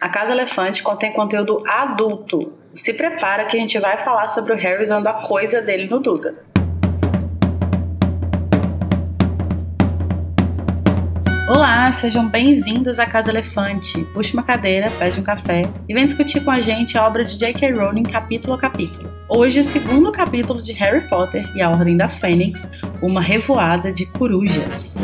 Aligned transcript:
A 0.00 0.08
Casa 0.08 0.30
Elefante 0.30 0.80
contém 0.80 1.12
conteúdo 1.12 1.60
adulto. 1.66 2.52
Se 2.72 2.92
prepara 2.92 3.46
que 3.46 3.56
a 3.56 3.60
gente 3.60 3.80
vai 3.80 4.04
falar 4.04 4.28
sobre 4.28 4.52
o 4.52 4.56
Harry 4.56 4.84
usando 4.84 5.08
a 5.08 5.26
coisa 5.26 5.60
dele 5.60 5.88
no 5.88 5.98
Duda. 5.98 6.40
Olá, 11.48 11.92
sejam 11.92 12.28
bem-vindos 12.28 13.00
à 13.00 13.06
Casa 13.06 13.30
Elefante. 13.30 14.04
Puxe 14.14 14.34
uma 14.34 14.44
cadeira, 14.44 14.88
pede 15.00 15.18
um 15.18 15.24
café 15.24 15.62
e 15.88 15.94
vem 15.94 16.06
discutir 16.06 16.44
com 16.44 16.52
a 16.52 16.60
gente 16.60 16.96
a 16.96 17.04
obra 17.04 17.24
de 17.24 17.36
J.K. 17.36 17.72
Rowling 17.72 18.04
capítulo 18.04 18.54
a 18.54 18.58
capítulo. 18.58 19.10
Hoje, 19.28 19.58
o 19.58 19.64
segundo 19.64 20.12
capítulo 20.12 20.62
de 20.62 20.74
Harry 20.74 21.00
Potter 21.08 21.44
e 21.56 21.60
a 21.60 21.70
Ordem 21.70 21.96
da 21.96 22.08
Fênix, 22.08 22.70
uma 23.02 23.20
revoada 23.20 23.92
de 23.92 24.06
corujas. 24.06 24.94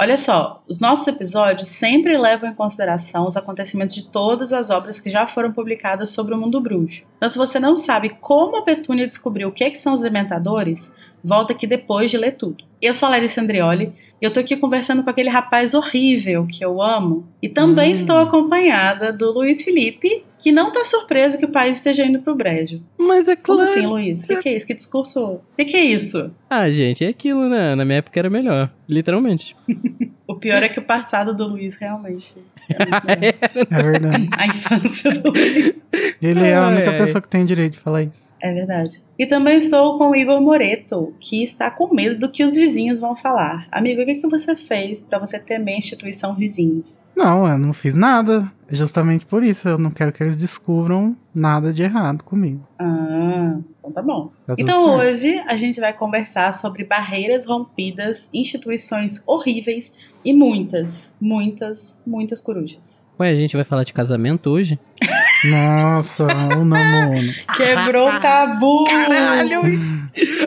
Olha 0.00 0.16
só, 0.16 0.62
os 0.68 0.78
nossos 0.78 1.08
episódios 1.08 1.66
sempre 1.66 2.16
levam 2.16 2.48
em 2.48 2.54
consideração 2.54 3.26
os 3.26 3.36
acontecimentos 3.36 3.96
de 3.96 4.04
todas 4.04 4.52
as 4.52 4.70
obras 4.70 5.00
que 5.00 5.10
já 5.10 5.26
foram 5.26 5.52
publicadas 5.52 6.10
sobre 6.10 6.32
o 6.32 6.38
mundo 6.38 6.60
bruxo. 6.60 7.02
Então, 7.16 7.28
se 7.28 7.36
você 7.36 7.58
não 7.58 7.74
sabe 7.74 8.10
como 8.10 8.56
a 8.56 8.62
Petúnia 8.62 9.08
descobriu 9.08 9.48
o 9.48 9.52
que, 9.52 9.64
é 9.64 9.70
que 9.70 9.76
são 9.76 9.92
os 9.92 10.02
dementadores, 10.02 10.92
volta 11.22 11.52
aqui 11.52 11.66
depois 11.66 12.12
de 12.12 12.16
ler 12.16 12.36
tudo. 12.36 12.67
Eu 12.80 12.94
sou 12.94 13.08
a 13.08 13.10
Larissa 13.10 13.40
Andrioli 13.40 13.92
e 14.20 14.24
eu 14.24 14.32
tô 14.32 14.40
aqui 14.40 14.56
conversando 14.56 15.02
com 15.02 15.10
aquele 15.10 15.28
rapaz 15.28 15.74
horrível 15.74 16.46
que 16.46 16.64
eu 16.64 16.82
amo. 16.82 17.28
E 17.42 17.48
também 17.48 17.90
hum. 17.90 17.94
estou 17.94 18.18
acompanhada 18.18 19.12
do 19.12 19.32
Luiz 19.32 19.62
Felipe, 19.62 20.24
que 20.38 20.52
não 20.52 20.72
tá 20.72 20.84
surpreso 20.84 21.38
que 21.38 21.44
o 21.44 21.50
país 21.50 21.76
esteja 21.76 22.04
indo 22.04 22.20
pro 22.20 22.34
brejo. 22.34 22.82
Mas 22.96 23.28
é 23.28 23.36
claro. 23.36 23.60
Como 23.60 23.72
assim, 23.72 23.86
Luiz? 23.86 24.24
O 24.24 24.28
que, 24.28 24.42
que, 24.42 24.48
é 24.48 24.56
isso? 24.56 24.66
Que 24.66 24.74
discurso? 24.74 25.24
O 25.24 25.40
que, 25.56 25.64
que 25.64 25.76
é 25.76 25.84
isso? 25.84 26.30
Ah, 26.48 26.70
gente, 26.70 27.04
é 27.04 27.08
aquilo, 27.08 27.48
né? 27.48 27.74
Na 27.74 27.84
minha 27.84 27.98
época 27.98 28.18
era 28.18 28.30
melhor. 28.30 28.72
Literalmente. 28.88 29.56
o 30.26 30.34
pior 30.36 30.62
é 30.62 30.68
que 30.68 30.78
o 30.78 30.84
passado 30.84 31.34
do 31.34 31.46
Luiz 31.46 31.76
realmente. 31.76 32.34
É, 32.68 33.78
é 33.78 33.82
verdade. 33.82 34.28
A 34.36 34.46
infância 34.46 35.10
do 35.18 35.30
Luiz. 35.30 35.88
Ele 36.20 36.46
é 36.46 36.56
a 36.56 36.68
única 36.68 36.92
pessoa 36.92 37.22
que 37.22 37.28
tem 37.28 37.46
direito 37.46 37.74
de 37.74 37.80
falar 37.80 38.02
isso. 38.02 38.28
É 38.40 38.52
verdade. 38.52 39.02
E 39.18 39.26
também 39.26 39.58
estou 39.58 39.98
com 39.98 40.10
o 40.10 40.16
Igor 40.16 40.40
Moreto, 40.40 41.12
que 41.18 41.42
está 41.42 41.70
com 41.70 41.92
medo 41.92 42.18
do 42.18 42.30
que 42.30 42.44
os 42.44 42.54
vizinhos 42.54 43.00
vão 43.00 43.16
falar. 43.16 43.66
Amigo, 43.70 44.02
o 44.02 44.04
que, 44.04 44.16
que 44.16 44.28
você 44.28 44.54
fez 44.54 45.00
para 45.00 45.18
você 45.18 45.38
temer 45.38 45.74
a 45.74 45.78
instituição 45.78 46.36
vizinhos? 46.36 47.00
Não, 47.16 47.48
eu 47.48 47.58
não 47.58 47.72
fiz 47.72 47.96
nada. 47.96 48.50
Justamente 48.70 49.26
por 49.26 49.42
isso, 49.42 49.68
eu 49.68 49.78
não 49.78 49.90
quero 49.90 50.12
que 50.12 50.22
eles 50.22 50.36
descubram 50.36 51.16
nada 51.34 51.72
de 51.72 51.82
errado 51.82 52.22
comigo. 52.22 52.66
Ah, 52.78 53.56
então 53.88 53.92
tá 53.92 54.02
bom. 54.02 54.30
Tá 54.46 54.54
então 54.58 54.86
certo. 54.86 55.00
hoje 55.00 55.44
a 55.46 55.56
gente 55.56 55.80
vai 55.80 55.92
conversar 55.92 56.52
sobre 56.52 56.84
barreiras 56.84 57.46
rompidas, 57.46 58.28
instituições 58.32 59.22
horríveis 59.26 59.92
e 60.24 60.32
muitas, 60.32 61.14
muitas, 61.20 61.98
muitas 62.06 62.40
corujas. 62.40 62.78
Ué, 63.18 63.30
a 63.30 63.36
gente 63.36 63.56
vai 63.56 63.64
falar 63.64 63.82
de 63.82 63.92
casamento 63.92 64.50
hoje? 64.50 64.78
Nossa, 65.50 66.24
o 66.24 66.64
namoro. 66.64 67.26
Quebrou 67.56 68.08
o 68.08 68.20
tabu. 68.20 68.84
Caralho! 68.84 69.60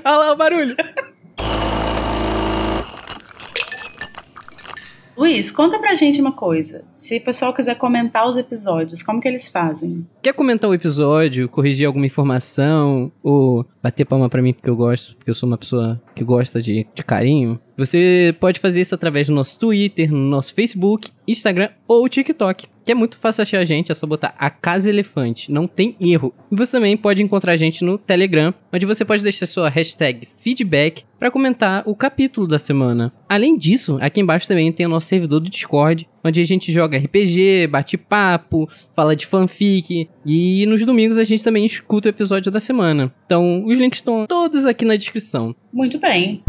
Olha 0.05 0.17
lá 0.17 0.31
o 0.31 0.37
barulho. 0.37 0.75
Luiz, 5.21 5.51
conta 5.51 5.77
pra 5.77 5.93
gente 5.93 6.19
uma 6.19 6.31
coisa. 6.31 6.83
Se 6.91 7.17
o 7.17 7.21
pessoal 7.21 7.53
quiser 7.53 7.75
comentar 7.75 8.27
os 8.27 8.37
episódios, 8.37 9.03
como 9.03 9.21
que 9.21 9.27
eles 9.27 9.49
fazem? 9.49 10.03
Quer 10.19 10.33
comentar 10.33 10.67
o 10.67 10.73
episódio, 10.73 11.47
corrigir 11.47 11.85
alguma 11.85 12.07
informação, 12.07 13.11
ou 13.21 13.63
bater 13.83 14.03
palma 14.03 14.27
pra 14.27 14.41
mim 14.41 14.51
porque 14.51 14.67
eu 14.67 14.75
gosto, 14.75 15.15
porque 15.15 15.29
eu 15.29 15.35
sou 15.35 15.45
uma 15.45 15.59
pessoa 15.59 16.01
que 16.15 16.23
gosta 16.23 16.59
de, 16.59 16.87
de 16.95 17.03
carinho? 17.03 17.59
Você 17.77 18.35
pode 18.39 18.59
fazer 18.59 18.81
isso 18.81 18.95
através 18.95 19.27
do 19.27 19.35
nosso 19.35 19.59
Twitter, 19.59 20.11
no 20.11 20.27
nosso 20.27 20.55
Facebook, 20.55 21.11
Instagram 21.27 21.69
ou 21.87 22.09
TikTok, 22.09 22.65
que 22.83 22.91
é 22.91 22.95
muito 22.95 23.17
fácil 23.17 23.41
achar 23.41 23.59
a 23.59 23.65
gente, 23.65 23.91
é 23.91 23.95
só 23.95 24.07
botar 24.07 24.33
a 24.37 24.49
Casa 24.49 24.89
Elefante, 24.89 25.51
não 25.51 25.67
tem 25.67 25.95
erro. 25.99 26.33
E 26.51 26.55
você 26.55 26.77
também 26.77 26.97
pode 26.97 27.23
encontrar 27.23 27.53
a 27.53 27.57
gente 27.57 27.83
no 27.83 27.97
Telegram, 27.97 28.53
onde 28.71 28.85
você 28.85 29.05
pode 29.05 29.23
deixar 29.23 29.45
sua 29.45 29.69
hashtag 29.69 30.25
feedback 30.25 31.03
para 31.19 31.29
comentar 31.29 31.83
o 31.85 31.95
capítulo 31.95 32.47
da 32.47 32.57
semana. 32.57 33.13
Além 33.29 33.57
disso, 33.57 33.97
aqui 34.01 34.19
embaixo 34.19 34.47
também 34.47 34.71
tem 34.71 34.85
o 34.85 34.89
nosso 34.89 35.07
servidor 35.07 35.39
do 35.39 35.49
Discord, 35.49 36.09
onde 36.23 36.41
a 36.41 36.43
gente 36.43 36.71
joga 36.71 36.97
RPG, 36.97 37.67
bate 37.67 37.97
papo, 37.97 38.67
fala 38.93 39.15
de 39.15 39.27
fanfic 39.27 40.09
e 40.25 40.65
nos 40.65 40.83
domingos 40.85 41.17
a 41.17 41.23
gente 41.23 41.43
também 41.43 41.65
escuta 41.65 42.09
o 42.09 42.11
episódio 42.11 42.51
da 42.51 42.59
semana. 42.59 43.13
Então, 43.25 43.63
os 43.65 43.79
links 43.79 43.99
estão 43.99 44.25
todos 44.27 44.65
aqui 44.65 44.85
na 44.85 44.95
descrição. 44.95 45.55
Muito 45.71 45.99
bem. 45.99 46.43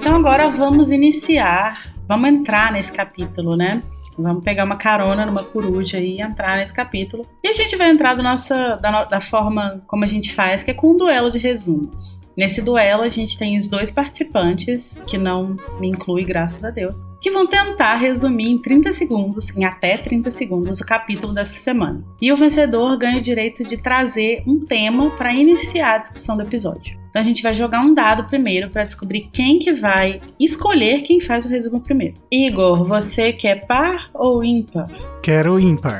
Então 0.00 0.16
agora 0.16 0.50
vamos 0.50 0.90
iniciar, 0.90 1.89
vamos 2.10 2.28
entrar 2.28 2.72
nesse 2.72 2.92
capítulo, 2.92 3.56
né? 3.56 3.80
Vamos 4.18 4.42
pegar 4.42 4.64
uma 4.64 4.74
carona 4.74 5.24
numa 5.24 5.44
coruja 5.44 6.00
e 6.00 6.20
entrar 6.20 6.56
nesse 6.56 6.74
capítulo. 6.74 7.24
E 7.42 7.48
a 7.48 7.52
gente 7.52 7.76
vai 7.76 7.88
entrar 7.88 8.14
do 8.14 8.22
nossa, 8.22 8.76
da, 8.76 9.04
da 9.04 9.20
forma 9.20 9.80
como 9.86 10.02
a 10.02 10.08
gente 10.08 10.34
faz, 10.34 10.64
que 10.64 10.72
é 10.72 10.74
com 10.74 10.90
um 10.90 10.96
duelo 10.96 11.30
de 11.30 11.38
resumos. 11.38 12.20
Nesse 12.40 12.62
duelo, 12.62 13.02
a 13.02 13.08
gente 13.10 13.36
tem 13.36 13.54
os 13.54 13.68
dois 13.68 13.90
participantes, 13.90 14.98
que 15.06 15.18
não 15.18 15.56
me 15.78 15.88
inclui, 15.88 16.24
graças 16.24 16.64
a 16.64 16.70
Deus, 16.70 17.02
que 17.20 17.30
vão 17.30 17.46
tentar 17.46 17.96
resumir 17.96 18.48
em 18.48 18.56
30 18.56 18.94
segundos, 18.94 19.50
em 19.54 19.62
até 19.62 19.98
30 19.98 20.30
segundos, 20.30 20.80
o 20.80 20.86
capítulo 20.86 21.34
dessa 21.34 21.60
semana. 21.60 22.02
E 22.18 22.32
o 22.32 22.38
vencedor 22.38 22.96
ganha 22.96 23.18
o 23.18 23.20
direito 23.20 23.62
de 23.62 23.76
trazer 23.76 24.42
um 24.46 24.58
tema 24.58 25.10
para 25.10 25.34
iniciar 25.34 25.96
a 25.96 25.98
discussão 25.98 26.34
do 26.34 26.42
episódio. 26.42 26.98
Então 27.10 27.20
a 27.20 27.24
gente 27.24 27.42
vai 27.42 27.52
jogar 27.52 27.82
um 27.82 27.92
dado 27.92 28.24
primeiro 28.24 28.70
para 28.70 28.84
descobrir 28.84 29.28
quem 29.30 29.58
que 29.58 29.74
vai 29.74 30.22
escolher 30.38 31.02
quem 31.02 31.20
faz 31.20 31.44
o 31.44 31.48
resumo 31.48 31.78
primeiro. 31.78 32.14
Igor, 32.32 32.84
você 32.84 33.34
quer 33.34 33.66
par 33.66 34.08
ou 34.14 34.42
ímpar? 34.42 34.88
Quero 35.22 35.60
ímpar. 35.60 35.98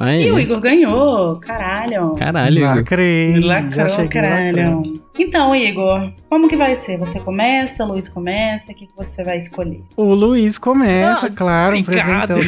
Aí. 0.00 0.26
E 0.26 0.30
o 0.30 0.38
Igor 0.38 0.60
ganhou, 0.60 1.36
caralho. 1.36 2.14
Caralho, 2.14 2.58
Igor. 2.58 2.76
Lacrei. 2.76 3.40
Lacrou, 3.40 4.08
caralho. 4.08 4.82
Então, 5.18 5.54
Igor, 5.54 6.12
como 6.30 6.48
que 6.48 6.56
vai 6.56 6.76
ser? 6.76 6.96
Você 6.98 7.18
começa, 7.18 7.84
o 7.84 7.88
Luiz 7.88 8.08
começa, 8.08 8.70
o 8.70 8.74
que, 8.74 8.86
que 8.86 8.96
você 8.96 9.24
vai 9.24 9.38
escolher? 9.38 9.82
O 9.96 10.14
Luiz 10.14 10.56
começa, 10.58 11.26
ah, 11.26 11.30
claro, 11.30 11.76
apresentando 11.76 12.40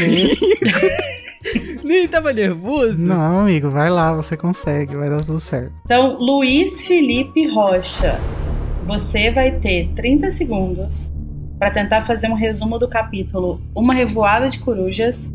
Nem 1.82 2.06
tava 2.08 2.32
nervoso? 2.32 3.08
Não, 3.08 3.40
amigo, 3.40 3.68
vai 3.68 3.90
lá, 3.90 4.14
você 4.14 4.36
consegue, 4.36 4.94
vai 4.94 5.10
dar 5.10 5.24
tudo 5.24 5.40
certo. 5.40 5.72
Então, 5.84 6.16
Luiz 6.18 6.86
Felipe 6.86 7.48
Rocha, 7.48 8.20
você 8.86 9.30
vai 9.32 9.50
ter 9.50 9.88
30 9.96 10.30
segundos 10.30 11.10
para 11.58 11.70
tentar 11.70 12.02
fazer 12.02 12.28
um 12.28 12.34
resumo 12.34 12.78
do 12.78 12.88
capítulo 12.88 13.60
Uma 13.74 13.92
Revoada 13.92 14.48
de 14.48 14.58
Corujas 14.60 15.30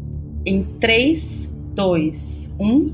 em 0.46 0.64
3, 0.80 1.52
2, 1.76 2.52
1, 2.58 2.94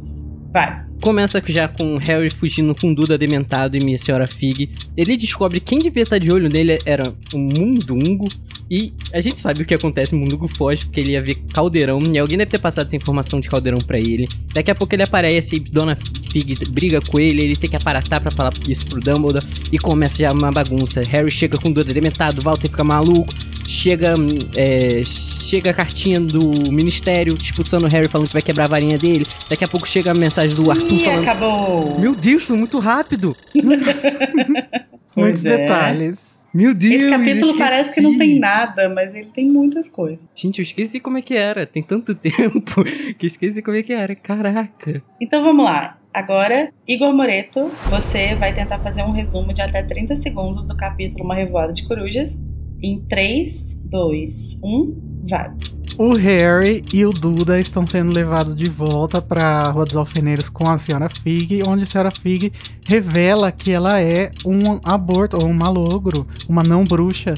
vai. 0.51 0.91
Começa 1.01 1.41
já 1.47 1.67
com 1.67 1.97
Harry 1.97 2.29
fugindo 2.29 2.75
com 2.75 2.93
Duda 2.93 3.17
dementado 3.17 3.75
e 3.75 3.79
Minha 3.79 3.97
Senhora 3.97 4.27
Fig. 4.27 4.69
Ele 4.95 5.17
descobre 5.17 5.59
quem 5.59 5.79
devia 5.79 6.03
estar 6.03 6.19
de 6.19 6.31
olho 6.31 6.47
nele 6.47 6.77
era 6.85 7.13
o 7.33 7.37
Mundungo. 7.37 8.27
E 8.69 8.93
a 9.11 9.19
gente 9.19 9.37
sabe 9.39 9.63
o 9.63 9.65
que 9.65 9.73
acontece, 9.73 10.15
Mundungo 10.15 10.47
foge 10.47 10.85
porque 10.85 10.99
ele 10.99 11.11
ia 11.11 11.21
ver 11.21 11.35
Caldeirão. 11.53 11.99
E 12.13 12.19
alguém 12.19 12.37
deve 12.37 12.51
ter 12.51 12.59
passado 12.59 12.85
essa 12.85 12.95
informação 12.95 13.39
de 13.39 13.49
Caldeirão 13.49 13.79
para 13.79 13.97
ele. 13.97 14.27
Daqui 14.53 14.69
a 14.69 14.75
pouco 14.75 14.93
ele 14.93 15.03
aparece 15.03 15.55
e 15.55 15.59
Dona 15.59 15.95
Fig 15.95 16.69
briga 16.69 17.01
com 17.01 17.19
ele. 17.19 17.41
Ele 17.41 17.55
tem 17.55 17.69
que 17.69 17.75
aparatar 17.75 18.21
para 18.21 18.31
falar 18.31 18.53
isso 18.67 18.85
pro 18.85 19.01
Dumbledore. 19.01 19.45
E 19.71 19.79
começa 19.79 20.19
já 20.19 20.31
uma 20.31 20.51
bagunça. 20.51 21.01
Harry 21.01 21.31
chega 21.31 21.57
com 21.57 21.71
Duda 21.71 21.93
dementado, 21.93 22.41
Walter 22.41 22.69
fica 22.69 22.83
maluco. 22.83 23.33
Chega, 23.65 24.13
é, 24.55 25.03
chega 25.03 25.71
a 25.71 25.73
cartinha 25.73 26.19
do 26.19 26.71
ministério 26.71 27.33
expulsando 27.33 27.85
o 27.85 27.89
Harry 27.89 28.07
falando 28.07 28.27
que 28.27 28.33
vai 28.33 28.41
quebrar 28.41 28.65
a 28.65 28.67
varinha 28.67 28.97
dele. 28.97 29.25
Daqui 29.49 29.63
a 29.63 29.67
pouco 29.67 29.87
chega 29.87 30.11
a 30.11 30.13
mensagem 30.13 30.55
do 30.55 30.69
Arthur 30.69 30.93
Ih, 30.93 31.03
falando. 31.05 31.23
acabou! 31.23 31.99
Meu 31.99 32.15
Deus, 32.15 32.43
foi 32.43 32.57
muito 32.57 32.79
rápido! 32.79 33.35
Muitos 35.15 35.45
é. 35.45 35.57
detalhes. 35.57 36.31
Meu 36.53 36.73
Deus! 36.73 36.93
Esse 36.93 37.09
capítulo 37.09 37.57
parece 37.57 37.95
que 37.95 38.01
não 38.01 38.17
tem 38.17 38.37
nada, 38.37 38.89
mas 38.89 39.15
ele 39.15 39.31
tem 39.31 39.49
muitas 39.49 39.87
coisas. 39.87 40.25
Gente, 40.35 40.59
eu 40.59 40.63
esqueci 40.63 40.99
como 40.99 41.17
é 41.17 41.21
que 41.21 41.33
era. 41.33 41.65
Tem 41.65 41.81
tanto 41.81 42.13
tempo 42.15 42.83
que 43.17 43.25
eu 43.25 43.27
esqueci 43.27 43.61
como 43.61 43.77
é 43.77 43.83
que 43.83 43.93
era. 43.93 44.15
Caraca! 44.15 45.01
Então 45.19 45.43
vamos 45.43 45.63
lá. 45.63 45.97
Agora, 46.13 46.73
Igor 46.85 47.13
Moreto, 47.13 47.71
você 47.89 48.35
vai 48.35 48.53
tentar 48.53 48.79
fazer 48.79 49.01
um 49.01 49.11
resumo 49.11 49.53
de 49.53 49.61
até 49.61 49.81
30 49.81 50.17
segundos 50.17 50.67
do 50.67 50.75
capítulo 50.75 51.23
Uma 51.23 51.35
Revoada 51.35 51.71
de 51.71 51.87
Corujas. 51.87 52.37
Em 52.83 52.99
3, 53.01 53.77
2, 53.85 54.59
1. 54.63 55.25
Vai. 55.29 55.51
O 55.97 56.13
Harry 56.13 56.83
e 56.91 57.05
o 57.05 57.11
Duda 57.11 57.59
estão 57.59 57.85
sendo 57.85 58.11
levados 58.11 58.55
de 58.55 58.67
volta 58.67 59.21
para 59.21 59.43
a 59.43 59.69
Rua 59.69 59.85
dos 59.85 59.95
Alfeneiros 59.95 60.49
com 60.49 60.67
a 60.67 60.77
senhora 60.77 61.07
Fig, 61.09 61.61
onde 61.67 61.83
a 61.83 61.85
senhora 61.85 62.09
Fig 62.09 62.51
revela 62.87 63.51
que 63.51 63.71
ela 63.71 64.01
é 64.01 64.31
um 64.43 64.79
aborto, 64.83 65.37
ou 65.37 65.45
um 65.45 65.53
malogro, 65.53 66.25
uma 66.49 66.63
não 66.63 66.83
bruxa, 66.83 67.35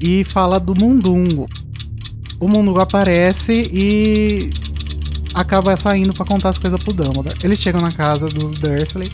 e 0.00 0.24
fala 0.24 0.58
do 0.58 0.74
Mundungo. 0.74 1.46
O 2.40 2.48
Mundungo 2.48 2.80
aparece 2.80 3.68
e 3.72 4.50
acaba 5.34 5.76
saindo 5.76 6.14
para 6.14 6.24
contar 6.24 6.50
as 6.50 6.58
coisas 6.58 6.82
pro 6.82 6.94
Dumbledore. 6.94 7.36
Eles 7.42 7.60
chegam 7.60 7.82
na 7.82 7.92
casa 7.92 8.26
dos 8.28 8.52
Dursley 8.52 9.08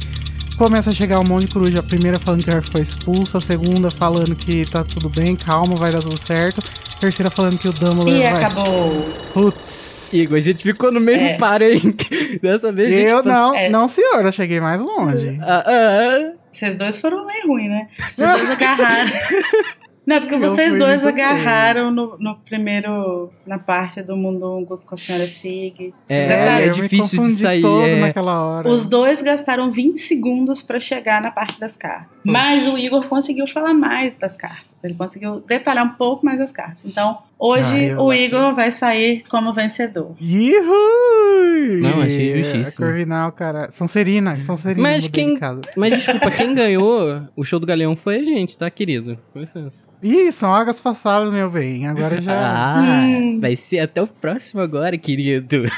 começa 0.62 0.90
a 0.90 0.92
chegar 0.94 1.18
um 1.18 1.24
monte 1.24 1.46
de 1.46 1.52
coruja. 1.52 1.80
A 1.80 1.82
primeira 1.82 2.20
falando 2.20 2.44
que 2.44 2.50
o 2.50 2.52
Harry 2.52 2.64
foi 2.70 2.82
expulso, 2.82 3.36
a 3.36 3.40
segunda 3.40 3.90
falando 3.90 4.36
que 4.36 4.64
tá 4.64 4.84
tudo 4.84 5.08
bem, 5.08 5.34
calma, 5.34 5.74
vai 5.74 5.90
dar 5.90 6.00
tudo 6.00 6.16
certo. 6.16 6.62
A 6.96 7.00
terceira 7.00 7.30
falando 7.30 7.58
que 7.58 7.66
o 7.68 7.72
Dumbledore 7.72 8.16
E 8.16 8.20
vai... 8.30 8.44
acabou. 8.44 9.02
Putz, 9.34 10.08
Igor, 10.12 10.36
a 10.36 10.40
gente 10.40 10.62
ficou 10.62 10.92
no 10.92 11.00
mesmo 11.00 11.26
É. 11.26 11.36
par, 11.36 11.60
hein? 11.62 11.80
Dessa 12.40 12.70
vez 12.70 12.88
a 12.88 12.96
gente 12.96 13.08
eu 13.10 13.22
passou- 13.24 13.32
não, 13.32 13.54
é. 13.56 13.68
não 13.68 13.88
senhor, 13.88 14.24
eu 14.24 14.30
cheguei 14.32 14.60
mais 14.60 14.80
longe. 14.80 15.36
Ah, 15.42 15.64
ah, 15.66 16.32
Vocês 16.52 16.76
dois 16.76 17.00
foram 17.00 17.26
meio 17.26 17.46
ruins, 17.48 17.68
né? 17.68 17.88
Vocês 18.16 18.30
dois 18.36 18.50
agarraram. 18.52 19.10
Não, 20.04 20.18
porque 20.20 20.34
Eu 20.34 20.40
vocês 20.40 20.76
dois 20.76 21.06
agarraram 21.06 21.90
no, 21.90 22.18
no 22.18 22.36
primeiro. 22.36 23.30
Na 23.46 23.58
parte 23.58 24.02
do 24.02 24.16
Mundungus 24.16 24.82
com 24.84 24.94
a 24.94 24.98
senhora 24.98 25.26
Fig. 25.26 25.94
É, 26.08 26.26
Vocês 26.26 26.28
gastaram- 26.28 26.64
é 26.64 26.68
difícil 26.68 27.22
de 27.22 27.32
sair, 27.32 27.62
todo 27.62 27.82
é. 27.86 28.00
naquela 28.00 28.42
hora. 28.44 28.68
Os 28.68 28.84
dois 28.86 29.22
gastaram 29.22 29.70
20 29.70 29.98
segundos 30.00 30.62
pra 30.62 30.80
chegar 30.80 31.20
na 31.22 31.30
parte 31.30 31.60
das 31.60 31.76
cartas. 31.76 32.08
Mas 32.24 32.66
o 32.66 32.76
Igor 32.76 33.06
conseguiu 33.08 33.46
falar 33.46 33.74
mais 33.74 34.14
das 34.16 34.36
cartas. 34.36 34.71
Ele 34.82 34.94
conseguiu 34.94 35.40
detalhar 35.46 35.84
um 35.86 35.90
pouco 35.90 36.24
mais 36.26 36.40
as 36.40 36.50
cartas. 36.50 36.84
Então, 36.84 37.18
hoje 37.38 37.90
Ah, 37.90 38.02
o 38.02 38.10
achei. 38.10 38.24
Igor 38.26 38.54
vai 38.54 38.70
sair 38.72 39.22
como 39.28 39.52
vencedor. 39.52 40.14
Ihu! 40.20 41.80
Não, 41.80 42.02
achei 42.02 42.36
justíssimo. 42.42 42.84
A 42.86 42.88
Corvinal, 42.88 43.32
cara. 43.32 43.70
Sonserina, 43.70 44.42
Sonserina. 44.42 44.82
Mas 44.82 45.06
quem-. 45.06 45.38
Mas 45.76 45.94
desculpa, 45.94 46.30
quem 46.32 46.54
ganhou 46.54 47.22
o 47.36 47.44
show 47.44 47.60
do 47.60 47.66
Galeão 47.66 47.94
foi 47.94 48.16
a 48.18 48.22
gente, 48.22 48.58
tá, 48.58 48.68
querido? 48.70 49.16
Com 49.32 49.38
licença. 49.40 49.86
Ih, 50.02 50.32
são 50.32 50.52
águas 50.52 50.80
passadas, 50.80 51.32
meu 51.32 51.48
bem. 51.50 51.86
Agora 51.86 52.20
já. 52.20 52.32
Ah, 52.34 53.02
Hum. 53.06 53.38
vai 53.42 53.54
ser 53.56 53.80
até 53.80 54.02
o 54.02 54.06
próximo 54.06 54.60
agora, 54.60 54.96
querido. 54.98 55.62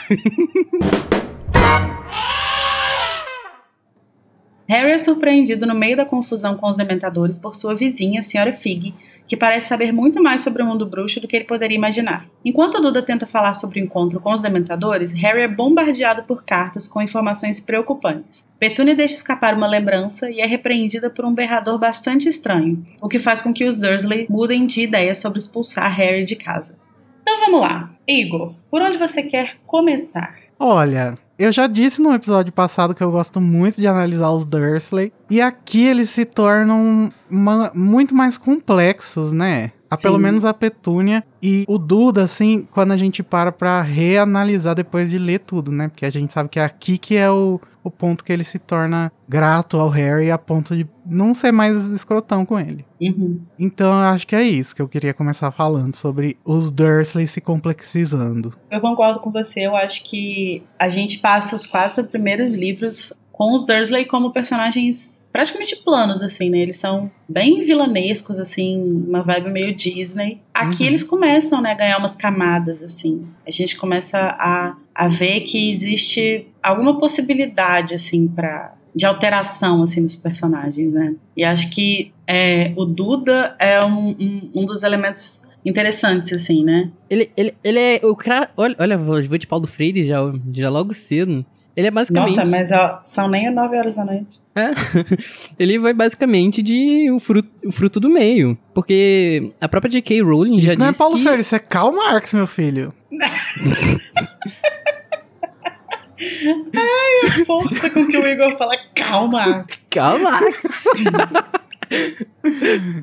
Harry 4.67 4.93
é 4.93 4.99
surpreendido 4.99 5.67
no 5.67 5.75
meio 5.75 5.97
da 5.97 6.07
confusão 6.07 6.57
com 6.57 6.67
os 6.67 6.77
dementadores 6.77 7.37
por 7.37 7.55
sua 7.55 7.75
vizinha, 7.75 8.21
a 8.21 8.23
Sra. 8.23 8.53
Fig, 8.53 8.95
que 9.27 9.37
parece 9.37 9.69
saber 9.69 9.93
muito 9.93 10.23
mais 10.23 10.43
sobre 10.43 10.63
o 10.63 10.67
mundo 10.67 10.87
bruxo 10.87 11.21
do 11.21 11.29
que 11.29 11.37
ele 11.37 11.45
poderia 11.45 11.77
imaginar. 11.77 12.27
Enquanto 12.45 12.81
Duda 12.81 13.03
tenta 13.03 13.27
falar 13.27 13.55
sobre 13.55 13.81
o 13.81 13.85
encontro 13.85 14.21
com 14.21 14.33
os 14.33 14.43
dementadores, 14.43 15.13
Harry 15.13 15.43
é 15.43 15.49
bombardeado 15.49 16.23
por 16.25 16.45
cartas 16.45 16.89
com 16.89 17.03
informações 17.03 17.61
preocupantes. 17.61 18.45
Petunia 18.59 18.95
deixa 18.95 19.15
escapar 19.15 19.55
uma 19.55 19.67
lembrança 19.67 20.31
e 20.31 20.41
é 20.41 20.47
repreendida 20.47 21.11
por 21.11 21.25
um 21.25 21.35
berrador 21.35 21.79
bastante 21.79 22.29
estranho, 22.29 22.85
o 23.01 23.09
que 23.09 23.19
faz 23.19 23.43
com 23.43 23.53
que 23.53 23.65
os 23.65 23.79
Dursley 23.79 24.27
mudem 24.29 24.67
de 24.67 24.83
ideia 24.83 25.15
sobre 25.15 25.39
expulsar 25.39 25.95
Harry 25.95 26.25
de 26.25 26.37
casa. 26.37 26.75
Então 27.23 27.41
vamos 27.41 27.61
lá. 27.61 27.91
Igor, 28.07 28.55
por 28.71 28.83
onde 28.83 28.99
você 28.99 29.23
quer 29.23 29.57
começar? 29.67 30.44
Olha, 30.67 31.15
eu 31.39 31.53
já 31.53 31.67
disse 31.67 32.01
no 32.01 32.15
episódio 32.15 32.51
passado 32.51 32.95
que 32.95 33.03
eu 33.03 33.11
gosto 33.11 33.39
muito 33.39 33.79
de 33.79 33.87
analisar 33.87 34.31
os 34.31 34.47
Dursley. 34.47 35.13
E 35.29 35.39
aqui 35.39 35.85
eles 35.85 36.09
se 36.09 36.25
tornam 36.25 37.13
uma- 37.31 37.71
muito 37.75 38.15
mais 38.15 38.39
complexos, 38.39 39.31
né? 39.31 39.73
A, 39.91 39.97
pelo 39.99 40.19
menos 40.19 40.47
a 40.47 40.55
Petúnia 40.55 41.23
e 41.43 41.67
o 41.69 41.77
Duda, 41.77 42.23
assim, 42.25 42.67
quando 42.71 42.93
a 42.93 42.97
gente 42.97 43.23
para 43.23 43.53
pra 43.53 43.83
reanalisar 43.83 44.75
depois 44.75 45.11
de 45.11 45.19
ler 45.19 45.41
tudo, 45.41 45.71
né? 45.71 45.89
Porque 45.89 46.07
a 46.07 46.11
gente 46.11 46.33
sabe 46.33 46.49
que 46.49 46.59
é 46.59 46.65
aqui 46.65 46.97
que 46.97 47.15
é 47.15 47.31
o, 47.31 47.61
o 47.85 47.91
ponto 47.91 48.25
que 48.25 48.33
ele 48.33 48.43
se 48.43 48.59
torna 48.59 49.13
grato 49.29 49.79
ao 49.79 49.91
Harry 49.91 50.31
a 50.31 50.39
ponto 50.39 50.75
de 50.75 50.87
não 51.05 51.35
ser 51.35 51.53
mais 51.53 51.77
escrotão 51.91 52.47
com 52.47 52.59
ele. 52.59 52.85
Uhum. 53.01 53.43
Então 53.59 53.93
eu 53.93 54.07
acho 54.07 54.27
que 54.27 54.35
é 54.35 54.43
isso 54.43 54.75
que 54.75 54.81
eu 54.81 54.89
queria 54.89 55.13
começar 55.13 55.51
falando 55.53 55.95
sobre 55.95 56.39
os 56.45 56.71
Dursley 56.71 57.29
se 57.29 57.43
complexizando. 57.43 58.55
Eu 58.71 58.81
concordo 58.81 59.21
com 59.21 59.31
você. 59.31 59.61
Eu 59.61 59.77
acho 59.77 60.03
que 60.03 60.63
a 60.79 60.89
gente 60.89 61.19
passa 61.19 61.55
os 61.55 61.67
quatro 61.67 62.03
primeiros 62.05 62.57
livros 62.57 63.13
com 63.31 63.55
os 63.55 63.67
Dursley 63.67 64.07
como 64.07 64.33
personagens 64.33 65.19
praticamente 65.35 65.75
planos, 65.75 66.23
assim, 66.23 66.49
né? 66.49 66.59
Eles 66.59 66.77
são 66.77 67.11
bem 67.29 67.65
vilanescos, 67.65 68.39
assim, 68.39 68.81
uma 69.09 69.21
vibe 69.21 69.51
meio 69.51 69.75
Disney. 69.75 70.41
Aqui 70.55 70.85
Uhum. 70.85 70.89
eles 70.91 71.03
começam, 71.03 71.61
né, 71.61 71.73
a 71.73 71.75
ganhar 71.75 71.99
umas 71.99 72.15
camadas, 72.15 72.85
assim. 72.85 73.27
A 73.45 73.51
gente 73.51 73.77
começa 73.77 74.17
a, 74.17 74.77
a 74.95 75.09
ver 75.09 75.41
que 75.41 75.73
existe 75.73 76.47
alguma 76.63 77.01
possibilidade, 77.01 77.95
assim, 77.97 78.29
para 78.29 78.75
de 78.95 79.05
alteração, 79.05 79.83
assim, 79.83 80.05
dos 80.05 80.15
personagens, 80.15 80.93
né? 80.93 81.17
E 81.37 81.43
acho 81.43 81.69
que 81.71 82.13
é, 82.29 82.73
o 82.77 82.85
Duda 82.85 83.57
é 83.59 83.85
um, 83.85 84.11
um, 84.11 84.51
um 84.55 84.65
dos 84.65 84.85
elementos 84.85 85.43
interessantes, 85.67 86.33
assim, 86.33 86.63
né? 86.63 86.93
Ele, 87.11 87.29
ele, 87.37 87.53
ele 87.65 87.81
é 87.81 88.01
o 88.05 88.15
cara. 88.15 88.51
Olha, 88.57 88.77
olha, 88.79 88.97
vou 88.97 89.21
vou 89.25 89.37
de 89.37 89.49
Paulo 89.49 89.67
Freire 89.67 90.05
já, 90.05 90.21
já 90.53 90.71
logo 90.71 90.95
cedo. 90.95 91.45
Ele 91.77 91.89
é 91.89 91.91
basicamente. 91.91 92.37
Nossa, 92.37 92.49
mas 92.49 92.71
ó, 92.71 93.01
são 93.03 93.29
nem 93.29 93.51
9 93.51 93.77
horas 93.77 93.97
da 93.97 94.05
noite. 94.05 94.39
É. 94.55 94.67
ele 95.59 95.79
vai 95.79 95.93
basicamente 95.93 96.63
de 96.63 97.11
o 97.11 97.19
fruto, 97.19 97.49
o 97.67 97.73
fruto 97.73 97.99
do 97.99 98.09
meio. 98.09 98.57
Porque 98.73 99.53
a 99.61 99.69
própria 99.69 99.91
J.K. 99.91 100.23
Rowling 100.23 100.61
já 100.61 100.71
Isso 100.71 100.79
não 100.79 100.87
é 100.87 100.91
disse 100.91 100.99
Paulo 100.99 101.17
que... 101.17 101.23
Freire, 101.23 101.41
isso 101.41 101.57
é 101.57 101.59
Karl 101.59 101.93
Marx, 101.93 102.33
meu 102.33 102.47
filho. 102.47 102.95
Força 107.45 107.91
com 107.91 108.07
que 108.07 108.17
o 108.17 108.27
Igor 108.27 108.57
fala, 108.57 108.77
calma. 108.95 109.67
Calma! 109.91 110.41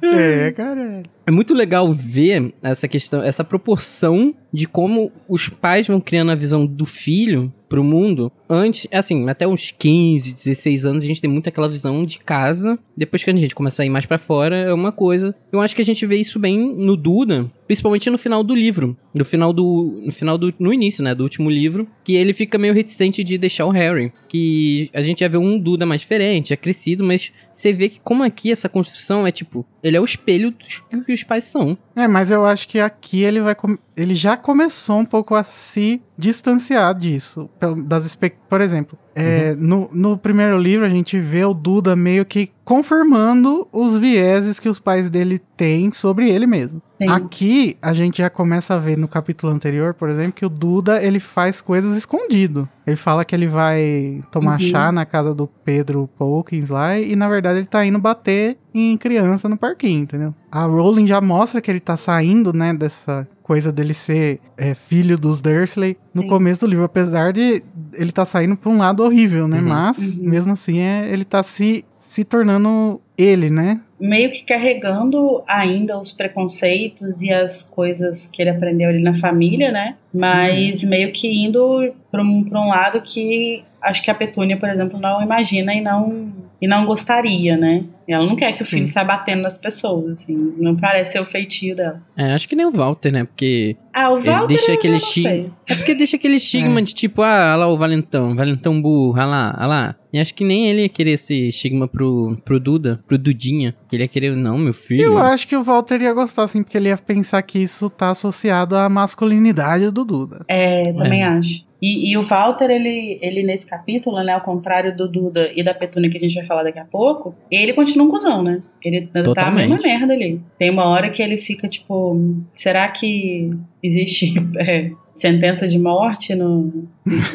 É, 0.01 0.51
cara. 0.51 1.03
É 1.25 1.31
muito 1.31 1.53
legal 1.53 1.91
ver 1.93 2.53
essa 2.61 2.87
questão, 2.87 3.23
essa 3.23 3.43
proporção 3.43 4.33
de 4.51 4.67
como 4.67 5.11
os 5.29 5.49
pais 5.49 5.87
vão 5.87 6.01
criando 6.01 6.31
a 6.31 6.35
visão 6.35 6.65
do 6.65 6.85
filho 6.85 7.53
pro 7.71 7.85
mundo. 7.85 8.29
Antes, 8.49 8.85
assim, 8.91 9.29
até 9.29 9.47
uns 9.47 9.71
15, 9.71 10.33
16 10.33 10.85
anos, 10.85 11.03
a 11.03 11.07
gente 11.07 11.21
tem 11.21 11.31
muito 11.31 11.47
aquela 11.47 11.69
visão 11.69 12.05
de 12.05 12.19
casa. 12.19 12.77
Depois 12.97 13.23
que 13.23 13.29
a 13.29 13.33
gente 13.33 13.55
começa 13.55 13.81
a 13.81 13.85
ir 13.85 13.89
mais 13.89 14.05
pra 14.05 14.17
fora, 14.17 14.57
é 14.57 14.73
uma 14.73 14.91
coisa. 14.91 15.33
Eu 15.53 15.61
acho 15.61 15.73
que 15.73 15.81
a 15.81 15.85
gente 15.85 16.05
vê 16.05 16.17
isso 16.17 16.37
bem 16.37 16.75
no 16.75 16.97
Duda, 16.97 17.49
principalmente 17.65 18.09
no 18.09 18.17
final 18.17 18.43
do 18.43 18.53
livro. 18.53 18.97
No 19.15 19.23
final 19.23 19.53
do. 19.53 20.01
No 20.05 20.11
final 20.11 20.37
do. 20.37 20.53
No 20.59 20.73
início, 20.73 21.01
né? 21.01 21.15
Do 21.15 21.23
último 21.23 21.49
livro. 21.49 21.87
Que 22.03 22.13
ele 22.15 22.33
fica 22.33 22.57
meio 22.57 22.73
reticente 22.73 23.23
de 23.23 23.37
deixar 23.37 23.65
o 23.65 23.71
Harry. 23.71 24.11
Que 24.27 24.89
a 24.93 24.99
gente 24.99 25.21
já 25.21 25.29
vê 25.29 25.37
um 25.37 25.57
Duda 25.57 25.85
mais 25.85 26.01
diferente, 26.01 26.49
já 26.49 26.57
crescido, 26.57 27.05
mas 27.05 27.31
você 27.53 27.71
vê 27.71 27.87
que 27.87 28.01
como 28.01 28.21
aqui 28.21 28.51
essa 28.51 28.67
construção 28.67 29.25
é 29.25 29.31
tipo. 29.31 29.65
Ele 29.81 29.95
é 29.95 30.01
o 30.01 30.05
espelho 30.05 30.51
do 30.91 31.05
que 31.05 31.13
os 31.13 31.23
pais 31.23 31.45
são. 31.45 31.77
É, 31.95 32.07
mas 32.07 32.31
eu 32.31 32.45
acho 32.45 32.67
que 32.67 32.79
aqui 32.79 33.23
ele 33.23 33.41
vai. 33.41 33.55
Ele 33.97 34.15
já 34.15 34.37
começou 34.37 34.99
um 34.99 35.05
pouco 35.05 35.35
a 35.35 35.43
se 35.43 36.01
distanciar 36.17 36.93
disso. 36.95 37.49
Das 37.85 38.05
expec- 38.05 38.37
Por 38.47 38.61
exemplo, 38.61 38.97
é, 39.13 39.53
no, 39.57 39.89
no 39.91 40.17
primeiro 40.17 40.57
livro 40.57 40.85
a 40.85 40.89
gente 40.89 41.19
vê 41.19 41.43
o 41.43 41.53
Duda 41.53 41.95
meio 41.95 42.25
que 42.25 42.49
confirmando 42.63 43.67
os 43.71 43.97
vieses 43.97 44.59
que 44.59 44.69
os 44.69 44.79
pais 44.79 45.09
dele 45.09 45.39
têm 45.57 45.91
sobre 45.91 46.29
ele 46.29 46.47
mesmo. 46.47 46.81
Sim. 47.01 47.09
Aqui 47.09 47.77
a 47.81 47.93
gente 47.93 48.19
já 48.19 48.29
começa 48.29 48.75
a 48.75 48.77
ver 48.77 48.97
no 48.97 49.07
capítulo 49.07 49.51
anterior, 49.51 49.93
por 49.93 50.09
exemplo, 50.09 50.33
que 50.33 50.45
o 50.45 50.49
Duda 50.49 51.01
ele 51.01 51.19
faz 51.19 51.59
coisas 51.61 51.97
escondido. 51.97 52.67
Ele 52.85 52.95
fala 52.95 53.23
que 53.25 53.33
ele 53.33 53.47
vai 53.47 54.21
tomar 54.31 54.59
Uhum. 54.59 54.67
chá 54.69 54.91
na 54.91 55.05
casa 55.05 55.33
do 55.33 55.47
Pedro 55.47 56.09
Polkins 56.17 56.69
lá 56.69 56.97
e 56.99 57.15
na 57.15 57.27
verdade 57.29 57.59
ele 57.59 57.67
tá 57.67 57.85
indo 57.85 57.97
bater 57.99 58.57
em 58.73 58.95
criança 58.97 59.47
no 59.49 59.57
parquinho, 59.57 60.01
entendeu? 60.03 60.33
A 60.51 60.63
Rowling 60.65 61.07
já 61.07 61.19
mostra 61.21 61.59
que 61.61 61.69
ele 61.71 61.79
tá 61.79 61.95
saindo, 61.97 62.53
né, 62.53 62.73
dessa 62.73 63.27
coisa 63.43 63.71
dele 63.71 63.93
ser 63.93 64.39
é, 64.57 64.73
filho 64.73 65.17
dos 65.17 65.41
Dursley 65.41 65.97
no 66.13 66.21
Sim. 66.21 66.27
começo 66.27 66.65
do 66.65 66.69
livro, 66.69 66.85
apesar 66.85 67.33
de 67.33 67.63
ele 67.93 68.11
tá 68.11 68.23
saindo 68.25 68.55
pra 68.55 68.69
um 68.71 68.77
lado 68.77 69.03
horrível, 69.03 69.47
né? 69.47 69.59
Uhum. 69.59 69.67
Mas 69.67 69.97
Uhum. 69.97 70.29
mesmo 70.29 70.53
assim 70.53 70.79
é, 70.79 71.09
ele 71.11 71.25
tá 71.25 71.41
se 71.43 71.83
se 71.99 72.25
tornando 72.25 72.99
ele, 73.21 73.49
né? 73.49 73.81
Meio 73.99 74.31
que 74.31 74.43
carregando 74.43 75.43
ainda 75.47 75.97
os 75.99 76.11
preconceitos 76.11 77.21
e 77.21 77.31
as 77.31 77.63
coisas 77.63 78.27
que 78.27 78.41
ele 78.41 78.49
aprendeu 78.49 78.89
ali 78.89 79.01
na 79.01 79.13
família, 79.13 79.71
né? 79.71 79.95
Mas 80.13 80.83
meio 80.83 81.11
que 81.11 81.27
indo 81.27 81.93
pra 82.09 82.21
um, 82.21 82.43
pra 82.43 82.59
um 82.59 82.67
lado 82.67 83.01
que 83.01 83.63
acho 83.81 84.01
que 84.01 84.11
a 84.11 84.15
Petúnia, 84.15 84.57
por 84.57 84.69
exemplo, 84.69 84.99
não 84.99 85.21
imagina 85.21 85.73
e 85.73 85.81
não, 85.81 86.31
e 86.61 86.67
não 86.67 86.85
gostaria, 86.85 87.57
né? 87.57 87.83
Ela 88.07 88.25
não 88.25 88.35
quer 88.35 88.51
que 88.51 88.61
o 88.61 88.65
filho 88.65 88.85
Sim. 88.85 88.91
saia 88.93 89.05
batendo 89.05 89.41
nas 89.41 89.57
pessoas, 89.57 90.11
assim. 90.19 90.53
Não 90.57 90.75
parece 90.75 91.13
ser 91.13 91.21
o 91.21 91.25
feitio 91.25 91.75
dela. 91.75 92.01
É, 92.17 92.33
acho 92.33 92.47
que 92.47 92.55
nem 92.57 92.65
o 92.65 92.71
Walter, 92.71 93.11
né? 93.11 93.23
Porque 93.23 93.77
Ah, 93.93 94.09
o 94.09 94.19
Walter 94.21 94.47
deixa 94.47 94.71
eu 94.71 94.75
aquele 94.75 94.99
já 94.99 95.05
não 95.05 95.11
chi- 95.13 95.21
sei. 95.23 95.45
É 95.69 95.75
porque 95.75 95.95
deixa 95.95 96.15
aquele 96.17 96.35
estigma 96.35 96.81
de 96.81 96.93
tipo, 96.93 97.21
ah, 97.21 97.51
olha 97.53 97.55
lá 97.55 97.67
o 97.67 97.77
Valentão, 97.77 98.35
Valentão 98.35 98.81
burro, 98.81 99.13
olha 99.17 99.25
lá, 99.25 99.55
olha 99.57 99.67
lá. 99.67 99.95
E 100.13 100.19
acho 100.19 100.33
que 100.33 100.43
nem 100.43 100.67
ele 100.69 100.81
ia 100.81 100.89
querer 100.89 101.11
esse 101.11 101.47
estigma 101.47 101.87
pro, 101.87 102.35
pro 102.43 102.59
Duda, 102.59 102.99
pro 103.07 103.17
Dudinha. 103.17 103.73
Que 103.89 103.95
ele 103.95 104.03
ia 104.03 104.07
querer, 104.09 104.35
não, 104.35 104.57
meu 104.57 104.73
filho. 104.73 105.03
Eu 105.03 105.17
acho 105.17 105.47
que 105.47 105.55
o 105.55 105.63
Walter 105.63 106.01
ia 106.01 106.13
gostar, 106.13 106.43
assim, 106.43 106.61
porque 106.63 106.77
ele 106.77 106.89
ia 106.89 106.97
pensar 106.97 107.41
que 107.43 107.59
isso 107.59 107.89
tá 107.89 108.09
associado 108.09 108.75
à 108.75 108.89
masculinidade 108.89 109.89
do 109.89 110.03
Duda. 110.03 110.43
É, 110.49 110.83
também 110.83 111.23
acho. 111.23 111.63
E, 111.81 112.11
e 112.11 112.17
o 112.17 112.21
Walter, 112.21 112.69
ele, 112.69 113.17
ele 113.21 113.41
nesse 113.41 113.65
capítulo, 113.65 114.21
né, 114.23 114.33
ao 114.33 114.41
contrário 114.41 114.95
do 114.95 115.07
Duda 115.07 115.51
e 115.55 115.63
da 115.63 115.73
Petúnia 115.73 116.09
que 116.09 116.17
a 116.17 116.19
gente 116.19 116.35
vai 116.35 116.45
falar 116.45 116.63
daqui 116.63 116.77
a 116.77 116.85
pouco, 116.85 117.33
ele 117.49 117.73
continua 117.73 118.05
um 118.05 118.09
cuzão, 118.09 118.43
né? 118.43 118.61
Ele 118.83 119.07
tá 119.07 119.21
a 119.21 119.23
Totalmente. 119.23 119.69
mesma 119.69 119.87
merda 119.87 120.13
ali. 120.13 120.39
Tem 120.59 120.69
uma 120.69 120.85
hora 120.85 121.09
que 121.09 121.23
ele 121.23 121.37
fica 121.37 121.67
tipo, 121.67 122.19
será 122.53 122.87
que 122.87 123.49
existe 123.81 124.33
é, 124.59 124.91
sentença 125.15 125.67
de 125.67 125.79
morte 125.79 126.35
no, 126.35 126.87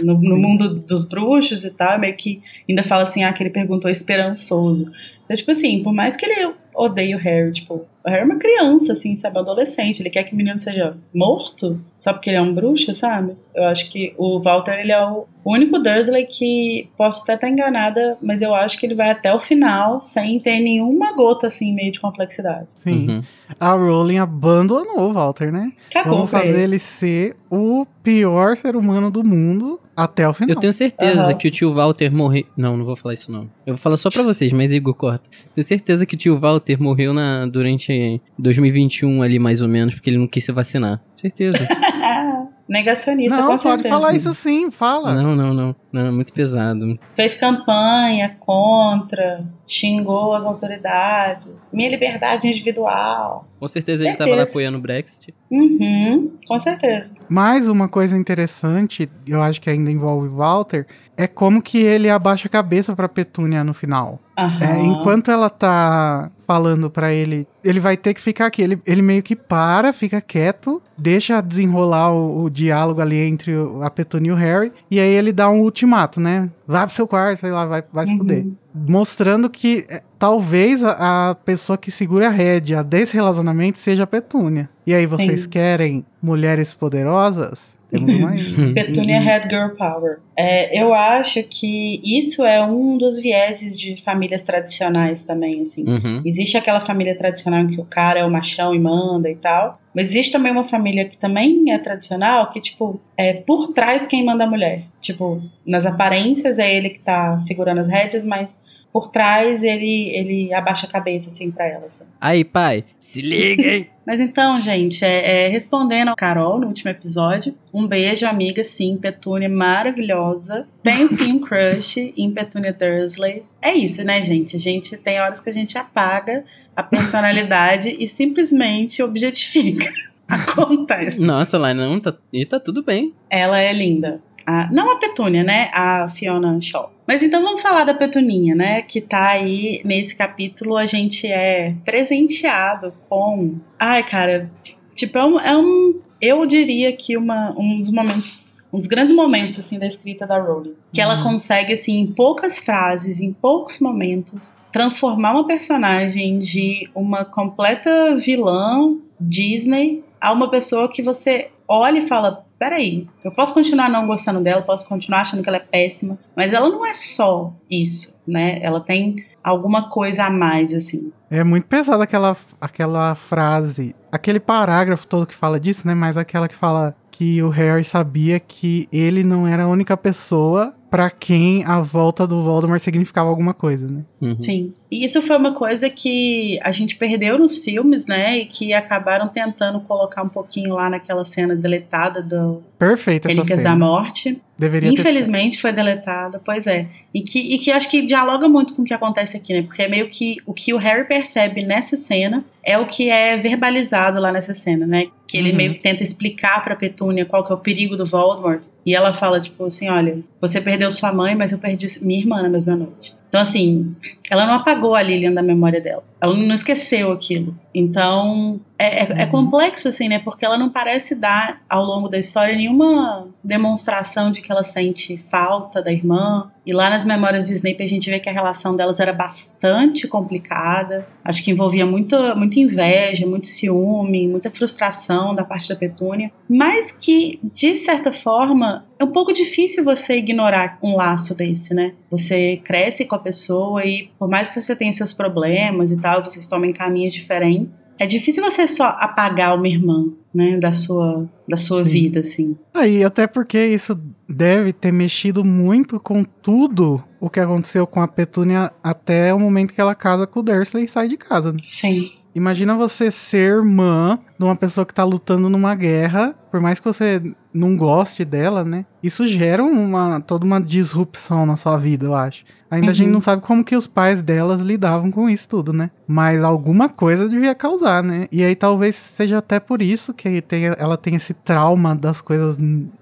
no, 0.04 0.14
no, 0.14 0.36
mundo 0.36 0.76
dos 0.80 1.04
bruxos 1.04 1.64
e 1.64 1.70
tal, 1.70 1.98
meio 1.98 2.14
que 2.14 2.40
ainda 2.68 2.82
fala 2.82 3.02
assim, 3.02 3.24
ah, 3.24 3.32
que 3.32 3.42
ele 3.42 3.50
perguntou 3.50 3.90
esperançoso. 3.90 4.90
Então, 5.24 5.36
tipo 5.36 5.50
assim, 5.50 5.82
por 5.82 5.92
mais 5.92 6.16
que 6.16 6.24
ele 6.24 6.52
odeie 6.74 7.14
o 7.14 7.18
Harry, 7.18 7.52
tipo, 7.52 7.84
o 8.06 8.10
Harry 8.10 8.22
é 8.22 8.25
uma 8.25 8.38
criança, 8.38 8.92
assim, 8.92 9.16
sabe, 9.16 9.38
adolescente, 9.38 10.00
ele 10.00 10.10
quer 10.10 10.22
que 10.22 10.32
o 10.32 10.36
menino 10.36 10.58
seja 10.58 10.96
morto, 11.12 11.80
só 11.98 12.12
porque 12.12 12.30
ele 12.30 12.36
é 12.36 12.40
um 12.40 12.54
bruxo, 12.54 12.94
sabe? 12.94 13.34
Eu 13.52 13.64
acho 13.64 13.88
que 13.90 14.14
o 14.16 14.40
Walter, 14.40 14.78
ele 14.78 14.92
é 14.92 15.04
o 15.04 15.26
único 15.44 15.78
Dursley 15.78 16.25
que, 16.25 16.88
posso 16.96 17.22
até 17.22 17.34
estar 17.34 17.48
enganada, 17.48 18.16
mas 18.22 18.42
eu 18.42 18.54
acho 18.54 18.78
que 18.78 18.86
ele 18.86 18.94
vai 18.94 19.10
até 19.10 19.34
o 19.34 19.38
final 19.40 20.00
sem 20.00 20.38
ter 20.38 20.60
nenhuma 20.60 21.14
gota, 21.14 21.48
assim, 21.48 21.75
meio 21.75 21.90
de 21.90 21.98
complexidade. 21.98 22.68
Sim. 22.76 23.08
Uhum. 23.08 23.20
A 23.58 23.72
Rowling 23.72 24.18
abandonou 24.18 25.10
o 25.10 25.12
Walter, 25.12 25.52
né? 25.52 25.72
Cagou, 25.90 26.12
Vamos 26.12 26.30
fazer 26.30 26.60
ele 26.60 26.78
ser 26.78 27.34
o 27.50 27.86
pior 28.02 28.56
ser 28.56 28.76
humano 28.76 29.10
do 29.10 29.25
mundo 29.25 29.80
até 29.96 30.28
o 30.28 30.34
final. 30.34 30.54
Eu 30.54 30.60
tenho 30.60 30.72
certeza 30.72 31.32
uhum. 31.32 31.38
que 31.38 31.48
o 31.48 31.50
tio 31.50 31.72
Walter 31.72 32.14
morreu. 32.14 32.44
Não, 32.56 32.76
não 32.76 32.84
vou 32.84 32.94
falar 32.94 33.14
isso 33.14 33.32
não. 33.32 33.48
Eu 33.66 33.75
vou 33.75 33.76
falar 33.76 33.96
só 33.96 34.10
pra 34.10 34.22
vocês, 34.22 34.52
mas 34.52 34.72
Igor 34.72 34.94
corta. 34.94 35.28
Tenho 35.54 35.64
certeza 35.64 36.04
que 36.04 36.14
o 36.14 36.18
tio 36.18 36.38
Walter 36.38 36.80
morreu 36.80 37.14
na... 37.14 37.46
durante 37.46 37.92
2021 38.38 39.22
ali, 39.22 39.38
mais 39.38 39.62
ou 39.62 39.68
menos, 39.68 39.94
porque 39.94 40.10
ele 40.10 40.18
não 40.18 40.26
quis 40.26 40.44
se 40.44 40.52
vacinar. 40.52 41.00
Certeza. 41.14 41.66
Negacionista, 42.68 43.36
não, 43.36 43.56
com 43.56 43.62
pode 43.62 43.88
falar 43.88 44.14
isso 44.14 44.34
sim, 44.34 44.70
fala. 44.72 45.14
Não, 45.14 45.36
não, 45.36 45.54
não, 45.54 45.76
não, 45.96 46.08
é 46.08 46.10
muito 46.10 46.32
pesado. 46.32 46.98
Fez 47.14 47.34
campanha 47.34 48.36
contra, 48.40 49.44
xingou 49.66 50.34
as 50.34 50.44
autoridades, 50.44 51.50
minha 51.72 51.88
liberdade 51.88 52.46
individual. 52.46 53.46
Com 53.58 53.68
certeza, 53.68 54.04
ele 54.04 54.12
estava 54.12 54.34
lá 54.34 54.42
apoiando 54.42 54.78
o 54.78 54.80
Brexit. 54.80 55.34
Uhum, 55.50 56.32
com 56.46 56.58
certeza. 56.58 57.14
Mais 57.28 57.68
uma 57.68 57.88
coisa 57.88 58.16
interessante, 58.16 59.08
eu 59.26 59.42
acho 59.42 59.60
que 59.60 59.70
ainda 59.70 59.90
envolve 59.90 60.28
Walter, 60.28 60.86
é 61.16 61.26
como 61.26 61.62
que 61.62 61.78
ele 61.78 62.10
abaixa 62.10 62.46
a 62.46 62.50
cabeça 62.50 62.94
pra 62.94 63.08
Petúnia 63.08 63.64
no 63.64 63.72
final. 63.72 64.20
Uhum. 64.38 64.58
É, 64.60 64.82
enquanto 64.82 65.30
ela 65.30 65.48
tá 65.48 66.30
falando 66.46 66.90
para 66.90 67.12
ele, 67.12 67.46
ele 67.64 67.80
vai 67.80 67.96
ter 67.96 68.12
que 68.12 68.20
ficar 68.20 68.46
aqui. 68.46 68.62
Ele, 68.62 68.78
ele 68.86 69.00
meio 69.00 69.22
que 69.22 69.34
para, 69.34 69.92
fica 69.92 70.20
quieto, 70.20 70.80
deixa 70.96 71.40
desenrolar 71.40 72.12
o, 72.12 72.44
o 72.44 72.50
diálogo 72.50 73.00
ali 73.00 73.16
entre 73.16 73.52
a 73.82 73.88
Petunia 73.88 74.30
e 74.30 74.32
o 74.32 74.36
Harry, 74.36 74.72
e 74.90 75.00
aí 75.00 75.10
ele 75.10 75.32
dá 75.32 75.48
um 75.48 75.60
ultimato, 75.87 76.21
né? 76.21 76.50
Vai 76.66 76.85
pro 76.85 76.95
seu 76.95 77.07
quarto, 77.07 77.40
sei 77.40 77.50
lá, 77.50 77.64
vai, 77.64 77.83
vai 77.93 78.05
uhum. 78.05 78.11
se 78.11 78.19
fuder. 78.19 78.47
Mostrando 78.75 79.49
que 79.49 79.87
é, 79.88 80.02
talvez 80.19 80.83
a, 80.83 81.31
a, 81.31 81.35
pessoa 81.35 81.78
que 81.78 81.90
segura 81.90 82.26
a 82.26 82.31
rédea 82.31 82.83
desse 82.83 83.14
relacionamento 83.14 83.78
seja 83.78 84.02
a 84.02 84.07
Petúnia. 84.07 84.69
E 84.87 84.93
aí, 84.93 85.07
vocês 85.07 85.43
Sim. 85.43 85.49
querem 85.49 86.05
mulheres 86.21 86.75
poderosas? 86.75 87.75
Temos 87.90 88.12
uma 88.12 88.33
Petunia 88.75 89.21
Head 89.21 89.49
Girl 89.49 89.71
Power. 89.76 90.19
É, 90.37 90.81
eu 90.81 90.93
acho 90.93 91.43
que 91.45 92.00
isso 92.05 92.45
é 92.45 92.62
um 92.64 92.99
dos 92.99 93.19
vieses 93.19 93.78
de 93.78 94.02
famílias 94.02 94.43
tradicionais 94.43 95.23
também, 95.23 95.62
assim. 95.62 95.85
Uhum. 95.87 96.23
Existe 96.25 96.57
aquela 96.57 96.81
família 96.81 97.16
tradicional 97.16 97.61
em 97.61 97.69
que 97.69 97.81
o 97.81 97.85
cara 97.85 98.21
é 98.21 98.25
o 98.25 98.31
machão 98.31 98.75
e 98.75 98.78
manda 98.78 99.31
e 99.31 99.37
tal. 99.37 99.81
Mas 99.95 100.11
existe 100.11 100.33
também 100.33 100.52
uma 100.52 100.64
família 100.64 101.07
que 101.07 101.16
também 101.16 101.73
é 101.73 101.78
tradicional, 101.78 102.50
que, 102.50 102.61
tipo, 102.61 103.00
é 103.16 103.33
por 103.33 103.73
trás 103.73 104.07
quem 104.07 104.25
manda 104.25 104.45
a 104.45 104.47
mulher. 104.47 104.83
Tipo, 105.00 105.43
nas 105.64 105.87
aparências 105.87 106.59
é 106.59 106.75
ele 106.75 106.90
que 106.90 107.00
tá 107.00 107.40
segurando 107.40 107.81
as 107.81 107.88
rédeas, 107.88 108.23
mas 108.23 108.59
por 108.96 109.08
trás 109.08 109.62
ele, 109.62 110.08
ele 110.16 110.54
abaixa 110.54 110.86
a 110.86 110.90
cabeça, 110.90 111.28
assim, 111.28 111.50
pra 111.50 111.66
ela. 111.66 111.84
Assim. 111.84 112.04
Aí, 112.18 112.42
pai, 112.42 112.82
se 112.98 113.20
liga, 113.20 113.62
hein? 113.62 113.90
Mas 114.06 114.20
então, 114.20 114.58
gente, 114.58 115.04
é, 115.04 115.44
é, 115.44 115.48
respondendo 115.48 116.08
ao 116.08 116.16
Carol 116.16 116.58
no 116.58 116.66
último 116.66 116.90
episódio, 116.90 117.54
um 117.74 117.86
beijo, 117.86 118.24
amiga, 118.24 118.64
sim, 118.64 118.96
Petúnia 118.96 119.50
maravilhosa. 119.50 120.66
Tenho 120.82 121.08
sim 121.08 121.32
um 121.32 121.40
crush 121.40 122.14
em 122.16 122.30
Petúnia 122.30 122.72
Dursley. 122.72 123.42
É 123.60 123.74
isso, 123.74 124.02
né, 124.02 124.22
gente? 124.22 124.56
A 124.56 124.58
gente 124.58 124.96
tem 124.96 125.20
horas 125.20 125.42
que 125.42 125.50
a 125.50 125.52
gente 125.52 125.76
apaga 125.76 126.42
a 126.74 126.82
personalidade 126.82 127.94
e 127.98 128.08
simplesmente 128.08 129.02
objetifica. 129.02 129.92
Acontece. 130.26 131.20
Nossa, 131.20 131.58
lá 131.58 131.74
não, 131.74 132.00
tá, 132.00 132.14
e 132.32 132.46
tá 132.46 132.58
tudo 132.58 132.82
bem. 132.82 133.12
Ela 133.28 133.60
é 133.60 133.74
linda. 133.74 134.22
A, 134.46 134.70
não 134.72 134.90
a 134.90 134.96
Petúnia, 134.96 135.42
né? 135.42 135.70
A 135.72 136.08
Fiona 136.08 136.60
Shaw. 136.60 136.92
Mas 137.06 137.22
então 137.22 137.42
vamos 137.42 137.60
falar 137.60 137.84
da 137.84 137.94
Petuninha, 137.94 138.54
né? 138.54 138.82
Que 138.82 139.00
tá 139.00 139.30
aí 139.30 139.80
nesse 139.84 140.14
capítulo, 140.14 140.76
a 140.76 140.86
gente 140.86 141.26
é 141.26 141.74
presenteado 141.84 142.94
com. 143.08 143.56
Ai, 143.78 144.04
cara, 144.04 144.50
tipo, 144.94 145.18
é 145.18 145.24
um. 145.24 145.40
É 145.40 145.56
um 145.56 146.00
eu 146.20 146.46
diria 146.46 146.92
que 146.92 147.16
uma, 147.16 147.54
um 147.58 147.78
dos 147.78 147.90
momentos. 147.90 148.44
Um 148.72 148.78
dos 148.78 148.88
grandes 148.88 149.14
momentos, 149.14 149.58
assim, 149.60 149.78
da 149.78 149.86
escrita 149.86 150.26
da 150.26 150.38
Rowling. 150.38 150.74
Que 150.92 151.00
ela 151.00 151.18
uhum. 151.18 151.22
consegue, 151.22 151.72
assim, 151.72 152.00
em 152.00 152.06
poucas 152.06 152.58
frases, 152.58 153.20
em 153.20 153.32
poucos 153.32 153.78
momentos, 153.78 154.54
transformar 154.72 155.32
uma 155.32 155.46
personagem 155.46 156.36
de 156.38 156.90
uma 156.94 157.24
completa 157.24 158.16
vilã 158.16 158.96
Disney 159.20 160.04
a 160.20 160.32
uma 160.32 160.50
pessoa 160.50 160.90
que 160.90 161.02
você 161.02 161.50
olha 161.68 161.98
e 161.98 162.08
fala: 162.08 162.45
peraí, 162.58 163.06
eu 163.25 163.30
posso 163.30 163.52
continuar 163.52 163.88
não 163.88 164.06
gostando 164.06 164.40
dela, 164.40 164.62
posso 164.62 164.88
continuar 164.88 165.20
achando 165.20 165.42
que 165.42 165.48
ela 165.48 165.58
é 165.58 165.60
péssima, 165.60 166.18
mas 166.34 166.52
ela 166.52 166.68
não 166.68 166.84
é 166.84 166.94
só 166.94 167.52
isso, 167.70 168.12
né? 168.26 168.58
Ela 168.62 168.80
tem 168.80 169.25
alguma 169.42 169.88
coisa 169.88 170.25
a 170.25 170.30
mais, 170.30 170.75
assim. 170.75 171.12
É 171.30 171.44
muito 171.44 171.66
pesada 171.66 172.04
aquela, 172.04 172.36
aquela 172.60 173.14
frase, 173.14 173.94
aquele 174.10 174.40
parágrafo 174.40 175.06
todo 175.06 175.26
que 175.26 175.34
fala 175.34 175.60
disso, 175.60 175.86
né? 175.86 175.94
Mas 175.94 176.16
aquela 176.16 176.48
que 176.48 176.54
fala 176.54 176.96
que 177.10 177.42
o 177.42 177.48
Harry 177.48 177.84
sabia 177.84 178.38
que 178.38 178.88
ele 178.92 179.25
não 179.25 179.46
era 179.46 179.62
a 179.62 179.68
única 179.68 179.96
pessoa 179.96 180.75
para 180.90 181.11
quem 181.11 181.64
a 181.64 181.81
volta 181.81 182.26
do 182.26 182.43
Voldemort 182.43 182.81
significava 182.81 183.28
alguma 183.28 183.52
coisa, 183.52 183.88
né? 183.88 184.02
Uhum. 184.21 184.38
Sim. 184.38 184.73
E 184.90 185.05
isso 185.05 185.21
foi 185.21 185.37
uma 185.37 185.52
coisa 185.52 185.90
que 185.90 186.59
a 186.62 186.71
gente 186.71 186.97
perdeu 186.97 187.38
nos 187.38 187.59
filmes, 187.59 188.07
né? 188.07 188.38
E 188.38 188.47
que 188.47 188.73
acabaram 188.73 189.28
tentando 189.28 189.81
colocar 189.81 190.23
um 190.23 190.28
pouquinho 190.28 190.75
lá 190.75 190.88
naquela 190.88 191.25
cena 191.25 191.55
deletada 191.57 192.23
do 192.23 192.62
Perfeito 192.78 193.26
Relíquias 193.26 193.62
da 193.62 193.75
Morte. 193.75 194.40
Deveria 194.59 194.90
Infelizmente 194.90 195.61
foi 195.61 195.73
deletada, 195.73 196.40
pois 196.43 196.66
é. 196.66 196.87
E 197.12 197.21
que, 197.21 197.38
e 197.55 197.59
que 197.59 197.71
acho 197.71 197.90
que 197.90 198.00
dialoga 198.02 198.49
muito 198.49 198.75
com 198.75 198.83
o 198.83 198.85
que 198.85 198.95
acontece 198.95 199.37
aqui, 199.37 199.52
né? 199.52 199.62
Porque 199.62 199.83
é 199.83 199.88
meio 199.88 200.09
que 200.09 200.37
o 200.47 200.55
que 200.55 200.73
o 200.73 200.78
Harry 200.78 201.07
percebe 201.07 201.64
nessa 201.64 201.97
cena 201.97 202.45
é 202.62 202.78
o 202.78 202.87
que 202.87 203.11
é 203.11 203.37
verbalizado 203.37 204.21
lá 204.21 204.33
nessa 204.33 204.55
cena, 204.55 204.87
né? 204.87 205.09
Que 205.26 205.37
ele 205.37 205.50
uhum. 205.50 205.57
meio 205.57 205.75
que 205.75 205.81
tenta 205.81 206.02
explicar 206.02 206.62
pra 206.62 206.76
Petúnia 206.76 207.26
qual 207.26 207.45
que 207.45 207.52
é 207.52 207.55
o 207.55 207.59
perigo 207.59 207.97
do 207.97 208.07
Voldemort. 208.07 208.64
E 208.87 208.95
ela 208.95 209.12
fala, 209.12 209.40
tipo 209.40 209.64
assim, 209.64 209.88
olha, 209.90 210.21
você 210.40 210.61
perdeu 210.61 210.88
sua 210.93 211.12
mãe, 211.12 211.35
mas 211.35 211.50
eu 211.50 211.59
perdi 211.59 211.88
minha 212.00 212.21
irmã 212.21 212.40
na 212.40 212.49
mesma 212.49 212.76
noite. 212.76 213.16
Então, 213.37 213.43
assim, 213.43 213.95
ela 214.31 214.47
não 214.47 214.55
apagou 214.55 214.95
a 214.95 215.02
Lilian 215.02 215.35
da 215.35 215.43
memória 215.43 215.78
dela. 215.78 216.02
Ela 216.19 216.35
não 216.35 216.55
esqueceu 216.55 217.12
aquilo. 217.12 217.55
Então, 217.75 218.59
é, 218.78 219.02
é, 219.02 219.23
é, 219.23 219.25
uhum. 219.25 219.31
complexo, 219.31 219.88
assim, 219.88 220.09
né? 220.09 220.19
Porque 220.19 220.47
ela 220.47 220.57
não 220.57 220.71
parece 220.71 221.14
dar, 221.14 221.61
ao 221.69 221.85
longo 221.85 222.09
da 222.09 222.19
história, 222.19 222.57
nenhuma 222.57 223.28
demonstração 223.45 224.31
de 224.31 224.40
que 224.40 224.50
ela 224.50 224.64
sente 224.64 225.19
falta 225.31 225.83
da 225.83 225.93
irmã. 225.93 226.50
E 226.64 226.73
lá 226.73 226.88
nas 226.88 227.05
memórias 227.05 227.47
de 227.47 227.52
Snape 227.52 227.83
a 227.83 227.87
gente 227.87 228.11
vê 228.11 228.19
que 228.19 228.31
a 228.31 228.33
relação 228.33 228.75
delas 228.75 228.99
era 228.99 229.12
bastante 229.12 230.09
complicada. 230.09 231.07
Acho 231.23 231.45
que 231.45 231.50
envolvia 231.50 231.85
muita, 231.85 232.35
muita 232.35 232.59
inveja, 232.59 233.26
muito 233.26 233.47
ciúme, 233.47 234.26
muita 234.26 234.50
frustração 234.50 235.35
da 235.35 235.45
parte 235.45 235.69
da 235.69 235.76
Petúnia. 235.76 236.33
Mas 236.49 236.90
que, 236.90 237.38
de 237.45 237.76
certa 237.76 238.11
forma, 238.11 238.87
é 238.98 239.04
um 239.04 239.12
pouco 239.12 239.32
difícil 239.32 239.84
você 239.84 240.16
ignorar 240.16 240.78
um 240.82 240.96
laço 240.96 241.34
desse, 241.34 241.74
né? 241.74 241.92
Você 242.10 242.60
cresce 242.64 243.04
com 243.04 243.14
a 243.14 243.18
pessoa 243.18 243.84
e, 243.84 244.08
por 244.18 244.28
mais 244.28 244.48
que 244.48 244.60
você 244.60 244.74
tenha 244.74 244.92
seus 244.92 245.12
problemas 245.12 245.92
e 245.92 245.96
tal, 245.98 246.22
vocês 246.24 246.46
tomem 246.46 246.72
caminhos 246.72 247.14
diferentes, 247.14 247.82
é 247.98 248.06
difícil 248.06 248.42
você 248.42 248.66
só 248.68 248.96
apagar 248.98 249.54
uma 249.54 249.68
irmã, 249.68 250.06
né, 250.34 250.58
da 250.58 250.72
sua, 250.72 251.26
da 251.48 251.56
sua 251.56 251.82
vida, 251.82 252.20
assim. 252.20 252.56
Aí, 252.74 253.02
até 253.02 253.26
porque 253.26 253.58
isso 253.66 253.98
deve 254.28 254.72
ter 254.72 254.92
mexido 254.92 255.42
muito 255.44 255.98
com 255.98 256.22
tudo 256.22 257.02
o 257.18 257.30
que 257.30 257.40
aconteceu 257.40 257.86
com 257.86 258.00
a 258.00 258.08
Petúnia 258.08 258.70
até 258.82 259.32
o 259.32 259.40
momento 259.40 259.72
que 259.72 259.80
ela 259.80 259.94
casa 259.94 260.26
com 260.26 260.40
o 260.40 260.42
Dursley 260.42 260.84
e 260.84 260.88
sai 260.88 261.08
de 261.08 261.16
casa. 261.16 261.52
Né? 261.52 261.58
Sim. 261.70 262.10
Imagina 262.37 262.76
você 262.76 263.11
ser 263.11 263.57
irmã 263.57 264.19
de 264.38 264.45
uma 264.45 264.55
pessoa 264.55 264.85
que 264.85 264.93
tá 264.93 265.02
lutando 265.02 265.49
numa 265.49 265.75
guerra, 265.75 266.35
por 266.50 266.61
mais 266.61 266.78
que 266.78 266.85
você 266.85 267.23
não 267.52 267.75
goste 267.75 268.26
dela, 268.26 268.62
né? 268.62 268.85
Isso 269.02 269.26
gera 269.26 269.64
uma 269.64 270.21
toda 270.21 270.45
uma 270.45 270.61
disrupção 270.61 271.47
na 271.47 271.57
sua 271.57 271.78
vida, 271.78 272.05
eu 272.05 272.14
acho. 272.14 272.45
Ainda 272.71 272.88
uhum. 272.88 272.90
a 272.90 272.95
gente 272.95 273.07
uhum. 273.07 273.12
não 273.14 273.21
sabe 273.23 273.40
como 273.40 273.64
que 273.64 273.75
os 273.75 273.87
pais 273.87 274.21
delas 274.21 274.61
lidavam 274.61 275.11
com 275.11 275.31
isso 275.31 275.49
tudo, 275.49 275.73
né? 275.73 275.90
Mas 276.07 276.45
alguma 276.45 276.90
coisa 276.90 277.26
devia 277.26 277.55
causar, 277.55 278.05
né? 278.05 278.26
E 278.31 278.45
aí 278.45 278.55
talvez 278.55 278.97
seja 278.97 279.38
até 279.38 279.59
por 279.59 279.81
isso 279.81 280.12
que 280.12 280.43
ela 280.76 280.99
tem 280.99 281.14
esse 281.14 281.33
trauma 281.33 281.95
das 281.97 282.21
coisas 282.21 282.59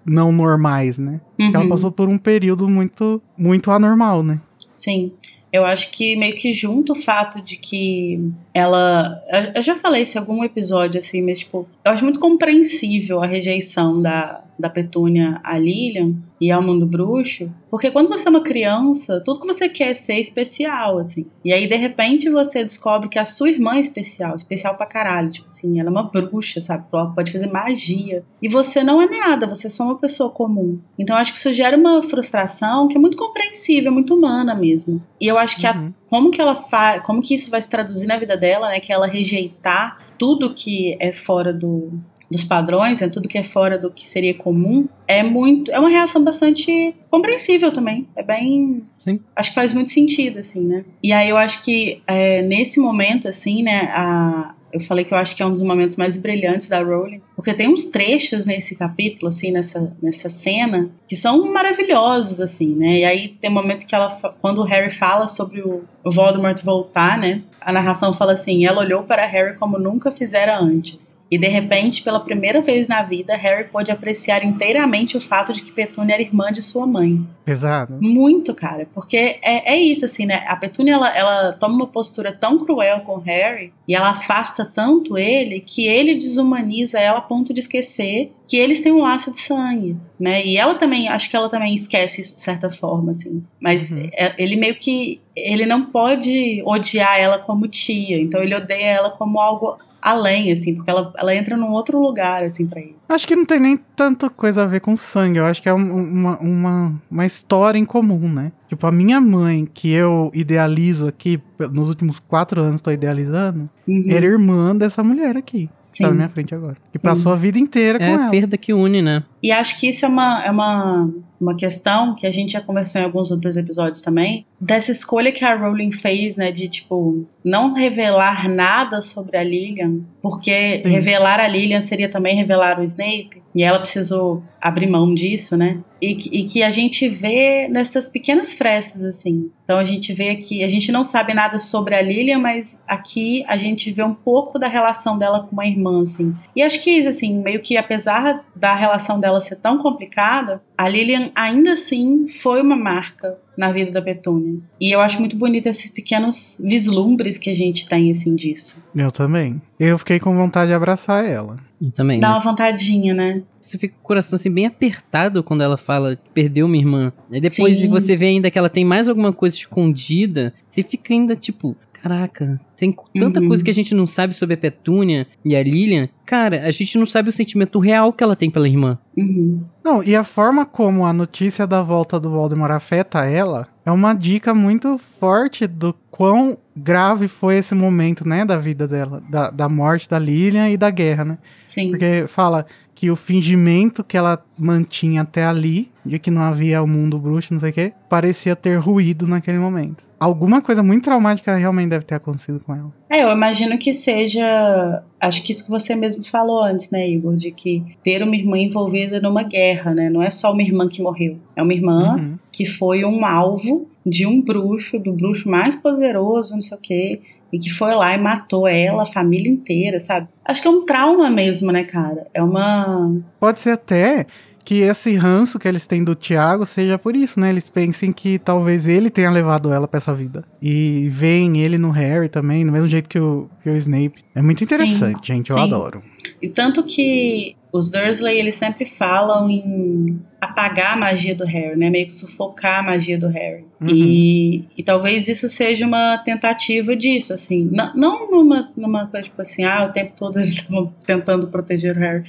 não 0.07 0.31
normais, 0.31 0.97
né? 0.97 1.21
Uhum. 1.41 1.51
Ela 1.53 1.69
passou 1.69 1.91
por 1.91 2.09
um 2.09 2.19
período 2.19 2.69
muito 2.69 3.21
muito 3.37 3.73
anormal, 3.73 4.23
né? 4.23 4.39
Sim. 4.77 5.13
Eu 5.55 5.65
acho 5.65 5.93
que 5.93 6.17
meio 6.17 6.35
que 6.35 6.53
junto 6.53 6.95
o 6.95 6.97
fato 6.97 7.41
de 7.41 7.57
que 7.57 8.19
ela. 8.53 9.23
Eu 9.55 9.63
já 9.63 9.77
falei 9.77 10.03
isso 10.03 10.19
em 10.19 10.21
algum 10.21 10.43
episódio, 10.43 10.99
assim, 10.99 11.23
mas, 11.23 11.39
tipo, 11.39 11.69
eu 11.85 11.93
acho 11.93 12.03
muito 12.03 12.19
compreensível 12.19 13.23
a 13.23 13.27
rejeição 13.27 14.03
da, 14.03 14.43
da 14.59 14.69
Petúnia 14.69 15.41
à 15.43 15.59
Lilian 15.59 16.15
e 16.41 16.51
ao 16.51 16.63
mundo 16.63 16.87
bruxo, 16.87 17.51
porque 17.71 17.91
quando 17.91 18.09
você 18.09 18.29
é 18.29 18.31
uma 18.31 18.43
criança, 18.43 19.21
tudo 19.25 19.41
que 19.41 19.47
você 19.47 19.69
quer 19.69 19.91
é 19.91 19.95
ser 19.95 20.19
especial, 20.19 20.99
assim. 20.99 21.27
E 21.45 21.53
aí, 21.53 21.67
de 21.67 21.77
repente, 21.77 22.31
você 22.31 22.63
descobre 22.63 23.09
que 23.09 23.19
a 23.19 23.25
sua 23.25 23.51
irmã 23.51 23.75
é 23.75 23.81
especial, 23.81 24.37
especial 24.37 24.77
pra 24.77 24.87
caralho, 24.87 25.31
tipo 25.31 25.47
assim, 25.47 25.81
ela 25.81 25.89
é 25.89 25.91
uma 25.91 26.05
bruxa, 26.05 26.61
sabe? 26.61 26.85
Ela 26.93 27.07
pode 27.07 27.33
fazer 27.33 27.51
magia. 27.51 28.23
E 28.41 28.49
você 28.49 28.85
não 28.85 29.01
é 29.01 29.07
nada, 29.07 29.47
você 29.47 29.67
é 29.67 29.71
só 29.71 29.85
uma 29.85 29.99
pessoa 29.99 30.31
comum. 30.31 30.79
Então, 30.99 31.17
acho 31.17 31.33
que 31.33 31.39
isso 31.39 31.53
gera 31.53 31.77
uma 31.77 32.03
frustração 32.03 32.87
que 32.87 32.97
é 32.97 33.01
muito 33.01 33.17
compreensível, 33.17 33.91
é 33.91 33.95
muito 33.95 34.15
humana 34.15 34.55
mesmo. 34.55 35.03
E 35.21 35.27
eu 35.27 35.37
acho 35.37 35.59
que 35.59 35.67
a, 35.67 35.91
como 36.09 36.31
que 36.31 36.41
ela 36.41 36.55
faz, 36.55 37.03
como 37.03 37.21
que 37.21 37.35
isso 37.35 37.51
vai 37.51 37.61
se 37.61 37.69
traduzir 37.69 38.07
na 38.07 38.19
vida 38.19 38.37
dela, 38.37 38.69
né? 38.69 38.79
Que 38.79 38.93
ela 38.93 39.07
rejeitar 39.07 40.05
tudo 40.19 40.55
que 40.55 40.97
é 41.01 41.13
fora 41.13 41.53
do, 41.53 41.93
dos 42.35 42.43
padrões, 42.43 43.01
é 43.01 43.09
tudo 43.09 43.29
que 43.29 43.39
é 43.39 43.45
fora 43.45 43.79
do 43.79 43.91
que 43.91 44.09
seria 44.09 44.35
comum, 44.35 44.89
é 45.07 45.23
muito, 45.23 45.71
é 45.71 45.79
uma 45.79 45.89
reação 45.89 46.25
bastante 46.25 46.93
compreensível 47.09 47.71
também. 47.71 48.09
É 48.17 48.25
bem, 48.25 48.83
Sim. 48.99 49.21
acho 49.37 49.51
que 49.51 49.55
faz 49.55 49.73
muito 49.73 49.91
sentido 49.91 50.41
assim, 50.41 50.61
né? 50.61 50.85
E 51.01 51.13
aí 51.13 51.29
eu 51.29 51.37
acho 51.37 51.63
que 51.63 52.03
é, 52.09 52.43
nesse 52.43 52.81
momento 52.81 53.29
assim, 53.29 53.63
né, 53.63 53.89
a 53.93 54.55
eu 54.73 54.81
falei 54.81 55.05
que 55.05 55.15
eu 55.15 55.19
acho 55.19 55.37
que 55.37 55.43
é 55.43 55.47
um 55.47 55.53
dos 55.53 55.63
momentos 55.63 55.97
mais 55.97 56.17
brilhantes 56.17 56.69
da 56.69 56.83
Rowling, 56.83 57.21
porque 57.37 57.55
tem 57.55 57.69
uns 57.69 57.85
trechos 57.85 58.45
nesse 58.45 58.75
capítulo, 58.75 59.29
assim, 59.31 59.53
nessa, 59.53 59.97
nessa 60.03 60.29
cena, 60.29 60.91
que 61.07 61.15
são 61.15 61.53
maravilhosos, 61.53 62.41
assim, 62.41 62.75
né? 62.75 62.99
E 62.99 63.05
aí 63.05 63.29
tem 63.41 63.49
um 63.49 63.55
momento 63.55 63.87
que 63.87 63.95
ela, 63.95 64.09
quando 64.41 64.59
o 64.59 64.65
Harry 64.65 64.91
fala 64.91 65.29
sobre 65.29 65.61
o, 65.61 65.83
o 66.03 66.11
Voldemort 66.11 66.61
voltar, 66.65 67.17
né? 67.17 67.43
A 67.61 67.71
narração 67.71 68.13
fala 68.13 68.33
assim: 68.33 68.67
ela 68.67 68.81
olhou 68.81 69.05
para 69.05 69.25
Harry 69.25 69.57
como 69.57 69.79
nunca 69.79 70.11
fizera 70.11 70.59
antes. 70.59 71.14
E 71.31 71.39
de 71.39 71.49
repente, 71.49 72.03
pela 72.03 72.21
primeira 72.21 72.61
vez 72.61 72.87
na 72.87 73.03
vida, 73.03 73.35
Harry 73.37 73.65
pôde 73.65 73.91
apreciar 73.91 74.45
inteiramente 74.45 75.17
o 75.17 75.21
fato 75.21 75.53
de 75.53 75.63
que 75.63 75.73
Petúnia 75.73 76.15
era 76.15 76.23
irmã 76.23 76.53
de 76.53 76.63
sua 76.63 76.87
mãe. 76.87 77.27
Pesado. 77.45 77.99
Muito, 78.01 78.55
cara, 78.55 78.87
porque 78.95 79.39
é, 79.43 79.75
é 79.75 79.77
isso, 79.77 80.05
assim, 80.05 80.27
né? 80.27 80.45
A 80.47 80.57
Petúnia, 80.57 80.95
ela, 80.95 81.17
ela 81.17 81.53
toma 81.53 81.75
uma 81.75 81.87
postura 81.87 82.33
tão 82.33 82.65
cruel 82.65 83.01
com 83.01 83.19
Harry 83.19 83.73
e 83.89 83.95
ela 83.95 84.11
afasta 84.11 84.65
tanto 84.65 85.19
ele 85.19 85.61
que 85.61 85.87
ele 85.87 86.15
desumaniza 86.15 86.99
ela 86.99 87.19
a 87.19 87.23
ponto 87.23 87.53
de 87.53 87.61
esquecer 87.61 88.33
que 88.47 88.57
eles 88.57 88.81
têm 88.81 88.93
um 88.93 89.01
laço 89.03 89.31
de 89.33 89.39
sangue, 89.39 89.97
né? 90.21 90.45
E 90.45 90.57
ela 90.57 90.75
também, 90.75 91.09
acho 91.09 91.31
que 91.31 91.37
ela 91.37 91.49
também 91.49 91.75
esquece 91.75 92.21
isso 92.21 92.35
de 92.35 92.43
certa 92.43 92.71
forma, 92.71 93.13
assim. 93.13 93.43
Mas 93.61 93.91
Uhum. 93.91 94.09
é- 94.13 94.35
ele 94.37 94.57
meio 94.57 94.75
que, 94.75 95.21
ele 95.35 95.65
não 95.67 95.87
pode 95.87 96.63
odiar 96.67 97.19
ela 97.19 97.39
como 97.39 97.67
tia, 97.69 98.21
então 98.21 98.43
ele 98.43 98.55
odeia 98.55 98.87
ela 98.91 99.11
como 99.11 99.41
algo 99.41 99.77
além, 100.01 100.53
assim, 100.53 100.75
porque 100.75 100.91
ela, 100.91 101.11
ela 101.17 101.35
entra 101.35 101.57
num 101.57 101.71
outro 101.71 101.99
lugar, 101.99 102.43
assim, 102.45 102.67
pra 102.67 102.79
ele. 102.79 102.95
Acho 103.09 103.27
que 103.27 103.35
não 103.35 103.47
tem 103.47 103.59
nem 103.59 103.79
tanta 103.97 104.29
coisa 104.29 104.63
a 104.63 104.67
ver 104.67 104.81
com 104.81 104.95
sangue. 104.97 105.39
Eu 105.39 105.47
acho 105.47 105.63
que 105.63 105.69
é 105.69 105.73
um- 105.73 106.03
uma, 106.03 106.39
uma, 106.41 107.03
uma 107.11 107.25
história 107.25 107.79
em 107.79 107.87
comum, 107.87 108.29
né? 108.31 108.53
Tipo, 108.69 108.87
a 108.87 108.93
minha 108.93 109.19
mãe, 109.19 109.67
que 109.73 109.91
eu 109.91 110.31
idealizo 110.35 111.07
aqui, 111.07 111.41
nos 111.73 111.89
últimos 111.89 112.19
quatro 112.19 112.61
anos 112.61 112.83
tô 112.83 112.91
idealizando, 112.91 113.71
Uhum. 113.89 114.05
era 114.11 114.27
irmã 114.27 114.77
dessa 114.77 115.03
mulher 115.03 115.39
aqui. 115.39 115.71
Tá 115.99 116.05
na 116.05 116.11
Sim. 116.11 116.17
minha 116.17 116.29
frente 116.29 116.55
agora. 116.55 116.77
E 116.95 116.99
passou 116.99 117.33
a 117.33 117.37
vida 117.37 117.59
inteira 117.59 117.99
com 117.99 118.05
É 118.05 118.09
a 118.17 118.21
ela. 118.23 118.31
perda 118.31 118.57
que 118.57 118.73
une, 118.73 119.01
né? 119.03 119.23
E 119.45 119.53
acho 119.53 119.79
que 119.79 119.89
isso 119.91 120.07
é 120.07 120.09
uma, 120.09 120.43
é 120.43 120.51
uma, 120.51 121.11
uma 121.39 121.55
questão 121.55 122.15
que 122.15 122.27
a 122.27 122.33
gente 122.33 122.53
já 122.55 122.63
conversou 122.63 122.99
em 122.99 123.05
alguns 123.05 123.31
outros 123.31 123.59
episódios 123.59 124.01
também, 124.01 124.47
dessa 124.59 124.91
escolha 124.91 125.31
que 125.31 125.45
a 125.45 125.55
Rowling 125.55 125.93
fez, 125.93 126.37
né, 126.39 126.51
de, 126.51 126.67
tipo, 126.67 127.27
não 127.45 127.75
revelar 127.75 128.49
nada 128.49 129.03
sobre 129.03 129.37
a 129.37 129.45
Lilian, 129.45 130.01
porque 130.23 130.81
Sim. 130.83 130.89
revelar 130.89 131.39
a 131.41 131.47
Lilian 131.47 131.83
seria 131.83 132.09
também 132.09 132.35
revelar 132.35 132.81
o 132.81 132.83
Snape, 132.83 133.43
e 133.55 133.63
ela 133.63 133.79
precisou 133.79 134.43
abrir 134.61 134.87
mão 134.89 135.13
disso, 135.15 135.55
né, 135.57 135.79
e, 136.01 136.15
que- 136.15 136.31
e 136.35 136.45
que 136.45 136.63
a 136.63 136.71
gente 136.71 137.07
vê 137.09 137.69
nessas 137.69 138.09
pequenas 138.09 138.55
frestas, 138.55 139.03
assim. 139.05 139.51
Então 139.65 139.79
a 139.79 139.85
gente 139.85 140.13
vê 140.15 140.31
aqui, 140.31 140.65
a 140.65 140.69
gente 140.69 140.91
não 140.91 141.05
sabe 141.05 141.35
nada 141.35 141.59
sobre 141.59 141.95
a 141.95 142.01
Lilian, 142.03 142.39
mas 142.39 142.79
aqui 142.89 143.45
a 143.47 143.57
gente 143.59 143.91
vê 143.93 144.03
um 144.03 144.15
pouco 144.15 144.59
da 144.59 144.67
relação 144.69 145.19
dela 145.19 145.41
com 145.41 145.53
uma 145.53 145.67
irmã, 145.67 146.03
assim. 146.03 146.35
E 146.57 146.63
acho 146.63 146.81
que, 146.83 147.07
assim, 147.07 147.43
meio 147.43 147.61
que 147.61 147.77
apesar 147.77 148.45
da 148.57 148.75
relação 148.75 149.21
dela 149.21 149.34
ser 149.41 149.57
tão 149.57 149.79
complicada, 149.79 150.63
a 150.77 150.89
Lilian 150.89 151.31
ainda 151.35 151.73
assim 151.73 152.29
foi 152.29 152.61
uma 152.61 152.77
marca 152.77 153.39
na 153.57 153.71
vida 153.73 153.91
da 153.91 154.03
Petúnia. 154.03 154.59
E 154.81 154.91
eu 154.91 155.01
acho 155.01 155.21
muito 155.21 155.37
bonito 155.37 155.67
esses 155.67 155.91
pequenos 155.91 156.57
vislumbres 156.61 157.39
que 157.39 157.51
a 157.51 157.55
gente 157.55 157.89
tem, 157.89 158.11
assim, 158.11 158.35
disso. 158.35 158.83
Eu 158.95 159.11
também. 159.11 159.61
Eu 159.79 159.99
fiquei 159.99 160.19
com 160.19 160.35
vontade 160.35 160.69
de 160.69 160.75
abraçar 160.75 161.25
ela. 161.25 161.59
Eu 161.81 161.91
também. 161.91 162.21
Dá 162.21 162.31
uma 162.31 162.41
vontadinha, 162.41 163.15
né? 163.15 163.43
Você 163.61 163.79
fica 163.79 163.95
com 163.95 164.01
o 164.01 164.07
coração 164.07 164.37
assim 164.37 164.51
bem 164.51 164.67
apertado 164.67 165.43
quando 165.43 165.63
ela 165.63 165.77
fala 165.77 166.17
que 166.17 166.31
perdeu 166.31 166.67
uma 166.67 166.77
irmã. 166.77 167.13
E 167.31 167.41
depois 167.41 167.79
Sim. 167.79 167.89
você 167.89 168.17
vê 168.17 168.27
ainda 168.27 168.51
que 168.51 168.59
ela 168.59 168.69
tem 168.71 168.85
mais 168.85 169.09
alguma 169.09 169.33
coisa 169.33 169.55
escondida. 169.55 170.53
Você 170.67 170.83
fica 170.83 171.13
ainda 171.13 171.37
tipo, 171.37 171.77
caraca, 172.05 172.61
tem 172.77 172.95
tanta 173.19 173.41
Uhum. 173.41 173.49
coisa 173.49 173.65
que 173.65 173.71
a 173.71 173.75
gente 173.75 173.95
não 173.95 174.07
sabe 174.07 174.35
sobre 174.35 174.55
a 174.55 174.59
Petúnia 174.59 175.27
e 175.43 175.57
a 175.57 175.63
Lilian. 175.63 176.09
Cara, 176.27 176.67
a 176.67 176.71
gente 176.71 176.99
não 176.99 177.07
sabe 177.07 177.31
o 177.31 177.33
sentimento 177.33 177.79
real 177.79 178.13
que 178.13 178.23
ela 178.23 178.37
tem 178.37 178.51
pela 178.51 178.69
irmã. 178.69 178.99
Uhum. 179.17 179.63
Não, 179.83 180.03
e 180.03 180.15
a 180.15 180.23
forma 180.23 180.67
como 180.67 181.07
a 181.07 181.13
notícia 181.15 181.67
da 181.67 181.81
volta 181.81 182.21
do 182.21 182.29
Voldemort 182.29 182.73
afeta 182.73 183.25
ela 183.25 183.67
é 183.87 183.91
uma 183.91 184.13
dica 184.13 184.55
muito 184.55 184.99
forte 184.99 185.67
do 185.67 185.95
quão 186.11 186.59
grave 186.77 187.27
foi 187.27 187.57
esse 187.57 187.75
momento, 187.75 188.27
né, 188.29 188.45
da 188.45 188.57
vida 188.59 188.87
dela, 188.87 189.23
da, 189.29 189.51
da 189.51 189.69
morte 189.69 190.09
da 190.09 190.19
Lilian 190.19 190.69
e 190.71 190.77
da 190.77 190.91
guerra, 190.91 191.25
né? 191.25 191.39
Sim. 191.65 191.91
Porque 191.91 192.25
fala 192.29 192.67
que 192.95 193.11
o 193.11 193.17
fingimento 193.17 194.05
que 194.05 194.17
ela 194.17 194.43
mantinha 194.59 195.23
até 195.23 195.45
ali, 195.45 195.91
de 196.05 196.19
que 196.19 196.31
não 196.31 196.43
havia 196.43 196.83
o 196.83 196.87
mundo 196.87 197.19
bruxo, 197.19 197.53
não 197.53 197.61
sei 197.61 197.71
o 197.71 197.73
quê, 197.73 197.93
parecia 198.09 198.55
ter 198.55 198.77
ruído 198.77 199.27
naquele 199.27 199.59
momento. 199.59 200.05
Alguma 200.21 200.63
coisa 200.63 200.83
muito 200.83 201.05
traumática 201.05 201.55
realmente 201.57 201.91
deve 201.91 202.05
ter 202.05 202.15
acontecido 202.15 202.61
com 202.61 202.75
ela. 202.75 202.93
É, 203.11 203.23
eu 203.25 203.31
imagino 203.31 203.77
que 203.79 203.93
seja. 203.93 205.03
Acho 205.21 205.43
que 205.43 205.53
isso 205.53 205.65
que 205.65 205.71
você 205.71 205.95
mesmo 205.95 206.25
falou 206.25 206.63
antes, 206.63 206.91
né, 206.91 207.09
Igor? 207.09 207.35
De 207.37 207.51
que 207.51 207.83
ter 208.03 208.23
uma 208.23 208.35
irmã 208.37 208.59
envolvida 208.59 209.21
numa 209.21 209.43
guerra, 209.43 209.93
né? 209.95 210.09
Não 210.09 210.23
é 210.23 210.31
só 210.31 210.53
uma 210.53 210.63
irmã 210.63 210.89
que 210.89 211.03
morreu. 211.03 211.37
É 211.57 211.63
uma 211.63 211.73
irmã 211.75 212.17
Uhum. 212.17 212.39
que 212.53 212.65
foi 212.67 213.05
um 213.05 213.25
alvo 213.25 213.89
de 214.05 214.27
um 214.27 214.41
bruxo, 214.41 214.99
do 214.99 215.13
bruxo 215.13 215.49
mais 215.49 215.77
poderoso, 215.77 216.55
não 216.55 216.61
sei 216.61 216.77
o 216.77 216.81
quê, 216.81 217.21
e 217.53 217.59
que 217.59 217.71
foi 217.71 217.95
lá 217.95 218.15
e 218.15 218.21
matou 218.21 218.67
ela, 218.67 219.05
a 219.05 219.07
família 219.07 219.51
inteira, 219.51 219.99
sabe? 220.01 220.29
Acho 220.45 220.61
que 220.61 220.69
é 220.69 220.71
um 220.71 220.85
trauma 220.85 221.31
mesmo, 221.31 221.73
né, 221.73 221.85
cara? 221.85 222.27
É 222.35 222.43
uma. 222.43 223.17
Pode 223.41 223.61
ser 223.61 223.71
até 223.71 224.27
que 224.65 224.81
esse 224.81 225.15
ranço 225.15 225.59
que 225.59 225.69
eles 225.69 225.87
têm 225.87 226.03
do 226.03 226.17
Thiago 226.17 226.65
seja 226.65 226.99
por 226.99 227.15
isso, 227.15 227.39
né? 227.39 227.51
Eles 227.51 227.69
pensem 227.69 228.13
que 228.13 228.39
talvez 228.39 228.89
ele 228.89 229.11
tenha 229.11 229.31
levado 229.31 229.73
ela 229.73 229.87
pra 229.87 229.99
essa 229.99 230.15
vida. 230.15 230.43
E 230.61 231.09
veem 231.11 231.61
ele 231.61 231.77
no 231.77 231.91
Harry 231.91 232.29
também, 232.29 232.65
do 232.65 232.73
mesmo 232.73 232.89
jeito 232.89 233.09
que 233.09 233.19
o, 233.19 233.49
que 233.63 233.69
o 233.69 233.77
Snape. 233.77 234.25
É 234.35 234.41
muito 234.41 234.65
interessante, 234.65 235.27
gente. 235.27 235.51
Eu 235.51 235.57
sim. 235.57 235.63
adoro. 235.63 236.03
E 236.41 236.49
tanto 236.49 236.83
que 236.83 237.55
os 237.75 237.91
Dursley, 237.91 238.39
eles 238.39 238.55
sempre 238.55 238.85
falam 238.85 239.51
em 239.51 240.21
apagar 240.41 240.93
a 240.93 240.97
magia 240.97 241.35
do 241.35 241.45
Harry, 241.45 241.77
né? 241.77 241.91
Meio 241.91 242.07
que 242.07 242.13
sufocar 242.13 242.79
a 242.79 242.83
magia 242.85 243.19
do 243.19 243.27
Harry. 243.27 243.65
Uhum. 243.81 243.91
E, 243.91 244.65
e 244.79 244.83
talvez 244.85 245.27
isso 245.27 245.49
seja 245.49 245.85
uma 245.85 246.17
tentativa 246.19 246.95
disso, 246.95 247.33
assim. 247.33 247.69
Não, 247.73 247.93
não 247.97 248.31
numa, 248.31 248.73
numa 248.77 249.09
coisa 249.09 249.25
tipo 249.25 249.43
assim, 249.43 249.65
ah, 249.65 249.87
o 249.87 249.93
tempo 249.93 250.13
todo 250.17 250.39
eles 250.39 250.51
estavam 250.51 250.95
tentando 251.05 251.49
proteger 251.49 251.97
o 251.97 251.99
Harry. 251.99 252.25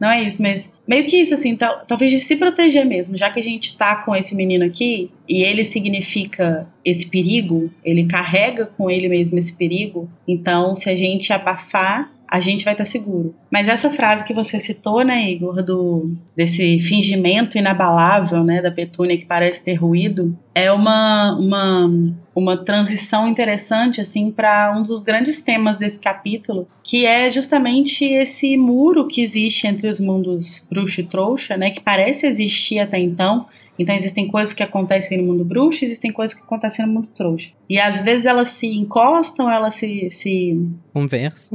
Não 0.00 0.10
é 0.10 0.22
isso, 0.22 0.42
mas 0.42 0.68
meio 0.86 1.06
que 1.06 1.16
isso, 1.16 1.34
assim, 1.34 1.56
tal, 1.56 1.82
talvez 1.86 2.10
de 2.10 2.20
se 2.20 2.36
proteger 2.36 2.84
mesmo, 2.84 3.16
já 3.16 3.30
que 3.30 3.40
a 3.40 3.42
gente 3.42 3.76
tá 3.76 3.96
com 3.96 4.14
esse 4.14 4.34
menino 4.34 4.64
aqui 4.64 5.10
e 5.28 5.42
ele 5.42 5.64
significa 5.64 6.66
esse 6.84 7.08
perigo, 7.08 7.70
ele 7.82 8.06
carrega 8.06 8.66
com 8.66 8.90
ele 8.90 9.08
mesmo 9.08 9.38
esse 9.38 9.54
perigo, 9.54 10.08
então 10.28 10.74
se 10.74 10.90
a 10.90 10.94
gente 10.94 11.32
abafar, 11.32 12.12
a 12.28 12.40
gente 12.40 12.64
vai 12.64 12.74
estar 12.74 12.84
seguro. 12.84 13.34
Mas 13.50 13.68
essa 13.68 13.90
frase 13.90 14.24
que 14.24 14.34
você 14.34 14.58
citou, 14.60 15.04
né, 15.04 15.30
Igor, 15.30 15.62
do 15.62 16.10
desse 16.36 16.80
fingimento 16.80 17.56
inabalável, 17.56 18.42
né, 18.42 18.60
da 18.60 18.70
Petúnia 18.70 19.16
que 19.16 19.24
parece 19.24 19.62
ter 19.62 19.74
ruído, 19.74 20.36
é 20.54 20.70
uma 20.72 21.36
uma 21.38 21.90
uma 22.34 22.56
transição 22.56 23.26
interessante 23.26 24.00
assim 24.00 24.30
para 24.30 24.74
um 24.76 24.82
dos 24.82 25.00
grandes 25.00 25.40
temas 25.42 25.78
desse 25.78 25.98
capítulo, 25.98 26.68
que 26.82 27.06
é 27.06 27.30
justamente 27.30 28.04
esse 28.04 28.56
muro 28.56 29.06
que 29.06 29.22
existe 29.22 29.66
entre 29.66 29.88
os 29.88 30.00
mundos 30.00 30.64
bruxo 30.68 31.00
e 31.00 31.04
trouxa, 31.04 31.56
né, 31.56 31.70
que 31.70 31.80
parece 31.80 32.26
existir 32.26 32.78
até 32.78 32.98
então. 32.98 33.46
Então 33.78 33.94
existem 33.94 34.26
coisas 34.26 34.52
que 34.52 34.62
acontecem 34.62 35.18
no 35.18 35.24
mundo 35.24 35.44
bruxo, 35.44 35.84
existem 35.84 36.12
coisas 36.12 36.34
que 36.34 36.42
acontecem 36.42 36.86
no 36.86 36.92
mundo 36.92 37.08
trouxa. 37.14 37.50
E 37.68 37.78
às 37.78 38.00
vezes 38.00 38.24
elas 38.24 38.48
se 38.48 38.66
encostam, 38.66 39.50
elas 39.50 39.74
se, 39.74 40.10
se 40.10 40.58
Conversa. 40.92 41.54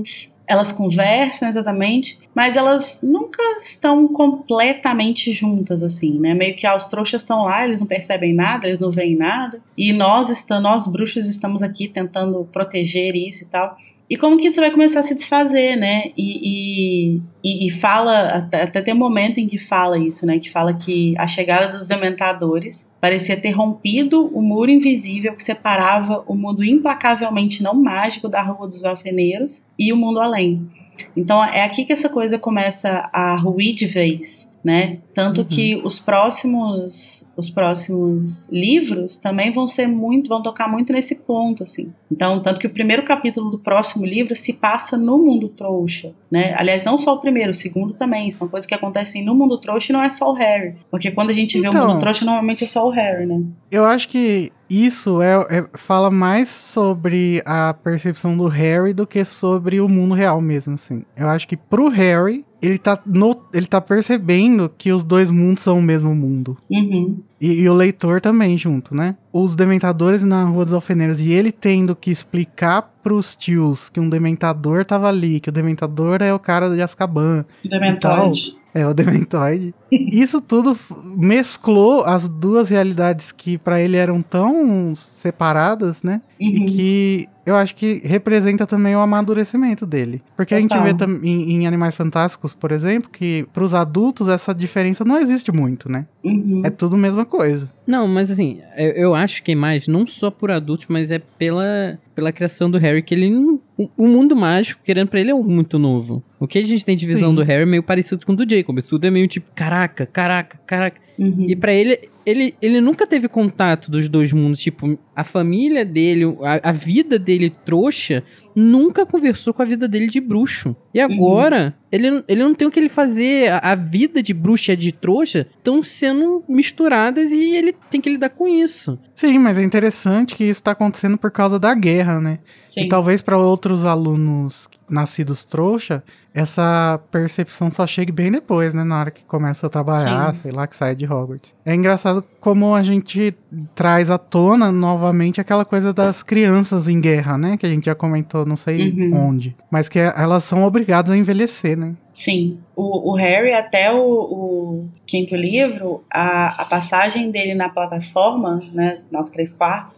Elas 0.51 0.73
conversam 0.73 1.47
exatamente, 1.47 2.19
mas 2.35 2.57
elas 2.57 2.99
nunca 3.01 3.41
estão 3.61 4.05
completamente 4.05 5.31
juntas 5.31 5.81
assim, 5.81 6.19
né? 6.19 6.33
Meio 6.33 6.57
que 6.57 6.67
ah, 6.67 6.75
os 6.75 6.87
trouxas 6.87 7.21
estão 7.21 7.45
lá, 7.45 7.63
eles 7.63 7.79
não 7.79 7.87
percebem 7.87 8.33
nada, 8.33 8.67
eles 8.67 8.81
não 8.81 8.91
veem 8.91 9.15
nada, 9.15 9.61
e 9.77 9.93
nós 9.93 10.29
estamos, 10.29 10.63
nós 10.63 10.87
bruxos 10.87 11.25
estamos 11.27 11.63
aqui 11.63 11.87
tentando 11.87 12.45
proteger 12.51 13.15
isso 13.15 13.43
e 13.43 13.47
tal. 13.47 13.77
E 14.11 14.17
como 14.17 14.35
que 14.35 14.47
isso 14.47 14.59
vai 14.59 14.69
começar 14.69 14.99
a 14.99 15.03
se 15.03 15.15
desfazer, 15.15 15.77
né? 15.77 16.11
E, 16.17 17.15
e, 17.41 17.67
e 17.67 17.69
fala, 17.69 18.27
até, 18.27 18.63
até 18.63 18.81
tem 18.81 18.93
um 18.93 18.97
momento 18.97 19.39
em 19.39 19.47
que 19.47 19.57
fala 19.57 19.97
isso, 19.97 20.25
né? 20.25 20.37
Que 20.37 20.51
fala 20.51 20.73
que 20.73 21.15
a 21.17 21.25
chegada 21.25 21.69
dos 21.69 21.87
dementadores 21.87 22.85
parecia 22.99 23.39
ter 23.39 23.51
rompido 23.51 24.27
o 24.37 24.41
muro 24.41 24.69
invisível 24.69 25.33
que 25.33 25.41
separava 25.41 26.25
o 26.27 26.35
mundo 26.35 26.61
implacavelmente 26.61 27.63
não 27.63 27.73
mágico 27.73 28.27
da 28.27 28.41
Rua 28.41 28.67
dos 28.67 28.83
Alfeneiros 28.83 29.63
e 29.79 29.93
o 29.93 29.95
mundo 29.95 30.19
além. 30.19 30.69
Então 31.15 31.41
é 31.41 31.63
aqui 31.63 31.85
que 31.85 31.93
essa 31.93 32.09
coisa 32.09 32.37
começa 32.37 33.09
a 33.13 33.37
ruir 33.37 33.73
de 33.73 33.85
vez 33.85 34.50
né? 34.63 34.99
Tanto 35.13 35.41
uhum. 35.41 35.47
que 35.47 35.81
os 35.83 35.99
próximos 35.99 37.25
os 37.35 37.49
próximos 37.49 38.47
livros 38.49 39.17
também 39.17 39.51
vão 39.51 39.65
ser 39.65 39.87
muito 39.87 40.29
vão 40.29 40.41
tocar 40.41 40.67
muito 40.67 40.93
nesse 40.93 41.15
ponto 41.15 41.63
assim. 41.63 41.91
Então, 42.11 42.41
tanto 42.41 42.59
que 42.59 42.67
o 42.67 42.69
primeiro 42.69 43.03
capítulo 43.03 43.49
do 43.49 43.57
próximo 43.57 44.05
livro 44.05 44.35
se 44.35 44.53
passa 44.53 44.97
no 44.97 45.17
mundo 45.17 45.49
trouxa, 45.49 46.13
né? 46.29 46.53
Aliás, 46.57 46.83
não 46.83 46.97
só 46.97 47.13
o 47.13 47.19
primeiro, 47.19 47.51
o 47.51 47.53
segundo 47.53 47.93
também, 47.93 48.29
são 48.29 48.47
coisas 48.47 48.67
que 48.67 48.75
acontecem 48.75 49.23
no 49.23 49.33
mundo 49.33 49.59
trouxa 49.59 49.91
e 49.91 49.93
não 49.93 50.03
é 50.03 50.09
só 50.09 50.29
o 50.31 50.33
Harry, 50.33 50.75
porque 50.89 51.11
quando 51.11 51.29
a 51.31 51.33
gente 51.33 51.57
então, 51.57 51.71
vê 51.71 51.77
o 51.77 51.81
mundo 51.81 51.89
então. 51.91 51.99
trouxa 51.99 52.25
normalmente 52.25 52.63
é 52.63 52.67
só 52.67 52.87
o 52.87 52.89
Harry, 52.91 53.25
né? 53.25 53.41
Eu 53.71 53.85
acho 53.85 54.07
que 54.09 54.51
isso 54.69 55.21
é, 55.21 55.33
é, 55.49 55.65
fala 55.73 56.09
mais 56.09 56.47
sobre 56.47 57.41
a 57.45 57.73
percepção 57.73 58.37
do 58.37 58.47
Harry 58.47 58.93
do 58.93 59.05
que 59.05 59.25
sobre 59.25 59.81
o 59.81 59.89
mundo 59.89 60.13
real 60.13 60.39
mesmo, 60.39 60.75
assim. 60.75 61.03
Eu 61.15 61.27
acho 61.27 61.47
que 61.47 61.57
pro 61.57 61.89
Harry, 61.89 62.45
ele 62.61 62.77
tá, 62.77 63.01
no, 63.05 63.41
ele 63.53 63.65
tá 63.65 63.81
percebendo 63.81 64.69
que 64.77 64.91
os 64.91 65.03
dois 65.03 65.31
mundos 65.31 65.63
são 65.63 65.79
o 65.79 65.81
mesmo 65.81 66.13
mundo. 66.13 66.57
Uhum. 66.69 67.19
E, 67.41 67.61
e, 67.61 67.67
o 67.69 67.73
leitor 67.73 68.21
também 68.21 68.55
junto, 68.55 68.95
né? 68.95 69.15
Os 69.33 69.55
dementadores 69.55 70.21
na 70.21 70.43
Rua 70.43 70.63
dos 70.63 70.73
Alfeneiros 70.75 71.19
e 71.19 71.31
ele 71.31 71.51
tendo 71.51 71.95
que 71.95 72.11
explicar 72.11 72.83
pros 73.01 73.35
tios 73.35 73.89
que 73.89 73.99
um 73.99 74.07
dementador 74.07 74.85
tava 74.85 75.07
ali, 75.07 75.39
que 75.39 75.49
o 75.49 75.51
dementador 75.51 76.21
é 76.21 76.31
o 76.31 76.37
cara 76.37 76.69
de 76.69 76.81
Azkaban. 76.83 77.43
Dementoide. 77.65 78.61
É, 78.73 78.87
o 78.87 78.93
Dementoide. 78.93 79.73
Isso 79.91 80.39
tudo 80.39 80.77
mesclou 81.03 82.03
as 82.05 82.29
duas 82.29 82.69
realidades 82.69 83.31
que 83.31 83.57
para 83.57 83.81
ele 83.81 83.97
eram 83.97 84.21
tão 84.21 84.93
separadas, 84.95 86.01
né? 86.01 86.21
Uhum. 86.39 86.47
E 86.47 86.65
que 86.65 87.29
eu 87.45 87.55
acho 87.55 87.75
que 87.75 88.01
representa 88.05 88.65
também 88.65 88.95
o 88.95 88.99
amadurecimento 88.99 89.85
dele. 89.85 90.21
Porque 90.37 90.55
Total. 90.55 90.83
a 90.83 90.87
gente 90.87 90.97
vê 90.97 91.27
em, 91.27 91.55
em, 91.55 91.67
Animais 91.67 91.95
Fantásticos, 91.95 92.53
por 92.53 92.71
exemplo, 92.71 93.09
que 93.11 93.45
para 93.51 93.63
os 93.63 93.73
adultos 93.73 94.27
essa 94.27 94.53
diferença 94.53 95.03
não 95.03 95.19
existe 95.19 95.51
muito, 95.51 95.91
né? 95.91 96.05
Uhum. 96.23 96.61
É 96.63 96.69
tudo 96.69 96.95
a 96.95 96.99
mesma 96.99 97.25
coisa. 97.31 97.71
Não, 97.87 98.07
mas 98.07 98.29
assim, 98.29 98.61
eu, 98.77 98.91
eu 98.91 99.15
acho 99.15 99.41
que 99.41 99.53
é 99.53 99.55
mais 99.55 99.87
não 99.87 100.05
só 100.05 100.29
por 100.29 100.51
adultos, 100.51 100.85
mas 100.89 101.09
é 101.09 101.17
pela, 101.17 101.97
pela 102.21 102.31
criação 102.31 102.69
do 102.69 102.77
Harry, 102.77 103.01
que 103.01 103.15
ele. 103.15 103.33
O, 103.35 103.89
o 103.97 104.07
mundo 104.07 104.35
mágico, 104.35 104.81
querendo 104.83 105.07
pra 105.07 105.19
ele, 105.19 105.31
é 105.31 105.33
muito 105.33 105.79
novo. 105.79 106.23
O 106.39 106.47
que 106.47 106.59
a 106.59 106.61
gente 106.61 106.85
tem 106.85 106.95
de 106.95 107.07
visão 107.07 107.31
Sim. 107.31 107.35
do 107.35 107.43
Harry 107.43 107.63
é 107.63 107.65
meio 107.65 107.81
parecido 107.81 108.23
com 108.25 108.33
o 108.33 108.35
do 108.35 108.47
Jacob. 108.47 108.79
Tudo 108.81 109.05
é 109.05 109.09
meio 109.09 109.27
tipo, 109.27 109.47
caraca, 109.55 110.05
caraca, 110.05 110.59
caraca. 110.65 111.01
Uhum. 111.17 111.45
E 111.47 111.55
para 111.55 111.71
ele, 111.71 112.09
ele, 112.25 112.55
ele 112.61 112.81
nunca 112.81 113.05
teve 113.05 113.27
contato 113.27 113.91
dos 113.91 114.07
dois 114.07 114.33
mundos. 114.33 114.59
Tipo, 114.59 114.97
a 115.15 115.23
família 115.23 115.85
dele, 115.85 116.25
a, 116.41 116.69
a, 116.69 116.71
vida 116.71 117.19
dele 117.19 117.53
trouxa, 117.63 118.23
nunca 118.55 119.05
conversou 119.05 119.53
com 119.53 119.61
a 119.61 119.65
vida 119.65 119.87
dele 119.87 120.07
de 120.07 120.19
bruxo. 120.19 120.75
E 120.93 120.99
uhum. 120.99 121.05
agora, 121.05 121.65
uhum. 121.65 121.83
ele, 121.91 122.23
ele 122.27 122.43
não 122.43 122.55
tem 122.55 122.67
o 122.67 122.71
que 122.71 122.79
ele 122.79 122.89
fazer. 122.89 123.51
A, 123.51 123.71
a 123.71 123.75
vida 123.75 124.23
de 124.23 124.33
bruxa 124.33 124.73
e 124.73 124.77
de 124.77 124.91
trouxa 124.91 125.47
estão 125.55 125.83
sendo 125.83 126.43
misturadas 126.49 127.31
e 127.31 127.55
ele 127.55 127.75
tem 127.89 128.01
que 128.01 128.09
lidar 128.09 128.29
com 128.29 128.47
isso. 128.47 128.97
Sim, 129.13 129.37
mas 129.37 129.59
é 129.59 129.63
interessante 129.63 130.35
que 130.35 130.45
isso 130.45 130.63
tá 130.63 130.71
acontecendo 130.71 131.17
por 131.17 131.29
causa 131.29 131.59
da 131.59 131.75
guerra, 131.75 132.10
né? 132.19 132.39
Sim. 132.65 132.83
E 132.83 132.87
talvez 132.89 133.21
para 133.21 133.37
outros 133.37 133.85
alunos 133.85 134.69
nascidos 134.89 135.45
trouxa, 135.45 136.03
essa 136.33 136.99
percepção 137.09 137.71
só 137.71 137.87
chega 137.87 138.11
bem 138.11 138.31
depois, 138.31 138.73
né? 138.73 138.83
Na 138.83 138.99
hora 138.99 139.11
que 139.11 139.23
começa 139.23 139.67
a 139.67 139.69
trabalhar, 139.69 140.33
Sim. 140.35 140.41
sei 140.43 140.51
lá, 140.51 140.67
que 140.67 140.75
sai 140.75 140.95
de 140.95 141.05
Hogwarts. 141.05 141.53
É 141.65 141.73
engraçado 141.73 142.23
como 142.39 142.73
a 142.75 142.83
gente 142.83 143.33
traz 143.73 144.09
à 144.09 144.17
tona 144.17 144.71
novamente 144.71 145.39
aquela 145.39 145.63
coisa 145.63 145.93
das 145.93 146.23
crianças 146.23 146.87
em 146.87 146.99
guerra, 146.99 147.37
né? 147.37 147.57
Que 147.57 147.65
a 147.65 147.69
gente 147.69 147.85
já 147.85 147.95
comentou, 147.95 148.45
não 148.45 148.55
sei 148.55 148.91
uhum. 148.91 149.29
onde. 149.29 149.55
Mas 149.69 149.87
que 149.87 149.99
elas 149.99 150.43
são 150.43 150.63
obrigadas 150.63 151.11
a 151.11 151.17
envelhecer, 151.17 151.77
né? 151.77 151.95
Sim. 152.13 152.59
O, 152.75 153.11
o 153.11 153.15
Harry, 153.15 153.53
até 153.53 153.91
o, 153.93 153.99
o, 153.99 154.89
quinto 155.05 155.35
livro, 155.35 156.03
a, 156.11 156.63
a 156.63 156.65
passagem 156.65 157.31
dele 157.31 157.55
na 157.55 157.69
plataforma, 157.69 158.59
né? 158.73 158.99
9 159.11 159.31
3 159.31 159.53
quartos, 159.53 159.97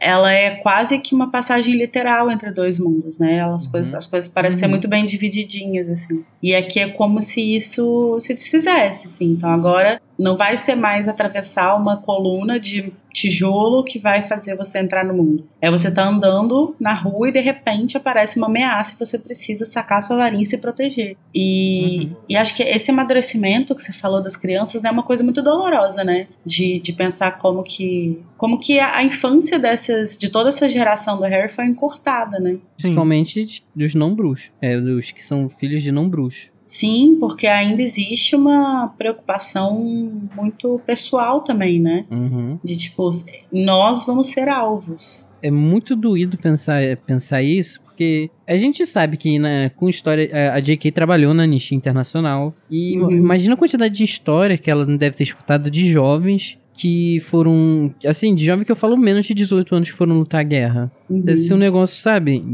ela 0.00 0.32
é 0.32 0.56
quase 0.56 0.98
que 0.98 1.14
uma 1.14 1.30
passagem 1.30 1.74
literal 1.74 2.30
entre 2.30 2.50
dois 2.50 2.78
mundos, 2.78 3.18
né? 3.18 3.44
As, 3.44 3.66
uhum. 3.66 3.72
coisas, 3.72 3.94
as 3.94 4.06
coisas 4.06 4.30
parecem 4.30 4.56
uhum. 4.56 4.60
ser 4.60 4.68
muito 4.68 4.88
bem 4.88 5.04
divididinhas, 5.04 5.88
assim. 5.90 6.24
E 6.42 6.54
aqui 6.54 6.80
é 6.80 6.88
como 6.88 7.20
se 7.20 7.54
isso 7.54 8.18
se 8.18 8.32
desfizesse, 8.32 9.08
assim. 9.08 9.32
Então 9.32 9.50
agora 9.50 10.00
não 10.18 10.36
vai 10.36 10.56
ser 10.56 10.74
mais 10.74 11.06
atravessar 11.06 11.76
uma 11.76 11.98
coluna 11.98 12.58
de 12.58 12.92
tijolo 13.12 13.84
que 13.84 13.98
vai 13.98 14.22
fazer 14.22 14.56
você 14.56 14.78
entrar 14.78 15.04
no 15.04 15.14
mundo. 15.14 15.46
É 15.60 15.70
você 15.70 15.90
tá 15.90 16.06
andando 16.06 16.74
na 16.78 16.94
rua 16.94 17.28
e 17.28 17.32
de 17.32 17.40
repente 17.40 17.96
aparece 17.96 18.38
uma 18.38 18.46
ameaça 18.46 18.94
e 18.94 18.98
você 18.98 19.18
precisa 19.18 19.64
sacar 19.64 20.02
sua 20.02 20.16
varinha 20.16 20.42
e 20.42 20.46
se 20.46 20.58
proteger. 20.58 21.16
E, 21.34 22.08
uhum. 22.10 22.16
e 22.28 22.36
acho 22.36 22.54
que 22.54 22.62
esse 22.62 22.90
amadurecimento 22.90 23.74
que 23.74 23.82
você 23.82 23.92
falou 23.92 24.22
das 24.22 24.36
crianças 24.36 24.84
é 24.84 24.90
uma 24.90 25.02
coisa 25.02 25.22
muito 25.24 25.42
dolorosa, 25.42 26.04
né? 26.04 26.28
De, 26.44 26.80
de 26.80 26.92
pensar 26.92 27.38
como 27.38 27.62
que 27.62 28.20
como 28.36 28.58
que 28.58 28.78
a, 28.78 28.96
a 28.96 29.04
infância 29.04 29.58
dessas 29.58 30.16
de 30.16 30.30
toda 30.30 30.48
essa 30.48 30.68
geração 30.68 31.18
do 31.18 31.24
Harry 31.24 31.50
foi 31.52 31.66
encurtada, 31.66 32.38
né? 32.38 32.56
Principalmente 32.76 33.62
dos 33.74 33.94
não 33.94 34.14
bruxos, 34.14 34.50
é 34.60 34.78
dos 34.80 35.10
que 35.10 35.22
são 35.22 35.48
filhos 35.48 35.82
de 35.82 35.92
não 35.92 36.08
bruxos. 36.08 36.50
Sim, 36.70 37.16
porque 37.18 37.48
ainda 37.48 37.82
existe 37.82 38.36
uma 38.36 38.94
preocupação 38.96 39.74
muito 40.36 40.80
pessoal 40.86 41.40
também, 41.40 41.80
né? 41.80 42.06
Uhum. 42.08 42.60
De 42.62 42.76
tipo, 42.76 43.10
nós 43.52 44.06
vamos 44.06 44.28
ser 44.28 44.48
alvos. 44.48 45.28
É 45.42 45.50
muito 45.50 45.96
doído 45.96 46.38
pensar, 46.38 46.80
pensar 47.04 47.42
isso, 47.42 47.80
porque 47.82 48.30
a 48.46 48.56
gente 48.56 48.86
sabe 48.86 49.16
que 49.16 49.36
né, 49.36 49.70
com 49.70 49.88
história. 49.88 50.30
A 50.54 50.60
J.K. 50.60 50.92
trabalhou 50.92 51.34
na 51.34 51.42
Anistia 51.42 51.76
Internacional. 51.76 52.54
E 52.70 52.96
uhum. 53.00 53.10
imagina 53.10 53.54
a 53.54 53.58
quantidade 53.58 53.92
de 53.92 54.04
história 54.04 54.56
que 54.56 54.70
ela 54.70 54.86
deve 54.86 55.16
ter 55.16 55.24
escutado 55.24 55.68
de 55.68 55.90
jovens 55.90 56.56
que 56.72 57.18
foram. 57.18 57.92
Assim, 58.06 58.32
de 58.32 58.44
jovens 58.44 58.64
que 58.64 58.70
eu 58.70 58.76
falo 58.76 58.96
menos 58.96 59.26
de 59.26 59.34
18 59.34 59.74
anos 59.74 59.90
que 59.90 59.96
foram 59.96 60.16
lutar 60.16 60.40
a 60.40 60.44
guerra. 60.44 60.92
Uhum. 61.10 61.20
Deve 61.20 61.40
ser 61.40 61.54
um 61.54 61.58
negócio, 61.58 62.00
sabe? 62.00 62.44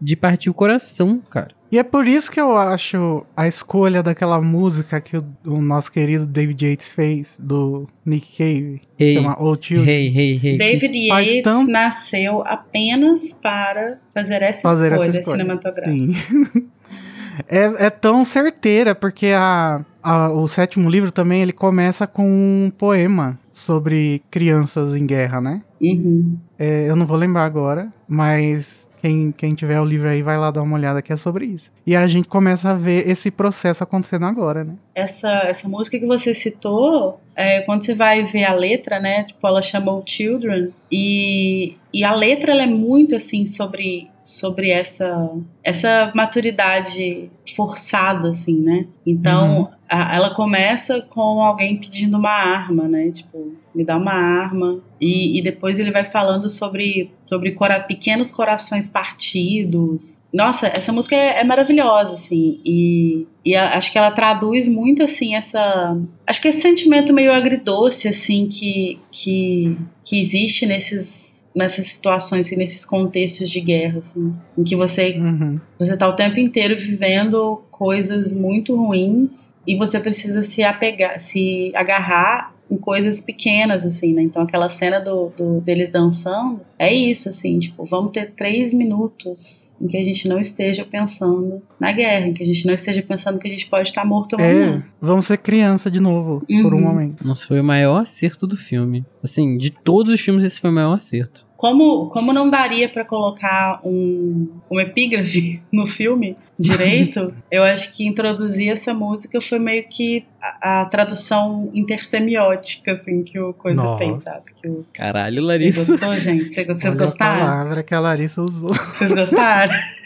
De 0.00 0.16
partir 0.16 0.48
o 0.48 0.54
coração, 0.54 1.20
cara. 1.28 1.57
E 1.70 1.78
é 1.78 1.82
por 1.82 2.08
isso 2.08 2.30
que 2.30 2.40
eu 2.40 2.56
acho 2.56 3.26
a 3.36 3.46
escolha 3.46 4.02
daquela 4.02 4.40
música 4.40 5.00
que 5.00 5.18
o, 5.18 5.24
o 5.44 5.60
nosso 5.60 5.92
querido 5.92 6.26
David 6.26 6.64
Yates 6.64 6.90
fez, 6.90 7.38
do 7.38 7.86
Nick 8.04 8.36
Cave, 8.38 8.80
hey, 8.98 9.14
chama 9.14 9.36
Old 9.38 9.66
Children. 9.66 9.94
Hey, 9.94 10.12
hey, 10.16 10.40
hey. 10.42 10.58
David 10.58 10.96
Yates 10.96 11.42
tão... 11.42 11.66
nasceu 11.66 12.42
apenas 12.46 13.34
para 13.34 13.98
fazer 14.14 14.40
essa, 14.42 14.62
fazer 14.62 14.92
escolha, 14.92 15.08
essa 15.08 15.20
escolha 15.20 15.36
cinematográfica. 15.36 15.92
Sim. 15.92 16.68
é, 17.46 17.86
é 17.86 17.90
tão 17.90 18.24
certeira, 18.24 18.94
porque 18.94 19.26
a, 19.36 19.84
a, 20.02 20.30
o 20.30 20.48
sétimo 20.48 20.88
livro 20.88 21.12
também 21.12 21.42
ele 21.42 21.52
começa 21.52 22.06
com 22.06 22.26
um 22.26 22.72
poema 22.76 23.38
sobre 23.52 24.22
crianças 24.30 24.94
em 24.94 25.04
guerra, 25.04 25.40
né? 25.40 25.60
Uhum. 25.80 26.38
É, 26.58 26.88
eu 26.88 26.96
não 26.96 27.04
vou 27.04 27.16
lembrar 27.16 27.44
agora, 27.44 27.92
mas 28.08 28.87
quem, 29.00 29.32
quem 29.32 29.50
tiver 29.50 29.80
o 29.80 29.84
livro 29.84 30.08
aí 30.08 30.22
vai 30.22 30.36
lá 30.36 30.50
dar 30.50 30.62
uma 30.62 30.76
olhada 30.76 31.02
que 31.02 31.12
é 31.12 31.16
sobre 31.16 31.46
isso. 31.46 31.70
E 31.86 31.94
a 31.94 32.06
gente 32.06 32.28
começa 32.28 32.70
a 32.70 32.74
ver 32.74 33.08
esse 33.08 33.30
processo 33.30 33.82
acontecendo 33.82 34.26
agora, 34.26 34.64
né? 34.64 34.74
Essa, 34.94 35.30
essa 35.44 35.68
música 35.68 35.98
que 35.98 36.06
você 36.06 36.34
citou, 36.34 37.20
é, 37.34 37.60
quando 37.60 37.84
você 37.84 37.94
vai 37.94 38.24
ver 38.24 38.44
a 38.44 38.54
letra, 38.54 38.98
né? 38.98 39.24
Tipo, 39.24 39.46
ela 39.46 39.62
chama 39.62 40.02
Children. 40.04 40.70
E, 40.90 41.76
e 41.92 42.04
a 42.04 42.14
letra 42.14 42.52
ela 42.52 42.62
é 42.62 42.66
muito 42.66 43.14
assim 43.14 43.46
sobre, 43.46 44.08
sobre 44.22 44.70
essa, 44.70 45.30
essa 45.62 46.12
maturidade 46.14 47.30
forçada, 47.54 48.28
assim, 48.28 48.58
né? 48.60 48.86
Então, 49.06 49.60
uhum. 49.60 49.68
A, 49.88 50.14
ela 50.14 50.34
começa 50.34 51.00
com 51.00 51.42
alguém 51.42 51.76
pedindo 51.76 52.16
uma 52.16 52.30
arma, 52.30 52.86
né? 52.86 53.10
Tipo, 53.10 53.54
me 53.74 53.84
dá 53.84 53.96
uma 53.96 54.12
arma. 54.12 54.80
E, 55.00 55.38
e 55.38 55.42
depois 55.42 55.78
ele 55.78 55.90
vai 55.90 56.04
falando 56.04 56.48
sobre, 56.48 57.10
sobre 57.24 57.52
cora 57.52 57.80
pequenos 57.80 58.30
corações 58.30 58.88
partidos. 58.88 60.16
Nossa, 60.32 60.66
essa 60.68 60.92
música 60.92 61.16
é, 61.16 61.40
é 61.40 61.44
maravilhosa, 61.44 62.14
assim. 62.14 62.60
E, 62.64 63.26
e 63.44 63.56
a, 63.56 63.76
acho 63.78 63.90
que 63.90 63.98
ela 63.98 64.10
traduz 64.10 64.68
muito, 64.68 65.02
assim, 65.02 65.34
essa. 65.34 65.96
Acho 66.26 66.42
que 66.42 66.48
esse 66.48 66.60
sentimento 66.60 67.12
meio 67.12 67.32
agridoce, 67.32 68.08
assim, 68.08 68.46
que, 68.46 68.98
que, 69.10 69.76
que 70.04 70.20
existe 70.20 70.66
nesses 70.66 71.28
nessas 71.54 71.88
situações, 71.88 72.46
assim, 72.46 72.56
nesses 72.56 72.84
contextos 72.84 73.50
de 73.50 73.60
guerra, 73.60 73.98
assim, 73.98 74.32
em 74.56 74.62
que 74.62 74.76
você 74.76 75.16
uhum. 75.18 75.58
você 75.76 75.96
tá 75.96 76.06
o 76.06 76.14
tempo 76.14 76.38
inteiro 76.38 76.78
vivendo 76.78 77.62
coisas 77.70 78.30
muito 78.30 78.76
ruins 78.76 79.50
e 79.68 79.76
você 79.76 80.00
precisa 80.00 80.42
se 80.42 80.62
apegar, 80.64 81.20
se 81.20 81.70
agarrar 81.74 82.54
em 82.70 82.76
coisas 82.76 83.20
pequenas, 83.22 83.86
assim, 83.86 84.12
né? 84.12 84.22
Então 84.22 84.42
aquela 84.42 84.68
cena 84.68 85.00
do, 85.00 85.32
do, 85.36 85.60
deles 85.62 85.88
dançando 85.90 86.60
é 86.78 86.92
isso, 86.92 87.28
assim, 87.30 87.58
tipo, 87.58 87.84
vamos 87.86 88.12
ter 88.12 88.32
três 88.32 88.74
minutos 88.74 89.70
em 89.80 89.86
que 89.86 89.96
a 89.96 90.04
gente 90.04 90.28
não 90.28 90.38
esteja 90.38 90.84
pensando 90.84 91.62
na 91.80 91.92
guerra, 91.92 92.26
em 92.26 92.34
que 92.34 92.42
a 92.42 92.46
gente 92.46 92.66
não 92.66 92.74
esteja 92.74 93.02
pensando 93.02 93.38
que 93.38 93.46
a 93.46 93.50
gente 93.50 93.66
pode 93.70 93.88
estar 93.88 94.04
morto 94.04 94.34
amanhã. 94.34 94.84
É, 94.86 94.90
vamos 95.00 95.26
ser 95.26 95.38
criança 95.38 95.90
de 95.90 95.98
novo, 96.00 96.42
por 96.62 96.74
um 96.74 96.78
Uhum. 96.78 96.82
momento. 96.82 97.26
Nossa, 97.26 97.46
foi 97.46 97.58
o 97.60 97.64
maior 97.64 98.02
acerto 98.02 98.46
do 98.46 98.56
filme. 98.56 99.04
Assim, 99.22 99.56
de 99.56 99.70
todos 99.70 100.12
os 100.12 100.20
filmes, 100.20 100.44
esse 100.44 100.60
foi 100.60 100.68
o 100.68 100.72
maior 100.74 100.92
acerto. 100.94 101.46
Como, 101.58 102.06
como 102.10 102.32
não 102.32 102.48
daria 102.48 102.88
pra 102.88 103.04
colocar 103.04 103.80
um, 103.84 104.48
um 104.70 104.78
epígrafe 104.78 105.60
no 105.72 105.88
filme 105.88 106.36
direito, 106.56 107.34
eu 107.50 107.64
acho 107.64 107.92
que 107.92 108.06
introduzir 108.06 108.70
essa 108.70 108.94
música 108.94 109.40
foi 109.40 109.58
meio 109.58 109.82
que 109.88 110.24
a, 110.40 110.82
a 110.82 110.84
tradução 110.84 111.68
intersemiótica, 111.74 112.92
assim, 112.92 113.24
que 113.24 113.40
o 113.40 113.52
Coisa 113.52 113.82
Nossa. 113.82 113.98
fez, 113.98 114.20
sabe? 114.22 114.44
Que 114.62 114.68
o, 114.68 114.86
Caralho, 114.94 115.36
Você 115.42 115.46
Larissa. 115.46 115.92
gostou, 115.92 116.12
gente? 116.12 116.54
Cê- 116.54 116.64
Vocês 116.64 116.94
Olha 116.94 117.04
gostaram? 117.04 117.42
a 117.42 117.50
palavra 117.50 117.82
que 117.82 117.92
a 117.94 117.98
Larissa 118.00 118.40
usou. 118.40 118.72
Vocês 118.94 119.12
gostaram? 119.12 119.74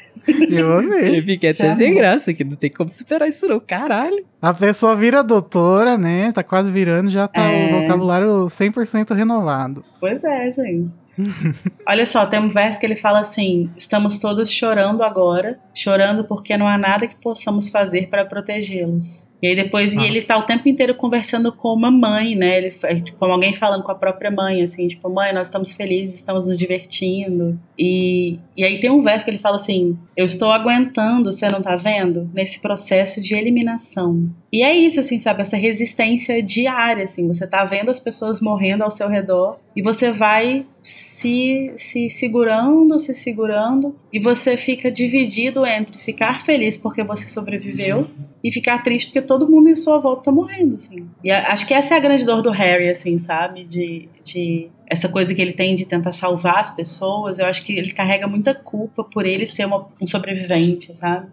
Eu 0.50 0.78
amei. 0.78 1.18
Eu 1.18 1.22
fiquei 1.22 1.50
até 1.50 1.74
sem 1.74 1.94
graça, 1.94 2.32
que 2.32 2.44
não 2.44 2.54
tem 2.54 2.70
como 2.70 2.90
superar 2.90 3.28
isso 3.28 3.46
não. 3.48 3.58
Caralho. 3.58 4.24
A 4.40 4.52
pessoa 4.54 4.94
vira 4.94 5.22
doutora, 5.22 5.96
né? 5.98 6.30
Tá 6.32 6.42
quase 6.42 6.70
virando, 6.70 7.10
já 7.10 7.26
tá 7.26 7.42
É. 7.42 7.74
o 7.74 7.80
vocabulário 7.82 8.28
100% 8.48 9.14
renovado. 9.14 9.84
Pois 9.98 10.22
é, 10.22 10.50
gente. 10.52 10.94
Olha 11.88 12.06
só, 12.06 12.24
tem 12.26 12.40
um 12.40 12.48
verso 12.48 12.78
que 12.80 12.86
ele 12.86 12.96
fala 12.96 13.20
assim: 13.20 13.70
estamos 13.76 14.18
todos 14.18 14.50
chorando 14.50 15.02
agora, 15.02 15.58
chorando 15.74 16.24
porque 16.24 16.56
não 16.56 16.66
há 16.68 16.78
nada 16.78 17.06
que 17.06 17.16
possamos 17.16 17.68
fazer 17.68 18.08
para 18.08 18.24
protegê-los. 18.24 19.26
E 19.42 19.48
aí 19.48 19.56
depois, 19.56 19.92
e 19.92 19.96
Nossa. 19.96 20.06
ele 20.06 20.22
tá 20.22 20.38
o 20.38 20.44
tempo 20.44 20.68
inteiro 20.68 20.94
conversando 20.94 21.52
com 21.52 21.74
uma 21.74 21.90
mãe, 21.90 22.36
né? 22.36 22.58
Ele, 22.58 22.76
é, 22.84 22.94
tipo, 22.94 23.18
como 23.18 23.32
alguém 23.32 23.52
falando 23.52 23.82
com 23.82 23.90
a 23.90 23.94
própria 23.96 24.30
mãe, 24.30 24.62
assim, 24.62 24.86
tipo, 24.86 25.10
mãe, 25.10 25.32
nós 25.32 25.48
estamos 25.48 25.74
felizes, 25.74 26.14
estamos 26.14 26.46
nos 26.46 26.56
divertindo. 26.56 27.58
E, 27.76 28.38
e 28.56 28.62
aí 28.62 28.78
tem 28.78 28.88
um 28.88 29.02
verso 29.02 29.24
que 29.24 29.32
ele 29.32 29.38
fala 29.38 29.56
assim: 29.56 29.98
eu 30.16 30.24
estou 30.24 30.52
aguentando, 30.52 31.32
você 31.32 31.48
não 31.48 31.60
tá 31.60 31.74
vendo? 31.74 32.30
Nesse 32.32 32.60
processo 32.60 33.20
de 33.20 33.34
eliminação. 33.34 34.30
E 34.52 34.62
é 34.62 34.72
isso, 34.72 35.00
assim, 35.00 35.18
sabe? 35.18 35.42
Essa 35.42 35.56
resistência 35.56 36.40
diária, 36.40 37.04
assim. 37.04 37.26
Você 37.26 37.44
tá 37.44 37.64
vendo 37.64 37.90
as 37.90 37.98
pessoas 37.98 38.40
morrendo 38.40 38.84
ao 38.84 38.90
seu 38.92 39.08
redor 39.08 39.58
e 39.74 39.82
você 39.82 40.12
vai 40.12 40.64
se, 40.80 41.72
se 41.76 42.10
segurando, 42.10 42.98
se 43.00 43.14
segurando, 43.14 43.96
e 44.12 44.20
você 44.20 44.56
fica 44.56 44.90
dividido 44.90 45.64
entre 45.64 45.98
ficar 45.98 46.40
feliz 46.40 46.76
porque 46.78 47.02
você 47.02 47.26
sobreviveu 47.28 48.08
e 48.42 48.50
ficar 48.50 48.82
triste 48.82 49.06
porque 49.06 49.22
todo 49.22 49.48
mundo 49.48 49.68
em 49.68 49.76
sua 49.76 49.98
volta 49.98 50.24
tá 50.24 50.32
morrendo, 50.32 50.76
assim. 50.76 51.08
E 51.22 51.30
acho 51.30 51.66
que 51.66 51.72
essa 51.74 51.94
é 51.94 51.96
a 51.96 52.00
grande 52.00 52.24
dor 52.26 52.42
do 52.42 52.50
Harry, 52.50 52.88
assim, 52.88 53.18
sabe? 53.18 53.64
De, 53.64 54.08
de 54.24 54.68
essa 54.86 55.08
coisa 55.08 55.34
que 55.34 55.40
ele 55.40 55.52
tem 55.52 55.74
de 55.74 55.86
tentar 55.86 56.12
salvar 56.12 56.58
as 56.58 56.70
pessoas. 56.70 57.38
Eu 57.38 57.46
acho 57.46 57.64
que 57.64 57.72
ele 57.72 57.92
carrega 57.92 58.26
muita 58.26 58.54
culpa 58.54 59.04
por 59.04 59.24
ele 59.26 59.46
ser 59.46 59.66
uma- 59.66 59.86
um 60.00 60.06
sobrevivente, 60.06 60.94
sabe? 60.94 61.28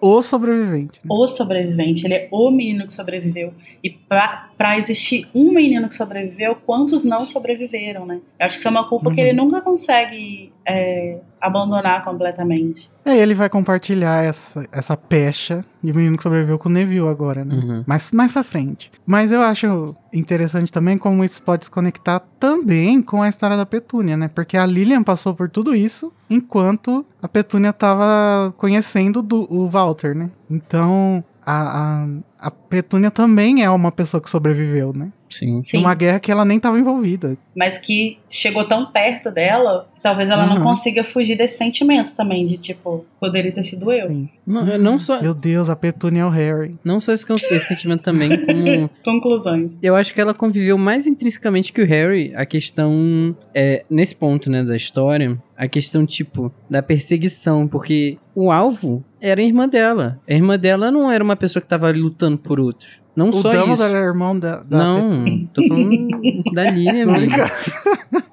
O 0.00 0.20
sobrevivente. 0.22 0.98
né? 1.02 1.08
o 1.08 1.26
sobrevivente, 1.26 2.04
ele 2.04 2.12
é 2.14 2.28
o 2.30 2.50
menino 2.50 2.86
que 2.86 2.92
sobreviveu. 2.92 3.54
E 3.82 3.88
pra, 3.90 4.50
pra 4.56 4.78
existir 4.78 5.28
um 5.34 5.52
menino 5.52 5.88
que 5.88 5.94
sobreviveu, 5.94 6.56
quantos 6.56 7.04
não 7.04 7.26
sobreviveram, 7.26 8.06
né? 8.06 8.20
Eu 8.38 8.46
acho 8.46 8.54
que 8.54 8.58
isso 8.60 8.68
é 8.68 8.70
uma 8.70 8.88
culpa 8.88 9.10
que 9.10 9.20
Uhum. 9.20 9.26
ele 9.26 9.36
nunca 9.36 9.60
consegue 9.60 10.50
é, 10.66 11.18
abandonar 11.40 12.02
completamente. 12.02 12.90
Aí 13.04 13.18
ele 13.20 13.34
vai 13.34 13.48
compartilhar 13.48 14.24
essa, 14.24 14.66
essa 14.72 14.96
pecha 14.96 15.64
de 15.82 15.92
menino 15.92 16.16
que 16.16 16.22
sobreviveu 16.22 16.58
com 16.58 16.68
o 16.68 16.72
Neville 16.72 17.06
agora, 17.06 17.44
né? 17.44 17.54
Uhum. 17.54 17.84
Mas 17.86 18.10
mais 18.12 18.32
pra 18.32 18.42
frente. 18.42 18.90
Mas 19.04 19.30
eu 19.30 19.42
acho 19.42 19.94
interessante 20.12 20.72
também 20.72 20.96
como 20.98 21.22
isso 21.22 21.42
pode 21.42 21.66
se 21.66 21.70
conectar 21.70 22.20
também 22.40 23.00
com 23.02 23.22
a 23.22 23.28
história 23.28 23.56
da 23.56 23.66
Petúnia, 23.66 24.16
né? 24.16 24.28
Porque 24.34 24.56
a 24.56 24.64
Lilian 24.66 25.02
passou 25.02 25.34
por 25.34 25.48
tudo 25.50 25.74
isso 25.74 26.12
enquanto 26.28 27.04
a 27.22 27.28
Petúnia 27.28 27.72
tava 27.72 28.52
conhecendo 28.56 29.22
do, 29.22 29.46
o 29.52 29.68
Walter, 29.68 30.16
né? 30.16 30.30
Então 30.50 31.22
a, 31.46 32.02
a, 32.02 32.06
a 32.48 32.50
Petúnia 32.50 33.10
também 33.10 33.62
é 33.62 33.70
uma 33.70 33.92
pessoa 33.92 34.20
que 34.20 34.28
sobreviveu, 34.28 34.92
né? 34.92 35.12
Sim. 35.30 35.62
Sim, 35.62 35.78
Uma 35.78 35.94
guerra 35.94 36.20
que 36.20 36.30
ela 36.30 36.44
nem 36.44 36.58
tava 36.60 36.78
envolvida. 36.78 37.36
mas 37.54 37.78
que 37.78 38.18
chegou 38.28 38.64
tão 38.64 38.86
perto 38.92 39.30
dela, 39.30 39.88
que 39.94 40.00
talvez 40.02 40.28
ela 40.30 40.46
não 40.46 40.56
Uhum. 40.58 40.62
consiga 40.62 41.02
fugir 41.02 41.36
desse 41.36 41.56
sentimento 41.56 42.14
também, 42.14 42.44
de 42.46 42.56
tipo, 42.58 43.04
poderia 43.18 43.50
ter 43.52 43.62
sido 43.64 43.90
eu. 43.90 44.08
Sim. 44.08 44.28
Não, 44.46 44.64
não 44.78 44.98
só, 44.98 45.20
Meu 45.20 45.34
Deus, 45.34 45.68
a 45.70 45.74
Petúnia 45.76 46.20
é 46.22 46.24
o 46.24 46.28
Harry. 46.28 46.76
não 46.84 47.00
só 47.00 47.12
esse, 47.12 47.24
esse 47.32 47.60
sentimento 47.60 48.02
também, 48.02 48.28
como 48.44 48.90
Conclusões. 49.04 49.78
Eu 49.82 49.96
acho 49.96 50.12
que 50.14 50.20
ela 50.20 50.34
conviveu 50.34 50.76
mais 50.78 51.06
intrinsecamente 51.06 51.72
que 51.72 51.80
o 51.82 51.86
Harry 51.86 52.32
a 52.36 52.44
questão, 52.46 53.34
é, 53.54 53.84
nesse 53.90 54.14
ponto, 54.14 54.50
né, 54.50 54.62
da 54.62 54.76
história, 54.76 55.36
a 55.56 55.66
questão, 55.66 56.04
tipo, 56.06 56.52
da 56.70 56.82
perseguição, 56.82 57.66
porque 57.66 58.18
o 58.34 58.50
alvo 58.52 59.02
era 59.20 59.40
a 59.40 59.44
irmã 59.44 59.68
dela. 59.68 60.20
A 60.28 60.32
irmã 60.34 60.58
dela 60.58 60.90
não 60.90 61.10
era 61.10 61.24
uma 61.24 61.36
pessoa 61.36 61.60
que 61.62 61.68
tava 61.68 61.86
ali 61.88 61.98
lutando 62.00 62.36
por 62.38 62.60
outros. 62.60 63.00
Não 63.16 63.30
O 63.30 63.32
só 63.32 63.50
Dumbledore 63.50 63.72
isso. 63.72 63.82
era 63.84 63.98
irmão 63.98 64.38
da, 64.38 64.56
da 64.62 64.76
Não, 64.78 65.10
Petúnia. 65.10 65.48
tô 65.54 65.62
falando 65.66 66.08
da 66.52 66.70
Lilian, 66.70 67.02
amigo. 67.08 67.32
brincando. 67.32 67.50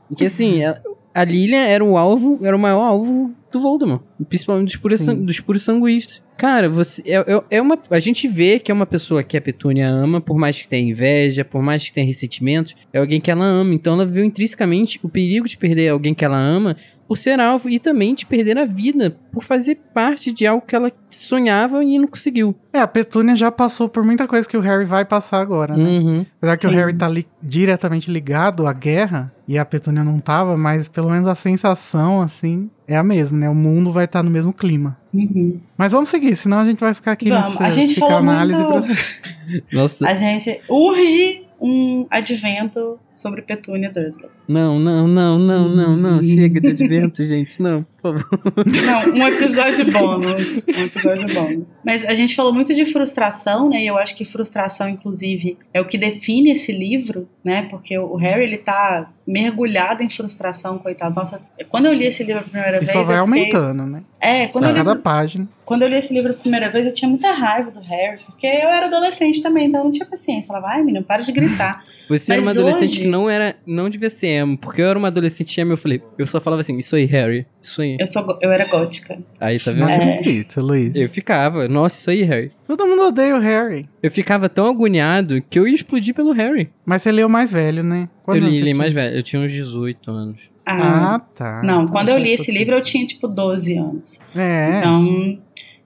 Porque 0.10 0.26
assim, 0.26 0.64
a, 0.64 0.78
a 1.16 1.24
Lilian 1.24 1.64
era 1.64 1.84
o 1.84 1.98
alvo, 1.98 2.40
era 2.44 2.56
o 2.56 2.60
maior 2.60 2.82
alvo 2.84 3.32
do 3.54 3.60
Voldemort. 3.60 4.02
Principalmente 4.28 4.66
dos 4.68 4.76
puros, 4.76 5.00
Sim. 5.00 5.06
san- 5.06 5.16
dos 5.16 5.40
puros 5.40 5.64
sanguístas. 5.64 6.22
Cara, 6.36 6.68
você. 6.68 7.02
É, 7.06 7.14
é- 7.18 7.44
é 7.58 7.62
uma. 7.62 7.78
A 7.92 8.00
gente 8.00 8.28
vê 8.28 8.60
que 8.60 8.72
é 8.72 8.74
uma 8.74 8.86
pessoa 8.88 9.24
que 9.24 9.38
a 9.38 9.42
Petúnia 9.42 9.88
ama, 9.88 10.20
por 10.20 10.36
mais 10.38 10.60
que 10.62 10.68
tenha 10.68 10.90
inveja, 10.90 11.46
por 11.46 11.62
mais 11.62 11.86
que 11.86 11.94
tenha 11.94 12.06
ressentimentos, 12.08 12.76
é 12.92 13.00
alguém 13.00 13.22
que 13.22 13.30
ela 13.32 13.46
ama. 13.46 13.74
Então 13.74 13.94
ela 13.94 14.06
viu 14.06 14.26
intrinsecamente 14.26 15.00
o 15.04 15.08
perigo 15.10 15.48
de 15.48 15.56
perder 15.56 15.90
alguém 15.90 16.14
que 16.14 16.26
ela 16.26 16.38
ama 16.40 16.76
por 17.08 17.18
ser 17.18 17.40
alvo 17.40 17.70
e 17.70 17.78
também 17.78 18.16
de 18.16 18.26
perder 18.26 18.58
a 18.58 18.66
vida 18.66 19.16
por 19.32 19.44
fazer 19.44 19.76
parte 19.94 20.32
de 20.32 20.48
algo 20.48 20.66
que 20.66 20.76
ela 20.76 20.92
sonhava 21.10 21.84
e 21.84 22.00
não 22.00 22.08
conseguiu. 22.08 22.56
É, 22.72 22.80
a 22.80 22.88
Petúnia 22.88 23.36
já 23.36 23.52
passou 23.52 23.88
por 23.88 24.04
muita 24.04 24.28
coisa 24.28 24.48
que 24.48 24.58
o 24.58 24.62
Harry 24.62 24.86
vai 24.86 25.06
passar 25.06 25.40
agora, 25.40 25.76
né? 25.78 25.84
Uhum. 25.84 26.26
Apesar 26.38 26.58
que 26.58 26.66
o 26.66 26.70
Sim. 26.70 26.76
Harry 26.76 26.94
tá 26.94 27.08
li- 27.08 27.28
diretamente 27.42 28.10
ligado 28.10 28.66
à 28.66 28.74
guerra 28.74 29.32
e 29.48 29.58
a 29.58 29.66
Petúnia 29.66 30.04
não 30.04 30.20
tava, 30.20 30.56
mas 30.58 30.88
pelo 30.88 31.10
menos 31.10 31.28
a 31.28 31.36
sensação, 31.36 32.22
assim, 32.22 32.70
é 32.88 32.96
a 32.96 33.04
mesma, 33.04 33.38
né? 33.38 33.50
O 33.50 33.56
mundo 33.56 33.92
vai 33.92 34.06
estar 34.06 34.24
no 34.24 34.30
mesmo 34.32 34.54
clima. 34.54 34.98
Uhum. 35.14 35.60
Mas 35.78 35.92
vamos 35.92 36.10
seguir, 36.10 36.36
senão 36.36 36.60
a 36.60 36.66
gente 36.66 36.80
vai 36.80 36.94
ficar 36.94 37.12
aqui 37.12 37.30
Vamos, 37.30 37.50
nessa 37.52 37.64
a 37.64 37.70
gente 37.70 38.00
falou 38.00 38.24
muito- 38.24 38.66
pra- 38.66 39.62
Nossa, 39.72 40.08
A 40.08 40.16
gente 40.16 40.62
urge 40.70 41.44
um 41.60 42.06
advento 42.10 43.00
sobre 43.16 43.42
Petúnia 43.42 43.90
Dursley. 43.92 44.30
não, 44.48 44.80
não, 44.80 45.08
não, 45.08 45.38
não, 45.40 45.70
não, 45.70 45.96
não. 45.98 46.24
Chega 46.24 46.60
de 46.60 46.72
advento, 46.72 47.24
gente. 47.26 47.62
Não, 47.62 47.84
por 48.02 48.20
favor. 48.20 48.40
Não, 48.86 49.14
um 49.24 49.28
episódio 49.28 49.92
bônus. 49.92 50.64
Um 50.68 50.84
episódio 50.84 51.34
bônus. 51.34 51.68
Mas 51.86 52.04
a 52.06 52.14
gente 52.14 52.36
falou 52.36 52.54
muito 52.54 52.74
de 52.74 52.86
frustração, 52.86 53.70
né? 53.70 53.84
E 53.84 53.88
eu 53.88 53.98
acho 53.98 54.16
que 54.16 54.26
frustração, 54.26 54.90
inclusive, 54.90 55.58
é 55.74 55.80
o 55.80 55.86
que 55.86 55.98
define 55.98 56.52
esse 56.52 56.72
livro, 56.72 57.28
né? 57.44 57.64
Porque 57.70 57.98
o 57.98 58.16
Harry, 58.16 58.44
ele 58.44 58.58
tá 58.58 59.10
mergulhado 59.26 60.04
em 60.04 60.10
frustração, 60.10 60.78
coitado. 60.80 61.16
Nossa, 61.16 61.40
quando 61.70 61.86
eu 61.86 61.94
li 61.94 62.06
esse 62.06 62.24
livro 62.24 62.42
a 62.42 62.44
primeira 62.44 62.78
E 62.78 62.80
vez. 62.82 62.92
só 62.92 63.04
vai 63.04 63.20
eu 63.20 63.26
fiquei- 63.26 63.42
aumentando, 63.56 63.86
né? 63.86 64.04
É, 64.20 64.48
quando 64.48 64.66
eu, 64.66 64.72
li, 64.72 64.76
cada 64.78 64.96
página. 64.96 65.48
quando 65.66 65.82
eu 65.82 65.88
li 65.90 65.96
esse 65.98 66.14
livro 66.14 66.32
a 66.32 66.36
primeira 66.36 66.70
vez, 66.70 66.86
eu 66.86 66.94
tinha 66.94 67.10
muita 67.10 67.32
raiva 67.34 67.72
do 67.72 67.82
Harry, 67.82 68.22
porque 68.26 68.48
eu 68.48 68.70
era 68.70 68.86
adolescente 68.86 69.42
também, 69.42 69.68
então 69.68 69.82
eu 69.82 69.84
não 69.86 69.92
tinha 69.92 70.06
paciência. 70.06 70.44
Eu 70.44 70.48
falava, 70.48 70.68
ai, 70.68 70.82
menino, 70.84 71.04
para 71.06 71.22
de 71.24 71.32
gritar. 71.32 71.84
Você 72.10 72.34
era 72.34 72.42
uma 72.42 72.46
Mas 72.48 72.58
adolescente 72.58 73.00
hoje- 73.00 73.03
que 73.04 73.08
não 73.10 73.30
era, 73.30 73.56
não 73.66 73.90
devia 73.90 74.10
ser 74.10 74.28
emo, 74.28 74.58
porque 74.58 74.82
eu 74.82 74.88
era 74.88 74.98
uma 75.00 75.08
adolescente 75.10 75.60
emo, 75.60 75.74
eu 75.74 75.78
falei, 75.78 76.02
eu 76.18 76.26
só 76.28 76.40
falava 76.42 76.62
assim, 76.62 76.78
isso 76.78 76.96
aí, 76.96 77.06
Harry, 77.06 77.46
isso 77.62 77.82
aí. 77.82 77.98
Eu, 78.00 78.08
sou, 78.08 78.38
eu 78.42 78.52
era 78.52 78.66
gótica. 78.66 79.18
Aí, 79.40 79.60
tá 79.60 79.72
Não 79.72 79.86
vendo? 79.88 80.02
É. 80.02 80.14
acredito, 80.16 80.62
Luiz. 80.62 80.96
Eu 80.96 81.08
ficava, 81.10 81.68
nossa, 81.68 82.00
isso 82.00 82.10
aí, 82.10 82.24
Harry. 82.24 82.52
Todo 82.68 82.86
mundo 82.88 83.04
odeia 83.04 83.36
o 83.36 83.40
Harry. 83.40 83.88
Eu 84.02 84.10
ficava 84.10 84.50
tão 84.50 84.68
agoniado 84.68 85.42
que 85.50 85.60
eu 85.60 85.68
ia 85.68 85.76
explodir 85.76 86.14
pelo 86.16 86.32
Harry. 86.32 86.70
Mas 86.86 87.02
você 87.04 87.12
leu 87.12 87.30
mais 87.30 87.52
velho, 87.52 87.84
né? 87.84 88.10
eu 88.28 88.44
anos 88.44 88.54
li 88.54 88.62
tinha? 88.64 88.76
mais 88.76 88.94
velho, 88.94 89.16
eu 89.16 89.22
tinha 89.24 89.42
uns 89.42 89.52
18 89.52 90.10
anos. 90.12 90.42
Ah, 90.66 91.16
Ah, 91.16 91.20
tá. 91.20 91.62
não, 91.64 91.84
Então 91.84 91.88
quando 91.88 92.10
eu 92.10 92.18
li 92.18 92.32
esse 92.32 92.50
livro, 92.52 92.74
eu 92.76 92.82
tinha 92.82 93.06
tipo 93.06 93.28
12 93.28 93.78
anos. 93.78 94.18
É, 94.36 94.78
Então, 94.78 95.38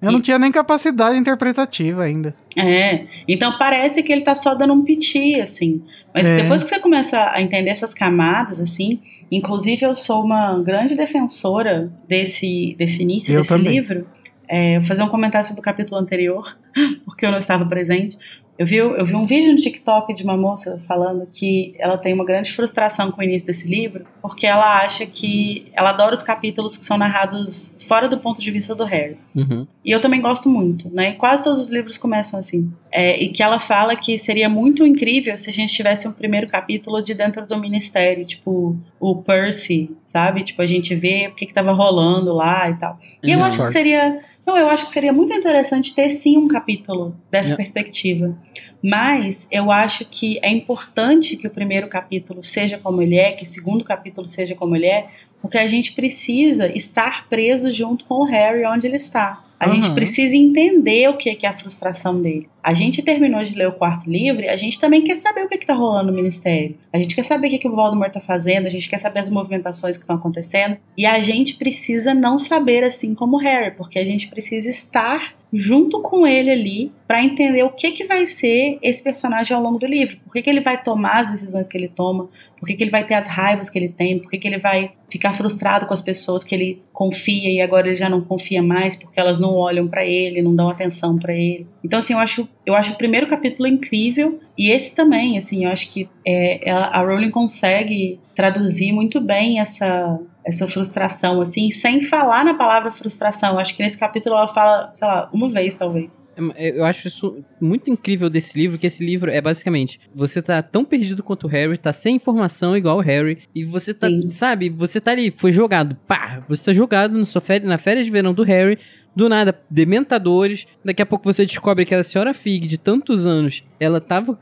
eu 0.01 0.11
não 0.11 0.21
tinha 0.21 0.37
nem 0.37 0.51
capacidade 0.51 1.17
interpretativa 1.17 2.03
ainda. 2.03 2.35
É, 2.55 3.05
então 3.27 3.57
parece 3.57 4.01
que 4.03 4.11
ele 4.11 4.21
tá 4.21 4.35
só 4.35 4.53
dando 4.55 4.73
um 4.73 4.83
piti, 4.83 5.39
assim. 5.39 5.81
Mas 6.13 6.25
É. 6.25 6.35
depois 6.37 6.63
que 6.63 6.69
você 6.69 6.79
começa 6.79 7.31
a 7.31 7.41
entender 7.41 7.69
essas 7.69 7.93
camadas, 7.93 8.59
assim, 8.59 8.99
inclusive 9.31 9.85
eu 9.85 9.93
sou 9.93 10.23
uma 10.23 10.59
grande 10.59 10.95
defensora 10.95 11.91
desse, 12.07 12.75
desse 12.77 13.01
início 13.03 13.33
Eu 13.33 13.39
desse 13.41 13.49
também. 13.49 13.71
livro. 13.73 14.07
É, 14.47 14.79
vou 14.79 14.87
fazer 14.87 15.03
um 15.03 15.09
comentário 15.09 15.45
sobre 15.47 15.59
o 15.59 15.63
capítulo 15.63 15.99
anterior, 15.99 16.57
porque 17.05 17.25
eu 17.25 17.31
não 17.31 17.37
estava 17.37 17.65
presente. 17.65 18.17
Eu 18.57 18.65
vi, 18.65 18.77
eu 18.77 19.05
vi 19.05 19.15
um 19.15 19.25
vídeo 19.25 19.51
no 19.51 19.57
TikTok 19.57 20.13
de 20.13 20.23
uma 20.23 20.35
moça 20.35 20.77
falando 20.87 21.27
que 21.27 21.75
ela 21.77 21.97
tem 21.97 22.13
uma 22.13 22.25
grande 22.25 22.51
frustração 22.51 23.11
com 23.11 23.21
o 23.21 23.23
início 23.23 23.47
desse 23.47 23.67
livro, 23.67 24.05
porque 24.21 24.47
ela 24.47 24.81
acha 24.83 25.05
que. 25.05 25.67
Ela 25.73 25.89
adora 25.89 26.15
os 26.15 26.23
capítulos 26.23 26.77
que 26.77 26.85
são 26.85 26.97
narrados 26.97 27.73
fora 27.87 28.09
do 28.09 28.17
ponto 28.17 28.41
de 28.41 28.51
vista 28.51 28.73
do 28.73 28.83
Harry. 28.83 29.17
Uhum. 29.35 29.67
E 29.85 29.91
eu 29.91 30.01
também 30.01 30.19
gosto 30.21 30.49
muito, 30.49 30.93
né? 30.93 31.09
E 31.09 31.13
quase 31.13 31.43
todos 31.43 31.61
os 31.61 31.71
livros 31.71 31.97
começam 31.97 32.39
assim. 32.39 32.71
É, 32.91 33.21
e 33.21 33.29
que 33.29 33.43
ela 33.43 33.59
fala 33.59 33.95
que 33.95 34.17
seria 34.17 34.49
muito 34.49 34.85
incrível 34.85 35.37
se 35.37 35.49
a 35.49 35.53
gente 35.53 35.73
tivesse 35.73 36.07
um 36.07 36.11
primeiro 36.11 36.47
capítulo 36.47 37.01
de 37.01 37.13
dentro 37.13 37.45
do 37.47 37.57
ministério, 37.57 38.25
tipo 38.25 38.75
o 38.99 39.15
Percy, 39.15 39.91
sabe? 40.11 40.43
Tipo, 40.43 40.61
a 40.61 40.65
gente 40.65 40.95
vê 40.95 41.27
o 41.27 41.35
que, 41.35 41.45
que 41.45 41.53
tava 41.53 41.71
rolando 41.71 42.33
lá 42.33 42.69
e 42.69 42.75
tal. 42.75 42.99
E 43.23 43.31
eu 43.31 43.43
acho 43.43 43.59
que 43.59 43.65
seria. 43.65 44.19
Não, 44.47 44.57
eu 44.57 44.69
acho 44.69 44.85
que 44.85 44.91
seria 44.93 45.11
muito 45.11 45.33
interessante 45.33 45.93
ter 45.93 46.09
sim 46.09 46.37
um 46.37 46.47
capítulo 46.47 47.15
dessa 47.29 47.49
Yeah. 47.49 47.57
perspectiva. 47.57 48.37
Mas 48.81 49.47
eu 49.51 49.71
acho 49.71 50.05
que 50.05 50.39
é 50.41 50.49
importante 50.49 51.35
que 51.35 51.45
o 51.47 51.49
primeiro 51.49 51.87
capítulo 51.87 52.41
seja 52.41 52.77
como 52.77 53.01
ele 53.01 53.17
é, 53.17 53.31
que 53.33 53.43
o 53.43 53.47
segundo 53.47 53.83
capítulo 53.83 54.27
seja 54.27 54.55
como 54.55 54.75
ele 54.75 54.85
é, 54.85 55.07
porque 55.41 55.57
a 55.57 55.67
gente 55.67 55.91
precisa 55.93 56.67
estar 56.75 57.27
preso 57.27 57.71
junto 57.71 58.05
com 58.05 58.15
o 58.21 58.23
Harry 58.23 58.65
onde 58.65 58.87
ele 58.87 58.95
está. 58.95 59.43
A 59.59 59.67
Uhum. 59.67 59.73
gente 59.75 59.91
precisa 59.93 60.35
entender 60.37 61.09
o 61.09 61.17
que 61.17 61.33
que 61.35 61.45
é 61.45 61.49
a 61.49 61.57
frustração 61.57 62.21
dele. 62.21 62.47
A 62.67 62.73
gente 62.73 63.01
terminou 63.01 63.41
de 63.45 63.55
ler 63.55 63.69
o 63.69 63.71
quarto 63.71 64.09
livro 64.09 64.45
a 64.49 64.57
gente 64.57 64.77
também 64.77 65.01
quer 65.01 65.15
saber 65.15 65.45
o 65.45 65.47
que 65.47 65.55
está 65.55 65.73
rolando 65.73 66.11
no 66.11 66.13
ministério. 66.13 66.77
A 66.91 66.99
gente 66.99 67.15
quer 67.15 67.23
saber 67.23 67.47
o 67.47 67.49
que, 67.51 67.59
que 67.59 67.67
o 67.69 67.73
Voldemort 67.73 68.09
está 68.09 68.19
fazendo, 68.19 68.65
a 68.65 68.69
gente 68.69 68.89
quer 68.89 68.99
saber 68.99 69.21
as 69.21 69.29
movimentações 69.29 69.95
que 69.95 70.03
estão 70.03 70.17
acontecendo. 70.17 70.75
E 70.97 71.05
a 71.05 71.17
gente 71.21 71.55
precisa 71.55 72.13
não 72.13 72.37
saber 72.37 72.83
assim 72.83 73.15
como 73.15 73.37
Harry, 73.37 73.71
porque 73.71 73.97
a 73.97 74.03
gente 74.03 74.27
precisa 74.27 74.69
estar 74.69 75.37
junto 75.51 76.01
com 76.01 76.27
ele 76.27 76.51
ali 76.51 76.91
para 77.07 77.23
entender 77.23 77.63
o 77.63 77.69
que, 77.69 77.91
que 77.91 78.03
vai 78.03 78.27
ser 78.27 78.77
esse 78.81 79.01
personagem 79.01 79.55
ao 79.55 79.63
longo 79.63 79.79
do 79.79 79.85
livro. 79.85 80.17
Por 80.25 80.33
que, 80.33 80.41
que 80.41 80.49
ele 80.49 80.59
vai 80.59 80.81
tomar 80.81 81.21
as 81.21 81.31
decisões 81.31 81.67
que 81.67 81.77
ele 81.77 81.87
toma, 81.87 82.29
por 82.59 82.67
que, 82.67 82.75
que 82.75 82.83
ele 82.83 82.91
vai 82.91 83.05
ter 83.05 83.13
as 83.13 83.27
raivas 83.27 83.69
que 83.69 83.79
ele 83.79 83.89
tem, 83.89 84.19
por 84.19 84.29
que, 84.29 84.37
que 84.37 84.47
ele 84.47 84.57
vai 84.57 84.91
ficar 85.09 85.33
frustrado 85.33 85.85
com 85.85 85.93
as 85.93 86.01
pessoas 86.01 86.43
que 86.43 86.53
ele 86.53 86.81
confia 86.91 87.49
e 87.49 87.61
agora 87.61 87.87
ele 87.87 87.95
já 87.95 88.09
não 88.09 88.21
confia 88.21 88.61
mais 88.61 88.95
porque 88.95 89.19
elas 89.19 89.39
não 89.39 89.53
olham 89.53 89.87
para 89.87 90.05
ele, 90.05 90.41
não 90.41 90.55
dão 90.55 90.69
atenção 90.69 91.17
para 91.17 91.33
ele. 91.33 91.65
Então, 91.83 91.99
assim, 91.99 92.13
eu 92.13 92.19
acho, 92.19 92.47
eu 92.67 92.75
acho 92.75 92.91
o 92.91 92.97
primeiro 92.97 93.25
capítulo 93.27 93.65
incrível 93.65 94.41
e 94.57 94.69
esse 94.69 94.91
também, 94.91 95.37
assim, 95.37 95.63
eu 95.63 95.71
acho 95.71 95.87
que 95.89 96.09
é, 96.27 96.69
a 96.69 96.99
Rowling 96.99 97.31
consegue 97.31 98.19
traduzir 98.35 98.91
muito 98.91 99.21
bem 99.21 99.61
essa 99.61 100.19
essa 100.45 100.65
frustração, 100.65 101.41
assim, 101.41 101.69
sem 101.71 102.01
falar 102.01 102.43
na 102.45 102.53
palavra 102.53 102.89
frustração. 102.89 103.53
Eu 103.53 103.59
acho 103.59 103.75
que 103.75 103.83
nesse 103.83 103.97
capítulo 103.97 104.35
ela 104.35 104.47
fala, 104.47 104.89
sei 104.93 105.05
lá, 105.05 105.29
uma 105.33 105.49
vez 105.49 105.73
talvez. 105.73 106.17
É, 106.55 106.69
Eu 106.79 106.85
acho 106.85 107.07
isso 107.07 107.43
muito 107.59 107.91
incrível 107.91 108.29
desse 108.29 108.57
livro, 108.57 108.77
que 108.77 108.87
esse 108.87 109.03
livro 109.03 109.29
é 109.31 109.41
basicamente, 109.41 109.99
você 110.13 110.41
tá 110.41 110.61
tão 110.61 110.85
perdido 110.85 111.23
quanto 111.23 111.45
o 111.47 111.49
Harry, 111.49 111.77
tá 111.77 111.91
sem 111.91 112.15
informação 112.15 112.77
igual 112.77 112.97
o 112.97 113.01
Harry, 113.01 113.39
e 113.53 113.63
você 113.63 113.93
tá, 113.93 114.07
Sim. 114.07 114.29
sabe, 114.29 114.69
você 114.69 115.01
tá 115.01 115.11
ali, 115.11 115.31
foi 115.31 115.51
jogado, 115.51 115.97
pá, 116.07 116.43
você 116.47 116.65
tá 116.65 116.73
jogado 116.73 117.17
na, 117.17 117.25
sua 117.25 117.41
férias, 117.41 117.67
na 117.67 117.77
férias 117.77 118.05
de 118.05 118.11
verão 118.11 118.33
do 118.33 118.43
Harry, 118.43 118.77
do 119.17 119.27
nada, 119.27 119.59
dementadores, 119.69 120.67
daqui 120.85 121.01
a 121.01 121.05
pouco 121.05 121.25
você 121.25 121.43
descobre 121.43 121.83
que 121.85 121.95
a 121.95 122.03
senhora 122.03 122.33
Fig, 122.33 122.67
de 122.67 122.77
tantos 122.77 123.25
anos, 123.25 123.63
ela 123.79 123.99
tava 123.99 124.37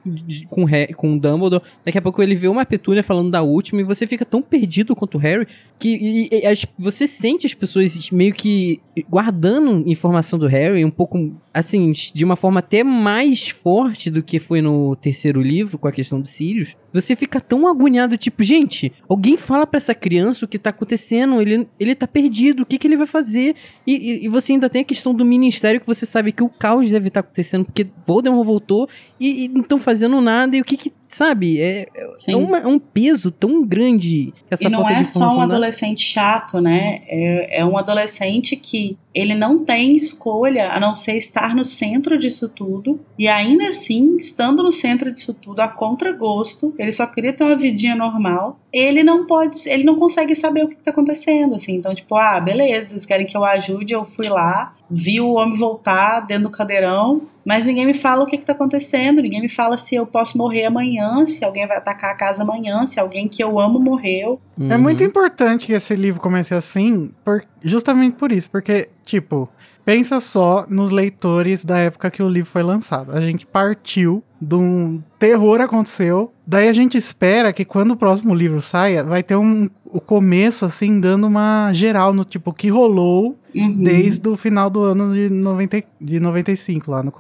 com, 0.50 0.66
com 0.98 1.14
o 1.16 1.20
Dumbledore, 1.20 1.64
daqui 1.84 1.98
a 1.98 2.02
pouco 2.02 2.22
ele 2.22 2.36
vê 2.36 2.48
uma 2.50 2.66
petúnia 2.66 3.02
falando 3.02 3.32
da 3.32 3.42
última, 3.42 3.80
e 3.82 3.84
você 3.86 4.06
fica 4.06 4.26
tão 4.26 4.42
perdido 4.42 4.96
quanto 4.96 5.16
o 5.16 5.18
Harry, 5.18 5.48
que 5.80 5.90
e- 5.96 6.30
e 6.42 6.46
as- 6.46 6.66
você 6.78 7.08
sente 7.08 7.48
as 7.48 7.54
pessoas 7.54 8.10
meio 8.12 8.34
que 8.34 8.82
guardando 9.10 9.84
informação 9.90 10.38
do 10.38 10.48
Harry, 10.48 10.84
um 10.84 10.92
pouco, 10.92 11.34
assim, 11.54 11.92
de 12.14 12.26
uma 12.26 12.36
forma 12.36 12.60
até 12.60 12.84
mais 12.84 13.48
forte 13.50 14.10
do 14.10 14.22
que 14.22 14.40
foi 14.40 14.62
no 14.62 14.96
terceiro 14.96 15.42
livro, 15.42 15.78
com 15.78 15.88
a 15.88 15.92
questão 15.92 16.20
do 16.20 16.28
Sirius. 16.28 16.76
Você 16.92 17.16
fica 17.16 17.40
tão 17.40 17.68
agoniado, 17.68 18.18
tipo, 18.18 18.44
gente, 18.44 18.92
alguém 19.08 19.38
fala 19.38 19.66
pra 19.68 19.78
essa 19.78 19.94
criança 19.96 20.46
o 20.46 20.48
que 20.48 20.58
tá 20.60 20.70
acontecendo, 20.70 21.42
ele, 21.42 21.68
ele 21.80 21.96
tá 21.96 22.08
perdido, 22.08 22.64
o 22.64 22.66
que, 22.66 22.78
que 22.78 22.88
ele 22.88 22.98
vai 22.98 23.08
fazer? 23.08 23.56
E, 23.86 23.94
e- 23.96 24.26
e 24.26 24.30
você 24.30 24.54
ainda 24.54 24.65
tem 24.70 24.82
a 24.82 24.86
questão 24.86 25.14
do 25.14 25.26
ministério, 25.26 25.80
que 25.80 25.88
você 25.88 26.06
sabe 26.06 26.32
que 26.32 26.44
o 26.44 26.50
caos 26.50 26.90
deve 26.90 27.08
estar 27.08 27.22
acontecendo, 27.22 27.66
porque 27.66 27.88
Voldemort 28.06 28.46
voltou 28.46 28.90
e, 29.20 29.46
e 29.46 29.48
não 29.48 29.62
estão 29.62 29.80
fazendo 29.80 30.20
nada, 30.22 30.56
e 30.56 30.62
o 30.62 30.64
que 30.64 30.78
que, 30.78 30.94
sabe, 31.08 31.60
é, 31.62 31.86
é, 31.96 32.36
uma- 32.36 32.58
é 32.60 32.68
um 32.68 32.80
peso 32.80 33.32
tão 33.32 33.66
grande 33.66 34.34
que 34.48 34.54
essa 34.54 34.64
e 34.66 34.70
não 34.70 34.80
é 34.90 35.04
só 35.04 35.20
um 35.20 35.42
adolescente 35.44 36.02
chato, 36.04 36.60
né? 36.62 37.02
É, 37.08 37.60
é 37.60 37.66
um 37.66 37.78
adolescente 37.78 38.56
que 38.56 38.98
ele 39.14 39.34
não 39.34 39.64
tem 39.64 39.96
escolha 39.96 40.72
a 40.72 40.80
não 40.80 40.94
ser 40.94 41.14
estar 41.16 41.56
no 41.56 41.64
centro 41.64 42.18
disso 42.18 42.50
tudo. 42.50 43.00
E 43.18 43.28
ainda 43.30 43.70
assim, 43.70 44.18
estando 44.18 44.62
no 44.62 44.72
centro 44.72 45.12
disso 45.12 45.34
tudo, 45.34 45.62
a 45.62 45.68
contragosto, 45.70 46.74
ele 46.78 46.92
só 46.92 47.06
queria 47.08 47.32
ter 47.34 47.44
uma 47.44 47.56
vidinha 47.56 47.96
normal. 47.96 48.60
Ele 48.74 49.04
não 49.04 49.26
pode, 49.26 49.58
ele 49.70 49.84
não 49.86 49.98
consegue 49.98 50.36
saber 50.36 50.66
o 50.66 50.68
que 50.68 50.76
está 50.76 50.92
acontecendo, 50.92 51.56
assim. 51.56 51.76
Então, 51.76 51.96
tipo, 51.96 52.16
ah, 52.16 52.40
beleza, 52.42 52.90
vocês 52.90 53.06
querem 53.06 53.26
que 53.26 53.38
eu 53.38 53.46
ajude, 53.46 53.94
eu 53.94 54.06
fui 54.06 54.28
lá, 54.28 54.76
vi 54.90 55.20
o 55.22 55.34
homem 55.34 55.58
voltar 55.58 56.22
dentro 56.22 56.44
do 56.44 56.50
cadeirão, 56.52 57.22
mas 57.44 57.66
ninguém 57.66 57.86
me 57.86 57.94
fala 57.94 58.24
o 58.24 58.26
que 58.26 58.36
está 58.36 58.54
acontecendo, 58.54 59.22
ninguém 59.22 59.42
me 59.42 59.50
fala 59.50 59.78
se 59.78 59.96
eu 59.96 60.06
posso 60.06 60.38
morrer 60.38 60.66
amanhã, 60.66 61.26
se 61.26 61.44
alguém 61.46 61.68
vai 61.68 61.78
atacar 61.78 62.12
a 62.12 62.16
casa 62.16 62.44
amanhã, 62.44 62.86
se 62.88 63.00
alguém 63.00 63.28
que 63.28 63.44
eu 63.44 63.60
amo 63.60 63.80
morreu. 63.80 64.40
É 64.70 64.76
Uhum. 64.76 64.82
muito 64.82 65.04
importante 65.04 65.66
que 65.68 65.74
esse 65.74 65.96
livro 65.96 66.20
comece 66.22 66.54
assim, 66.54 67.12
por- 67.24 67.44
justamente 67.64 68.16
por 68.16 68.32
isso, 68.32 68.50
porque, 68.50 68.90
tipo, 69.06 69.48
pensa 69.86 70.20
só 70.20 70.66
nos 70.68 70.90
leitores 70.92 71.64
da 71.64 71.78
época 71.78 72.10
que 72.12 72.24
o 72.24 72.28
livro 72.30 72.50
foi 72.50 72.64
lançado. 72.64 73.12
A 73.16 73.22
gente 73.22 73.46
partiu 73.46 74.24
de 74.42 74.56
um 74.56 75.02
terror 75.18 75.62
aconteceu, 75.62 76.32
daí 76.46 76.68
a 76.68 76.74
gente 76.74 76.98
espera 76.98 77.54
que 77.54 77.64
quando 77.64 77.92
o 77.92 77.96
próximo 77.98 78.34
livro 78.34 78.62
saia, 78.62 79.04
vai 79.04 79.24
ter 79.24 79.36
um 79.36 79.70
o 79.86 80.02
começo 80.02 80.66
assim 80.66 81.00
dando 81.00 81.26
uma 81.28 81.72
geral 81.72 82.12
no 82.14 82.26
tipo 82.26 82.52
que 82.54 82.68
rolou 82.70 83.38
Uhum. 83.56 83.84
desde 83.84 84.28
o 84.28 84.36
final 84.36 84.70
do 84.70 84.82
ano 84.84 85.14
de, 85.14 85.30
90, 85.30 85.78
e- 85.78 85.86
de 86.02 86.20
95 86.20 86.92
lá 86.92 87.02
no 87.02 87.14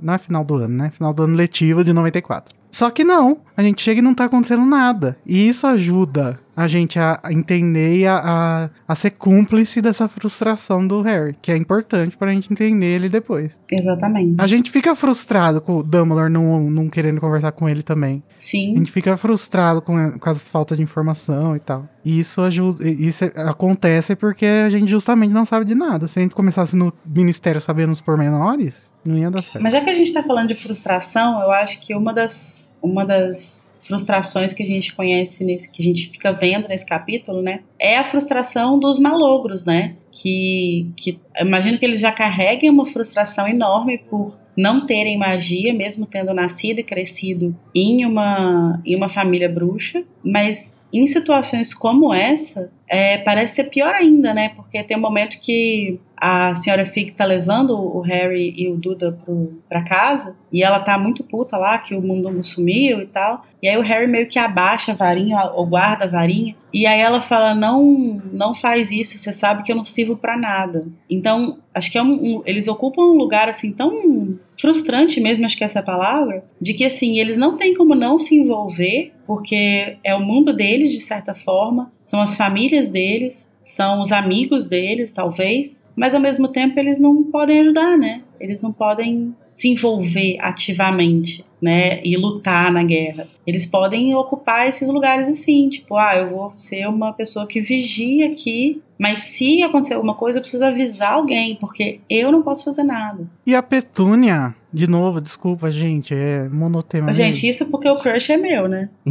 não 0.00 0.14
é 0.14 0.18
final 0.18 0.44
do 0.44 0.54
ano, 0.54 0.76
né? 0.76 0.90
Final 0.90 1.12
do 1.12 1.24
ano 1.24 1.34
letivo 1.34 1.82
de 1.82 1.92
94. 1.92 2.54
Só 2.70 2.88
que 2.90 3.02
não, 3.02 3.38
a 3.56 3.62
gente 3.64 3.82
chega 3.82 3.98
e 3.98 4.02
não 4.02 4.14
tá 4.14 4.26
acontecendo 4.26 4.64
nada. 4.64 5.18
E 5.26 5.48
isso 5.48 5.66
ajuda 5.66 6.38
a 6.62 6.68
gente 6.68 6.98
a 6.98 7.20
a 7.22 7.32
entender 7.32 7.96
e 7.98 8.06
a, 8.06 8.20
a, 8.22 8.70
a 8.86 8.94
ser 8.94 9.10
cúmplice 9.10 9.80
dessa 9.80 10.08
frustração 10.08 10.86
do 10.86 11.02
Harry, 11.02 11.36
que 11.40 11.50
é 11.50 11.56
importante 11.56 12.16
pra 12.16 12.32
gente 12.32 12.52
entender 12.52 12.86
ele 12.86 13.08
depois. 13.08 13.56
Exatamente. 13.70 14.40
A 14.40 14.46
gente 14.46 14.70
fica 14.70 14.94
frustrado 14.94 15.60
com 15.60 15.78
o 15.78 15.82
Dumbledore 15.82 16.30
não, 16.30 16.70
não 16.70 16.88
querendo 16.88 17.20
conversar 17.20 17.52
com 17.52 17.68
ele 17.68 17.82
também. 17.82 18.22
A 18.28 18.32
Sim. 18.38 18.76
gente 18.76 18.90
fica 18.90 19.16
frustrado 19.16 19.80
com 19.80 19.96
a, 19.96 20.18
com 20.18 20.30
as 20.30 20.42
falta 20.42 20.76
de 20.76 20.82
informação 20.82 21.54
e 21.56 21.60
tal. 21.60 21.84
E 22.04 22.18
isso 22.18 22.40
ajuda, 22.40 22.88
isso 22.88 23.24
acontece 23.36 24.16
porque 24.16 24.46
a 24.46 24.70
gente 24.70 24.90
justamente 24.90 25.32
não 25.32 25.44
sabe 25.44 25.64
de 25.64 25.74
nada. 25.74 26.08
Se 26.08 26.18
a 26.18 26.22
gente 26.22 26.34
começasse 26.34 26.76
no 26.76 26.92
ministério 27.04 27.60
sabendo 27.60 27.92
os 27.92 28.00
pormenores, 28.00 28.90
não 29.04 29.16
ia 29.16 29.30
dar 29.30 29.42
certo. 29.42 29.62
Mas 29.62 29.72
já 29.72 29.80
que 29.80 29.90
a 29.90 29.94
gente 29.94 30.08
está 30.08 30.22
falando 30.22 30.48
de 30.48 30.54
frustração, 30.54 31.40
eu 31.42 31.50
acho 31.50 31.80
que 31.80 31.94
uma 31.94 32.12
das, 32.12 32.66
uma 32.82 33.04
das 33.04 33.59
frustrações 33.90 34.52
que 34.52 34.62
a 34.62 34.66
gente 34.66 34.94
conhece, 34.94 35.42
nesse, 35.42 35.68
que 35.68 35.82
a 35.82 35.84
gente 35.84 36.08
fica 36.10 36.32
vendo 36.32 36.68
nesse 36.68 36.86
capítulo, 36.86 37.42
né? 37.42 37.60
É 37.76 37.98
a 37.98 38.04
frustração 38.04 38.78
dos 38.78 39.00
malogros, 39.00 39.64
né? 39.64 39.96
Que, 40.12 40.86
que 40.96 41.18
imagino 41.38 41.76
que 41.76 41.84
eles 41.84 41.98
já 41.98 42.12
carreguem 42.12 42.70
uma 42.70 42.86
frustração 42.86 43.48
enorme 43.48 43.98
por 43.98 44.40
não 44.56 44.86
terem 44.86 45.18
magia, 45.18 45.74
mesmo 45.74 46.06
tendo 46.06 46.32
nascido 46.32 46.78
e 46.78 46.84
crescido 46.84 47.56
em 47.74 48.04
uma, 48.04 48.80
em 48.86 48.94
uma 48.94 49.08
família 49.08 49.48
bruxa, 49.48 50.04
mas 50.22 50.72
em 50.92 51.06
situações 51.06 51.74
como 51.74 52.12
essa, 52.12 52.70
é, 52.88 53.18
parece 53.18 53.56
ser 53.56 53.64
pior 53.64 53.94
ainda, 53.94 54.32
né? 54.32 54.50
Porque 54.50 54.82
tem 54.84 54.96
um 54.96 55.00
momento 55.00 55.38
que 55.38 55.98
a 56.20 56.54
senhora 56.54 56.84
Fig 56.84 57.12
tá 57.12 57.24
levando 57.24 57.70
o 57.70 58.00
Harry 58.00 58.52
e 58.56 58.68
o 58.68 58.76
Duda 58.76 59.12
pro, 59.24 59.54
pra 59.68 59.82
casa 59.82 60.36
e 60.52 60.62
ela 60.62 60.78
tá 60.80 60.98
muito 60.98 61.24
puta 61.24 61.56
lá 61.56 61.78
que 61.78 61.94
o 61.94 62.02
mundo 62.02 62.44
sumiu 62.44 63.00
e 63.00 63.06
tal. 63.06 63.44
E 63.62 63.68
aí 63.68 63.76
o 63.76 63.82
Harry 63.82 64.06
meio 64.06 64.26
que 64.28 64.38
abaixa 64.38 64.92
a 64.92 64.94
varinha 64.94 65.42
ou 65.54 65.66
guarda 65.66 66.04
a 66.04 66.08
varinha 66.08 66.54
e 66.72 66.86
aí 66.86 67.00
ela 67.00 67.20
fala: 67.20 67.54
"Não, 67.54 68.20
não 68.32 68.54
faz 68.54 68.90
isso, 68.90 69.16
você 69.18 69.32
sabe 69.32 69.62
que 69.62 69.72
eu 69.72 69.76
não 69.76 69.84
sirvo 69.84 70.16
pra 70.16 70.36
nada". 70.36 70.86
Então, 71.08 71.58
acho 71.74 71.90
que 71.90 71.96
é 71.98 72.02
um, 72.02 72.12
um- 72.12 72.42
eles 72.44 72.68
ocupam 72.68 73.02
um 73.02 73.16
lugar 73.16 73.48
assim 73.48 73.72
tão 73.72 74.38
frustrante 74.60 75.20
mesmo, 75.20 75.46
acho 75.46 75.56
que 75.56 75.64
essa 75.64 75.78
é 75.78 75.82
a 75.82 75.84
palavra, 75.84 76.44
de 76.60 76.74
que 76.74 76.84
assim, 76.84 77.18
eles 77.18 77.38
não 77.38 77.56
têm 77.56 77.74
como 77.74 77.94
não 77.94 78.18
se 78.18 78.34
envolver, 78.36 79.12
porque 79.26 79.96
é 80.04 80.14
o 80.14 80.20
mundo 80.20 80.52
deles 80.52 80.92
de 80.92 81.00
certa 81.00 81.34
forma, 81.34 81.90
são 82.04 82.20
as 82.20 82.36
famílias 82.36 82.90
deles, 82.90 83.48
são 83.62 84.02
os 84.02 84.12
amigos 84.12 84.66
deles, 84.66 85.12
talvez, 85.12 85.79
mas 86.00 86.14
ao 86.14 86.20
mesmo 86.20 86.48
tempo 86.48 86.80
eles 86.80 86.98
não 86.98 87.22
podem 87.22 87.60
ajudar, 87.60 87.98
né? 87.98 88.22
eles 88.40 88.62
não 88.62 88.72
podem 88.72 89.36
se 89.50 89.68
envolver 89.68 90.36
ativamente, 90.40 91.44
né, 91.60 92.00
e 92.02 92.16
lutar 92.16 92.72
na 92.72 92.82
guerra. 92.82 93.26
Eles 93.46 93.66
podem 93.66 94.14
ocupar 94.14 94.66
esses 94.66 94.88
lugares 94.88 95.28
assim, 95.28 95.68
tipo, 95.68 95.96
ah, 95.96 96.16
eu 96.16 96.28
vou 96.30 96.52
ser 96.54 96.86
uma 96.88 97.12
pessoa 97.12 97.46
que 97.46 97.60
vigia 97.60 98.28
aqui, 98.30 98.80
mas 98.98 99.20
se 99.20 99.62
acontecer 99.62 99.94
alguma 99.94 100.14
coisa, 100.14 100.38
eu 100.38 100.42
preciso 100.42 100.64
avisar 100.64 101.12
alguém, 101.14 101.56
porque 101.56 102.00
eu 102.08 102.32
não 102.32 102.42
posso 102.42 102.64
fazer 102.64 102.82
nada. 102.82 103.28
E 103.46 103.54
a 103.54 103.62
Petúnia, 103.62 104.54
de 104.72 104.86
novo, 104.88 105.20
desculpa, 105.20 105.70
gente, 105.70 106.14
é 106.14 106.48
monotema. 106.48 107.12
Gente, 107.12 107.46
isso 107.46 107.66
porque 107.66 107.88
o 107.90 107.96
crush 107.98 108.30
é 108.30 108.36
meu, 108.38 108.66
né? 108.68 108.88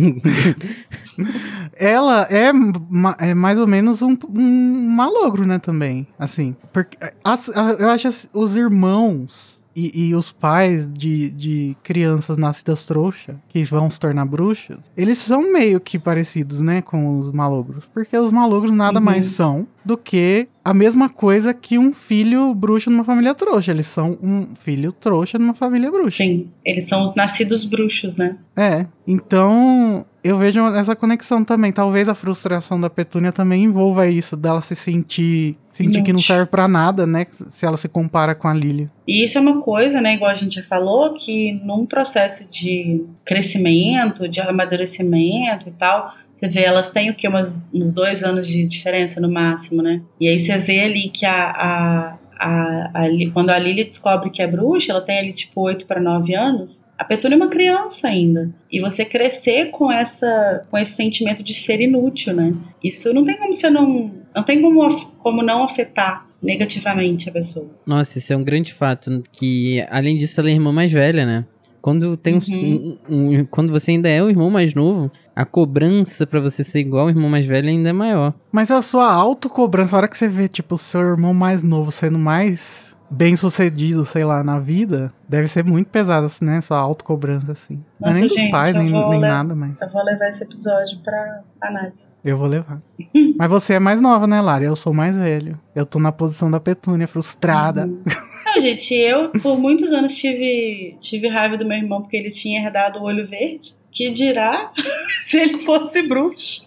Ela 1.78 2.24
é, 2.30 2.52
ma- 2.54 3.18
é 3.20 3.34
mais 3.34 3.58
ou 3.60 3.68
menos 3.68 4.02
um, 4.02 4.16
um 4.34 4.88
malogro, 4.90 5.46
né, 5.46 5.60
também. 5.60 6.08
Assim, 6.18 6.56
porque 6.74 6.98
as- 7.24 7.48
eu 7.80 7.90
acho 7.90 8.10
os 8.34 8.56
irmãos 8.58 9.60
e, 9.94 10.08
e 10.10 10.16
os 10.16 10.32
pais 10.32 10.90
de, 10.92 11.30
de 11.30 11.78
crianças 11.84 12.38
nascidas 12.38 12.86
trouxa, 12.86 13.36
que 13.48 13.64
vão 13.64 13.90
se 13.90 14.00
tornar 14.00 14.26
bruxas, 14.26 14.78
eles 14.98 15.18
são 15.20 15.52
meio 15.52 15.80
que 15.80 15.98
parecidos, 15.98 16.62
né, 16.62 16.82
com 16.82 17.20
os 17.20 17.32
malogros. 17.32 17.86
Porque 17.94 18.18
os 18.18 18.32
malogros 18.32 18.72
nada 18.72 19.00
Uhum. 19.00 19.06
mais 19.06 19.26
são 19.26 19.68
do 19.86 19.98
que 19.98 20.48
a 20.64 20.74
mesma 20.74 21.10
coisa 21.10 21.54
que 21.54 21.78
um 21.78 21.92
filho 21.94 22.54
bruxo 22.54 22.90
numa 22.90 23.04
família 23.04 23.34
trouxa. 23.34 23.72
Eles 23.72 23.88
são 23.88 24.18
um 24.22 24.56
filho 24.56 24.92
trouxa 24.92 25.40
numa 25.40 25.54
família 25.54 25.90
bruxa. 25.92 26.18
Sim, 26.18 26.50
eles 26.66 26.88
são 26.88 27.02
os 27.02 27.16
nascidos 27.16 27.66
bruxos, 27.66 28.18
né? 28.18 28.36
É, 28.56 28.86
então 29.08 30.06
eu 30.24 30.38
vejo 30.38 30.60
essa 30.68 30.96
conexão 30.96 31.44
também. 31.44 31.72
Talvez 31.72 32.08
a 32.10 32.14
frustração 32.16 32.80
da 32.80 32.90
Petúnia 32.90 33.32
também 33.32 33.64
envolva 33.64 34.06
isso, 34.08 34.36
dela 34.38 34.62
se 34.62 34.76
sentir, 34.76 35.58
sentir 35.84 36.04
que 36.04 36.14
não 36.14 36.20
serve 36.20 36.46
pra 36.46 36.68
nada, 36.68 37.06
né? 37.06 37.26
Se 37.50 37.66
ela 37.66 37.78
se 37.78 37.88
compara 37.88 38.36
com 38.36 38.48
a 38.48 38.54
Lilia. 38.54 38.90
E 39.08 39.24
isso 39.24 39.38
é 39.38 39.42
uma 39.42 39.62
coisa, 39.62 40.02
né, 40.02 40.14
igual 40.14 40.30
a 40.30 40.36
gente 40.36 40.56
já 40.56 40.64
falou, 40.64 41.14
que 41.14 41.54
num 41.64 41.86
processo 41.86 42.48
de 42.50 43.04
crescimento, 43.26 44.28
de 44.28 44.40
amadurecimento 44.40 45.68
e 45.68 45.72
tal, 45.72 46.14
você 46.40 46.48
vê, 46.48 46.64
elas 46.64 46.90
têm 46.90 47.10
o 47.10 47.16
quê? 47.16 47.28
Umas, 47.28 47.58
uns 47.74 47.92
dois 47.92 48.24
anos 48.24 48.48
de 48.48 48.66
diferença 48.66 49.20
no 49.20 49.30
máximo, 49.30 49.82
né? 49.82 50.02
E 50.20 50.28
aí 50.28 50.40
você 50.40 50.58
vê 50.58 50.82
ali 50.82 51.10
que 51.10 51.26
a, 51.26 51.50
a, 51.50 52.18
a, 52.40 52.92
a 52.94 53.32
quando 53.34 53.50
a 53.50 53.60
Lily 53.60 53.84
descobre 53.84 54.30
que 54.30 54.42
é 54.42 54.48
bruxa, 54.48 54.94
ela 54.94 55.02
tem 55.02 55.20
ali 55.20 55.34
tipo 55.34 55.62
8 55.62 55.86
para 55.86 56.00
9 56.00 56.34
anos. 56.34 56.82
A 56.98 57.04
Petúnia 57.04 57.36
é 57.36 57.38
uma 57.38 57.50
criança 57.50 58.08
ainda. 58.08 58.50
E 58.72 58.80
você 58.80 59.04
crescer 59.04 59.72
com 59.72 59.92
essa 59.92 60.66
com 60.70 60.78
esse 60.78 60.94
sentimento 60.94 61.44
de 61.44 61.54
ser 61.54 61.82
inútil, 61.82 62.34
né? 62.34 62.54
Isso 62.82 63.14
não 63.14 63.24
tem 63.24 63.38
como 63.38 63.54
você 63.54 63.70
não. 63.70 64.12
Não 64.36 64.44
tem 64.44 64.62
como, 64.62 64.88
como 65.20 65.42
não 65.44 65.64
afetar 65.64 66.26
negativamente 66.42 67.30
a 67.30 67.32
pessoa. 67.32 67.68
Nossa, 67.86 68.18
isso 68.18 68.32
é 68.34 68.38
um 68.38 68.44
grande 68.44 68.74
fato. 68.74 69.24
Que, 69.32 69.86
além 69.90 70.16
disso, 70.18 70.40
ela 70.40 70.50
é 70.50 70.52
a 70.52 70.56
irmã 70.56 70.72
mais 70.72 70.92
velha, 70.92 71.26
né? 71.26 71.46
Quando, 71.82 72.18
tem 72.18 72.36
um- 72.36 72.40
Uhum. 72.54 72.98
um, 73.10 73.40
um- 73.40 73.46
quando 73.46 73.72
você 73.72 73.92
ainda 73.92 74.10
é 74.10 74.22
o 74.22 74.30
irmão 74.30 74.50
mais 74.50 74.74
novo, 74.74 75.10
a 75.34 75.46
cobrança 75.46 76.28
pra 76.28 76.40
você 76.42 76.62
ser 76.64 76.82
igual 76.82 77.04
ao 77.04 77.10
irmão 77.10 77.30
mais 77.30 77.46
velho 77.46 77.70
ainda 77.70 77.90
é 77.90 77.94
maior. 77.94 78.34
Mas 78.52 78.70
a 78.70 78.82
sua 78.82 79.12
autocobrança, 79.12 79.96
a 79.96 80.00
hora 80.00 80.08
que 80.08 80.18
você 80.18 80.28
vê, 80.28 80.48
tipo, 80.50 80.76
o 80.76 80.78
seu 80.78 81.00
irmão 81.02 81.34
mais 81.34 81.64
novo 81.64 81.90
sendo 81.92 82.20
mais 82.20 82.89
bem 83.10 83.36
sucedido, 83.36 84.06
sei 84.06 84.24
lá, 84.24 84.44
na 84.44 84.60
vida, 84.60 85.12
deve 85.28 85.48
ser 85.48 85.64
muito 85.64 85.88
pesada, 85.88 86.28
assim, 86.28 86.46
né? 86.46 86.62
Sua 86.62 86.78
autocobrança, 86.78 87.52
assim. 87.52 87.84
É 88.02 88.06
Nossa, 88.06 88.14
nem 88.20 88.28
dos 88.28 88.38
gente, 88.38 88.52
pais, 88.52 88.76
eu 88.76 88.84
nem, 88.84 89.10
nem 89.10 89.20
nada, 89.20 89.56
mas 89.56 89.72
Eu 89.82 89.90
vou 89.90 90.04
levar 90.04 90.30
esse 90.30 90.44
episódio 90.44 91.00
pra 91.04 91.42
análise. 91.62 92.08
eu 92.24 92.38
vou 92.38 92.48
levar. 92.48 92.82
mas 93.38 93.50
você 93.50 93.74
é 93.74 93.80
mais 93.80 94.00
nova, 94.02 94.28
né, 94.28 94.42
Lara? 94.42 94.64
Eu 94.64 94.76
sou 94.76 94.94
mais 94.94 95.16
velho. 95.16 95.60
Eu 95.76 95.86
tô 95.86 96.00
na 96.00 96.12
posição 96.12 96.50
da 96.50 96.60
Petúnia, 96.60 97.08
frustrada. 97.08 97.86
Uhum. 97.86 98.04
Não, 98.46 98.60
gente, 98.62 98.96
eu 98.96 99.30
por 99.30 99.60
muitos 99.60 99.92
anos 99.94 100.14
tive, 100.16 100.98
tive 101.00 101.28
raiva 101.28 101.56
do 101.56 101.66
meu 101.66 101.78
irmão 101.78 102.02
porque 102.02 102.18
ele 102.18 102.32
tinha 102.32 102.60
herdado 102.60 103.00
o 103.00 103.04
olho 103.04 103.26
verde. 103.26 103.78
Que 103.92 104.10
dirá 104.10 104.72
se 105.22 105.38
ele 105.38 105.60
fosse 105.60 106.02
bruxo. 106.04 106.64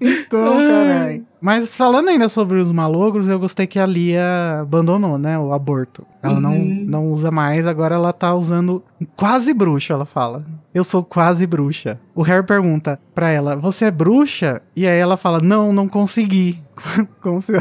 Então, 0.00 0.56
caralho. 0.66 1.24
Mas 1.40 1.74
falando 1.74 2.08
ainda 2.08 2.28
sobre 2.28 2.58
os 2.58 2.70
malogros, 2.70 3.28
eu 3.28 3.38
gostei 3.38 3.66
que 3.66 3.78
a 3.78 3.86
Lia 3.86 4.60
abandonou, 4.60 5.18
né? 5.18 5.38
O 5.38 5.52
aborto. 5.52 6.06
Ela 6.22 6.38
não, 6.40 6.52
Uhum. 6.54 6.84
não 6.86 7.12
usa 7.12 7.30
mais, 7.30 7.66
agora 7.66 7.94
ela 7.94 8.12
tá 8.12 8.34
usando 8.34 8.82
quase 9.16 9.52
bruxo, 9.54 9.92
ela 9.92 10.04
fala. 10.04 10.44
Eu 10.72 10.84
sou 10.84 11.02
quase 11.02 11.46
bruxa. 11.46 11.98
O 12.14 12.22
Harry 12.22 12.44
pergunta 12.46 13.00
pra 13.14 13.30
ela: 13.30 13.56
Você 13.56 13.86
é 13.86 13.90
bruxa? 13.90 14.62
E 14.76 14.86
aí 14.86 14.98
ela 14.98 15.16
fala: 15.16 15.40
Não, 15.40 15.72
não 15.72 15.88
consegui. 15.88 16.62
como, 17.20 17.40
se, 17.40 17.52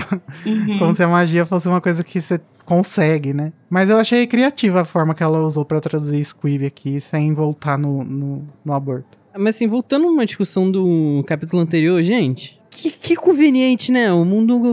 Uhum. 0.46 0.78
como 0.80 0.94
se 0.94 1.04
a 1.04 1.08
magia 1.08 1.46
fosse 1.46 1.68
uma 1.68 1.82
coisa 1.82 2.04
que 2.04 2.22
você 2.22 2.40
consegue, 2.66 3.34
né? 3.34 3.52
Mas 3.70 3.90
eu 3.90 3.98
achei 3.98 4.28
criativa 4.28 4.82
a 4.82 4.86
forma 4.86 5.16
que 5.16 5.24
ela 5.24 5.40
usou 5.40 5.66
pra 5.66 5.82
traduzir 5.82 6.24
Squib 6.24 6.66
aqui, 6.66 7.02
sem 7.02 7.34
voltar 7.34 7.78
no, 7.78 8.04
no, 8.04 8.44
no 8.64 8.74
aborto. 8.74 9.18
Mas 9.38 9.56
assim, 9.56 9.68
voltando 9.68 10.08
a 10.08 10.12
uma 10.12 10.26
discussão 10.26 10.70
do 10.72 11.24
capítulo 11.28 11.62
anterior, 11.62 12.02
gente. 12.04 12.60
Que, 12.72 12.92
que 12.92 13.16
conveniente, 13.16 13.92
né? 13.92 14.12
O 14.14 14.24
mundo 14.24 14.72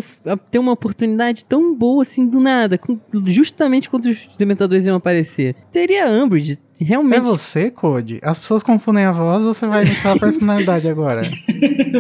ter 0.51 0.59
uma 0.59 0.73
oportunidade 0.73 1.45
tão 1.45 1.75
boa 1.75 2.03
assim 2.03 2.27
do 2.29 2.41
nada, 2.41 2.79
com- 2.79 2.99
justamente 3.27 3.89
quando 3.91 4.05
os 4.07 4.29
dementadores 4.39 4.87
iam 4.87 4.97
aparecer. 4.97 5.57
Teria 5.73 6.07
a 6.07 6.11
Umbridge 6.11 6.59
É 6.81 6.85
realmente. 6.85 7.21
você, 7.23 7.71
Code? 7.71 8.21
As 8.23 8.39
pessoas 8.39 8.63
confundem 8.63 9.05
a 9.05 9.13
voz 9.13 9.43
ou 9.45 9.55
você 9.55 9.67
vai 9.67 9.85
imitar 9.85 10.17
a 10.17 10.19
personalidade 10.21 10.89
agora? 10.89 11.23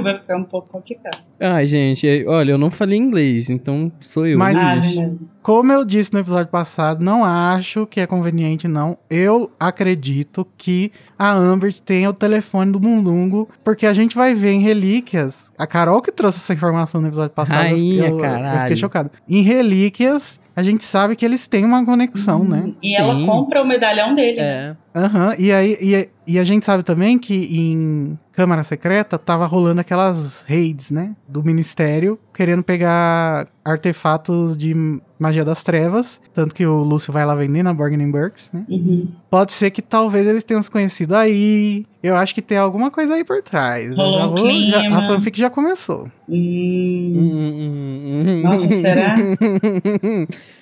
Vai 0.03 0.15
ficar 0.21 0.37
um 0.37 0.45
pouco 0.45 0.69
complicado. 0.69 1.23
Ai, 1.41 1.67
gente, 1.67 2.07
é- 2.07 2.25
olha, 2.27 2.51
eu 2.53 2.59
não 2.59 2.71
falei 2.71 2.99
inglês, 2.99 3.49
então 3.49 3.91
sou 3.99 4.27
eu. 4.27 4.39
Mas- 4.39 4.57
Ah, 4.59 4.77
bicho. 4.77 4.97
verdade. 5.01 5.19
Como 5.43 5.73
eu 5.73 5.85
disse 5.85 6.13
no 6.13 6.19
episódio 6.19 6.49
passado, 6.51 7.03
não 7.03 7.25
acho 7.25 7.87
que 7.87 8.01
é 8.01 8.07
conveniente, 8.07 8.67
não. 8.69 8.99
Eu 9.09 9.51
acredito 9.59 10.47
que 10.59 10.93
a 11.19 11.33
Amber 11.33 11.73
tenha 11.73 12.11
o 12.11 12.13
telefone 12.13 12.71
do 12.73 12.81
Mundungo, 12.81 13.49
porque 13.65 13.87
a 13.87 13.93
gente 13.95 14.15
vai 14.17 14.35
ver 14.35 14.51
em 14.51 14.61
Relíquias. 14.61 15.51
A 15.57 15.67
Carol 15.67 16.03
que 16.03 16.13
trouxe 16.13 16.39
essa 16.39 16.53
informação 16.53 17.01
no 17.01 17.07
episódio 17.09 17.31
passado. 17.35 17.65
eu- 17.65 17.71
Rainha, 17.77 18.03
eu, 18.05 18.11
eu 18.11 18.19
caralho. 18.19 18.61
fiquei 18.63 18.77
chocado. 18.77 19.11
Em 19.29 19.41
Relíquias, 19.43 20.39
a 20.57 20.63
gente 20.63 20.83
sabe 20.83 21.15
que 21.15 21.25
eles 21.25 21.47
têm 21.47 21.67
uma 21.67 21.85
conexão, 21.85 22.43
né? 22.43 22.67
E 22.83 22.97
ela 22.97 23.15
Sim. 23.15 23.27
compra 23.27 23.63
o 23.63 23.67
medalhão 23.67 24.15
dele. 24.15 24.41
É. 24.41 24.75
Aham, 24.95 25.35
e 25.39 25.53
aí 25.53 25.77
e, 25.79 26.09
e 26.27 26.39
a 26.39 26.45
gente 26.45 26.65
sabe 26.65 26.83
também 26.83 27.19
que 27.19 27.35
em 27.35 28.19
Câmara 28.37 28.63
Secreta 28.63 29.17
tava 29.19 29.47
rolando 29.47 29.81
aquelas 29.81 30.45
raids, 30.47 30.91
né? 30.91 31.17
Do 31.27 31.43
Ministério, 31.43 32.19
querendo 32.35 32.63
pegar 32.63 33.49
artefatos 33.65 34.57
de 34.59 34.75
magia 35.19 35.43
das 35.45 35.63
trevas. 35.63 36.21
Tanto 36.35 36.55
que 36.55 36.67
o 36.67 36.83
Lúcio 36.83 37.11
vai 37.13 37.25
lá 37.25 37.35
vender 37.35 37.63
na 37.63 37.73
Bargain 37.73 38.11
Burks, 38.11 38.51
né? 38.53 38.65
Uhum. 38.69 39.09
Pode 39.31 39.53
ser 39.53 39.71
que 39.71 39.81
talvez 39.81 40.27
eles 40.27 40.45
tenham 40.45 40.61
se 40.63 40.71
conhecido 40.71 41.17
aí. 41.17 41.87
Eu 42.03 42.15
acho 42.15 42.35
que 42.35 42.43
tem 42.43 42.59
alguma 42.59 42.91
coisa 42.91 43.15
aí 43.15 43.25
por 43.25 43.43
trás. 43.43 43.91
Eu 43.93 43.97
Rolou 44.05 44.19
já 44.19 44.27
um 44.27 44.31
vou, 44.35 44.61
já- 44.67 44.99
a 44.99 45.03
fanfic 45.09 45.39
já 45.41 45.49
começou. 45.49 46.07
Hum. 46.29 47.13
Hum, 47.17 47.33
hum, 47.33 48.25
hum. 48.29 48.43
Nossa, 48.43 48.69
será? 48.69 49.17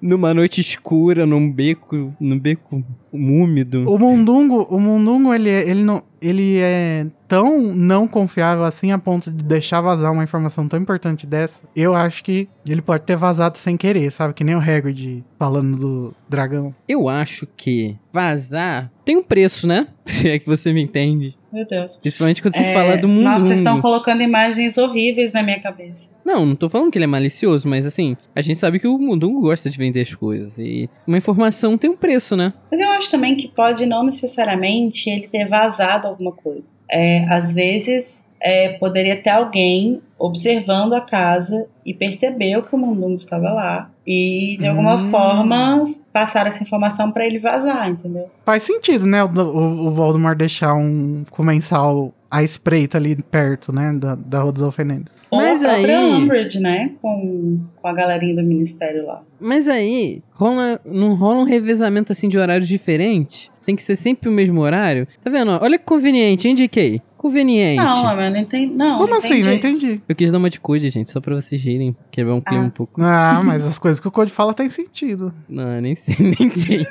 Numa 0.00 0.32
noite 0.34 0.60
escura, 0.60 1.24
num 1.26 1.50
beco, 1.50 2.14
num 2.20 2.38
beco 2.38 2.84
úmido. 3.12 3.84
O 3.90 3.98
Mundungo, 3.98 4.62
o 4.70 4.78
Mundungo, 4.78 5.34
ele, 5.34 5.48
é- 5.48 5.68
ele, 5.68 5.82
não, 5.82 6.02
ele 6.20 6.58
é 6.58 7.06
tão 7.26 7.60
não 7.74 8.06
confiável 8.06 8.64
assim 8.64 8.92
a 8.92 8.98
ponto 8.98 9.30
de 9.30 9.42
deixar 9.42 9.80
vazar 9.80 10.12
uma 10.12 10.22
informação 10.24 10.68
tão 10.68 10.78
importante 10.80 11.26
dessa. 11.26 11.58
Eu 11.74 11.94
acho 11.94 12.22
que 12.22 12.48
ele 12.66 12.82
pode 12.82 13.04
ter 13.04 13.16
vazado 13.16 13.56
sem 13.58 13.76
querer, 13.76 14.12
sabe? 14.12 14.34
Que 14.34 14.44
nem 14.44 14.54
o 14.54 14.60
Hagrid 14.60 15.24
falando 15.38 15.76
do 15.78 16.14
dragão. 16.28 16.74
Eu 16.86 17.08
acho 17.08 17.46
que 17.56 17.96
vazar 18.12 18.91
tem 19.04 19.16
um 19.16 19.22
preço, 19.22 19.66
né? 19.66 19.88
Se 20.04 20.30
é 20.30 20.38
que 20.38 20.46
você 20.46 20.72
me 20.72 20.82
entende. 20.82 21.36
Meu 21.52 21.66
Deus. 21.66 21.96
Principalmente 21.98 22.40
quando 22.40 22.54
se 22.56 22.62
É, 22.64 22.72
fala 22.72 22.96
do 22.96 23.06
mundo. 23.08 23.24
Nossa, 23.24 23.40
vocês 23.46 23.58
estão 23.58 23.80
colocando 23.80 24.22
imagens 24.22 24.78
horríveis 24.78 25.32
na 25.32 25.42
minha 25.42 25.60
cabeça. 25.60 26.08
Não, 26.24 26.46
não 26.46 26.54
tô 26.54 26.68
falando 26.68 26.90
que 26.90 26.96
ele 26.98 27.04
é 27.04 27.08
malicioso, 27.08 27.68
mas 27.68 27.84
assim, 27.84 28.16
a 28.34 28.40
gente 28.40 28.58
sabe 28.58 28.78
que 28.78 28.86
o 28.86 28.96
Mundungo 28.98 29.40
gosta 29.40 29.68
de 29.68 29.76
vender 29.76 30.00
as 30.02 30.14
coisas. 30.14 30.58
E 30.58 30.88
uma 31.06 31.18
informação 31.18 31.76
tem 31.76 31.90
um 31.90 31.96
preço, 31.96 32.36
né? 32.36 32.52
Mas 32.70 32.80
eu 32.80 32.90
acho 32.90 33.10
também 33.10 33.36
que 33.36 33.48
pode 33.48 33.84
não 33.84 34.02
necessariamente 34.04 35.10
ele 35.10 35.28
ter 35.28 35.46
vazado 35.46 36.08
alguma 36.08 36.32
coisa. 36.32 36.70
É, 36.90 37.24
às 37.28 37.52
vezes 37.52 38.22
é, 38.40 38.70
poderia 38.70 39.16
ter 39.16 39.30
alguém 39.30 40.00
observando 40.18 40.94
a 40.94 41.00
casa 41.00 41.66
e 41.84 41.92
percebeu 41.92 42.62
que 42.62 42.74
o 42.74 42.78
Mundungo 42.78 43.16
estava 43.16 43.50
lá 43.52 43.90
e 44.06 44.56
de 44.58 44.66
alguma 44.66 44.96
Hum. 44.96 45.08
forma 45.10 45.94
passar 46.12 46.46
essa 46.46 46.62
informação 46.62 47.10
para 47.10 47.26
ele 47.26 47.38
vazar, 47.38 47.88
entendeu? 47.88 48.30
Faz 48.44 48.62
sentido, 48.62 49.06
né? 49.06 49.22
O, 49.24 49.28
o, 49.28 49.86
o 49.86 49.90
Voldemort 49.90 50.36
deixar 50.36 50.74
um 50.74 51.24
comensal 51.30 52.12
à 52.30 52.42
espreita 52.42 52.98
ali 52.98 53.16
perto, 53.16 53.72
né? 53.72 53.92
Da, 53.94 54.14
da 54.14 54.40
Rua 54.42 54.52
dos 54.52 54.62
Alfenedos. 54.62 55.12
Ou 55.30 55.40
Mas 55.40 55.64
a 55.64 55.68
própria 55.68 55.98
aí- 55.98 56.12
Umbridge, 56.12 56.60
né? 56.60 56.92
Com, 57.00 57.60
com 57.80 57.88
a 57.88 57.92
galerinha 57.92 58.36
do 58.36 58.42
ministério 58.42 59.06
lá. 59.06 59.22
Mas 59.40 59.68
aí, 59.68 60.22
rola, 60.32 60.80
não 60.84 61.14
rola 61.14 61.40
um 61.40 61.44
revezamento 61.44 62.12
assim 62.12 62.28
de 62.28 62.38
horários 62.38 62.68
diferentes? 62.68 63.50
Tem 63.64 63.76
que 63.76 63.82
ser 63.82 63.94
sempre 63.96 64.28
o 64.28 64.32
mesmo 64.32 64.60
horário? 64.60 65.06
Tá 65.22 65.30
vendo? 65.30 65.52
Olha 65.62 65.78
que 65.78 65.84
conveniente, 65.84 66.48
hein, 66.48 66.54
JK? 66.54 67.00
Conveniente. 67.22 67.76
Não, 67.82 68.02
mas 68.16 68.32
não 68.32 68.40
entendi. 68.40 68.72
Não, 68.74 68.98
Como 68.98 69.10
não 69.10 69.16
assim? 69.18 69.40
Não 69.40 69.52
entendi. 69.52 70.02
Eu 70.08 70.14
quis 70.14 70.30
dar 70.30 70.38
uma 70.38 70.50
de 70.50 70.60
cuide, 70.60 70.90
gente, 70.90 71.10
só 71.10 71.20
pra 71.20 71.34
vocês 71.34 71.62
rirem. 71.62 71.96
Quebrar 72.10 72.34
um 72.34 72.40
clima 72.40 72.64
Ah. 72.64 72.66
um 72.66 72.70
pouco. 72.70 73.00
Ah, 73.02 73.40
mas 73.46 73.64
as 73.64 73.78
coisas 73.78 73.98
que 74.00 74.08
o 74.08 74.10
Code 74.10 74.30
fala 74.32 74.52
tem 74.52 74.68
sentido. 74.68 75.32
Não, 75.48 75.80
nem 75.80 75.94
sei, 75.94 76.16
nem 76.38 76.50
sei. 76.50 76.86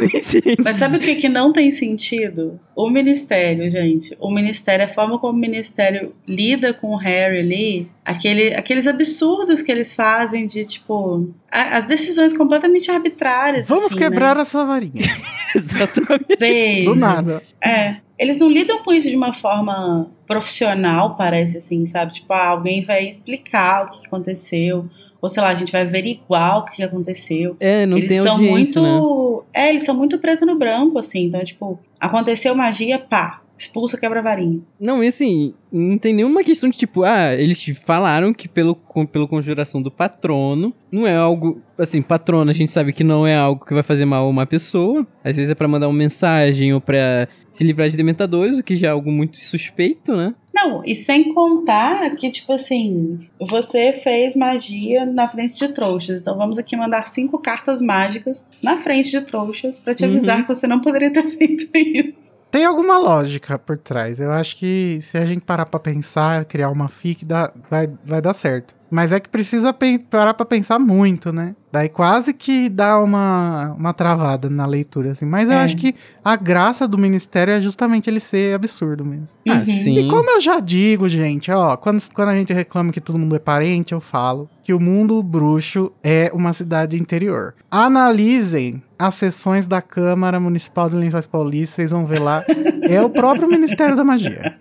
nem 0.00 0.20
sei. 0.22 0.56
Mas 0.62 0.76
sabe 0.76 0.98
o 0.98 1.00
que, 1.00 1.16
que 1.16 1.28
não 1.28 1.52
tem 1.52 1.70
sentido? 1.72 2.60
O 2.76 2.88
ministério, 2.88 3.68
gente. 3.68 4.16
O 4.20 4.30
ministério, 4.30 4.84
a 4.84 4.88
forma 4.88 5.18
como 5.18 5.32
o 5.36 5.40
ministério 5.40 6.12
lida 6.26 6.72
com 6.72 6.88
o 6.88 6.96
Harry 6.96 7.38
ali, 7.40 7.88
aquele, 8.04 8.54
aqueles 8.54 8.86
absurdos 8.86 9.62
que 9.62 9.72
eles 9.72 9.94
fazem 9.94 10.46
de, 10.46 10.64
tipo, 10.64 11.28
a- 11.50 11.76
as 11.78 11.84
decisões 11.84 12.32
completamente 12.36 12.90
arbitrárias. 12.90 13.66
Vamos 13.68 13.86
assim, 13.86 13.96
quebrar 13.96 14.38
a 14.38 14.44
sua 14.44 14.64
varinha. 14.64 14.92
Exatamente. 15.56 16.26
Né? 16.30 16.36
Beijo. 16.38 16.94
Do 16.94 17.00
nada. 17.00 17.42
É. 17.64 17.96
Eles 18.18 18.38
não 18.38 18.50
lidam 18.50 18.82
com 18.82 18.92
isso 18.92 19.08
de 19.08 19.16
uma 19.16 19.32
forma 19.32 20.10
profissional, 20.26 21.16
parece 21.16 21.58
assim, 21.58 21.86
sabe? 21.86 22.14
Tipo, 22.14 22.32
ah, 22.32 22.48
alguém 22.48 22.82
vai 22.82 23.04
explicar 23.04 23.86
o 23.86 23.90
que 23.90 24.06
aconteceu. 24.06 24.86
Ou 25.20 25.28
sei 25.28 25.42
lá, 25.42 25.50
a 25.50 25.54
gente 25.54 25.72
vai 25.72 25.82
averiguar 25.82 26.58
o 26.58 26.64
que 26.64 26.82
aconteceu. 26.82 27.56
É, 27.60 27.86
não 27.86 27.98
eles 27.98 28.08
tem 28.08 28.22
são 28.22 28.32
audiência, 28.32 28.80
né? 28.80 28.90
muito. 28.90 29.44
É, 29.52 29.68
eles 29.68 29.84
são 29.84 29.94
muito 29.94 30.18
preto 30.18 30.44
no 30.44 30.56
branco, 30.56 30.98
assim. 30.98 31.24
Então, 31.24 31.44
tipo, 31.44 31.78
aconteceu 32.00 32.54
magia, 32.54 32.98
pá, 32.98 33.40
expulsa 33.58 33.98
quebra-varinha. 33.98 34.60
Não, 34.80 35.02
e 35.02 35.08
assim, 35.08 35.52
não 35.72 35.98
tem 35.98 36.14
nenhuma 36.14 36.44
questão 36.44 36.70
de 36.70 36.78
tipo, 36.78 37.02
ah, 37.02 37.34
eles 37.34 37.58
te 37.60 37.74
falaram 37.74 38.32
que 38.32 38.48
pelo, 38.48 38.74
com, 38.74 39.04
pelo 39.04 39.26
conjuração 39.28 39.82
do 39.82 39.90
patrono, 39.90 40.72
não 40.92 41.06
é 41.06 41.16
algo. 41.16 41.60
Assim, 41.76 42.00
patrono 42.00 42.50
a 42.50 42.54
gente 42.54 42.72
sabe 42.72 42.92
que 42.92 43.04
não 43.04 43.26
é 43.26 43.36
algo 43.36 43.64
que 43.64 43.74
vai 43.74 43.82
fazer 43.82 44.04
mal 44.04 44.26
a 44.26 44.28
uma 44.30 44.46
pessoa. 44.46 45.06
Às 45.24 45.36
vezes 45.36 45.50
é 45.50 45.54
pra 45.54 45.68
mandar 45.68 45.88
uma 45.88 45.96
mensagem 45.98 46.72
ou 46.72 46.80
pra 46.80 47.28
se 47.48 47.64
livrar 47.64 47.88
de 47.88 47.96
dementadores, 47.96 48.58
o 48.58 48.62
que 48.62 48.76
já 48.76 48.88
é 48.88 48.90
algo 48.90 49.10
muito 49.10 49.36
suspeito, 49.38 50.16
né? 50.16 50.34
Não, 50.54 50.82
e 50.84 50.94
sem 50.96 51.32
contar 51.32 52.16
que, 52.16 52.28
tipo 52.32 52.52
assim, 52.52 53.20
você 53.38 53.92
fez 53.92 54.34
magia 54.34 55.06
na 55.06 55.28
frente 55.28 55.56
de 55.56 55.68
trouxas. 55.68 56.20
Então 56.20 56.36
vamos 56.36 56.58
aqui 56.58 56.76
mandar 56.76 57.06
cinco 57.06 57.38
cartas 57.38 57.80
mágicas 57.80 58.44
na 58.60 58.76
frente 58.78 59.10
de 59.12 59.20
trouxas 59.20 59.78
pra 59.78 59.94
te 59.94 60.04
Uhum. 60.04 60.10
avisar 60.10 60.42
que 60.42 60.48
você 60.52 60.66
não 60.66 60.80
poderia 60.80 61.12
ter 61.12 61.22
feito 61.30 61.70
isso. 61.76 62.32
Tem 62.50 62.64
alguma 62.64 62.98
lógica 62.98 63.58
por 63.58 63.76
trás. 63.76 64.18
Eu 64.20 64.32
acho 64.32 64.56
que 64.56 65.00
se 65.02 65.18
a 65.18 65.26
gente 65.26 65.44
parar 65.44 65.66
pra 65.66 65.78
pensar, 65.78 66.44
criar 66.46 66.70
uma 66.70 66.88
fic, 66.88 67.24
dá, 67.24 67.52
vai, 67.70 67.86
vai 68.04 68.22
dar 68.22 68.34
certo. 68.34 68.74
Mas 68.90 69.12
é 69.12 69.20
que 69.20 69.28
precisa 69.28 69.74
parar 70.10 70.34
pra 70.34 70.46
pensar 70.46 70.78
muito, 70.78 71.32
né? 71.32 71.54
Daí 71.70 71.88
quase 71.90 72.32
que 72.32 72.70
dá 72.70 72.98
uma, 72.98 73.74
uma 73.78 73.92
travada 73.92 74.48
na 74.48 74.64
leitura, 74.64 75.12
assim. 75.12 75.26
Mas 75.26 75.46
eu 75.50 75.56
É. 75.58 75.62
acho 75.64 75.76
que 75.76 75.94
a 76.24 76.34
graça 76.34 76.88
do 76.88 76.96
ministério 76.96 77.52
é 77.52 77.60
justamente 77.60 78.08
ele 78.08 78.20
ser 78.20 78.54
absurdo 78.54 79.04
mesmo. 79.04 79.28
Ah, 79.46 79.58
Uhum. 79.58 79.64
sim. 79.66 79.98
E 79.98 80.08
como 80.08 80.30
eu 80.30 80.40
já 80.40 80.60
digo, 80.60 81.06
gente, 81.08 81.50
ó, 81.50 81.76
quando, 81.76 82.02
quando 82.14 82.30
a 82.30 82.36
gente 82.36 82.52
reclama 82.54 82.90
que 82.90 83.00
todo 83.02 83.18
mundo 83.18 83.36
é 83.36 83.38
parente, 83.38 83.92
eu 83.92 84.00
falo 84.00 84.48
que 84.64 84.72
o 84.72 84.80
mundo 84.80 85.22
bruxo 85.22 85.92
é 86.02 86.30
uma 86.32 86.54
cidade 86.54 86.96
interior. 86.96 87.54
Analisem 87.70 88.82
as 88.98 89.14
sessões 89.14 89.66
da 89.66 89.80
Câmara 89.82 90.40
Municipal 90.40 90.88
de 90.88 90.96
Lençóis 90.96 91.26
Paulistas, 91.26 91.74
vocês 91.76 91.90
vão 91.90 92.06
ver 92.06 92.18
lá. 92.20 92.42
É 92.82 93.00
o 93.02 93.10
próprio 93.10 93.48
Ministério 93.48 93.94
da 93.96 94.02
Magia. 94.04 94.56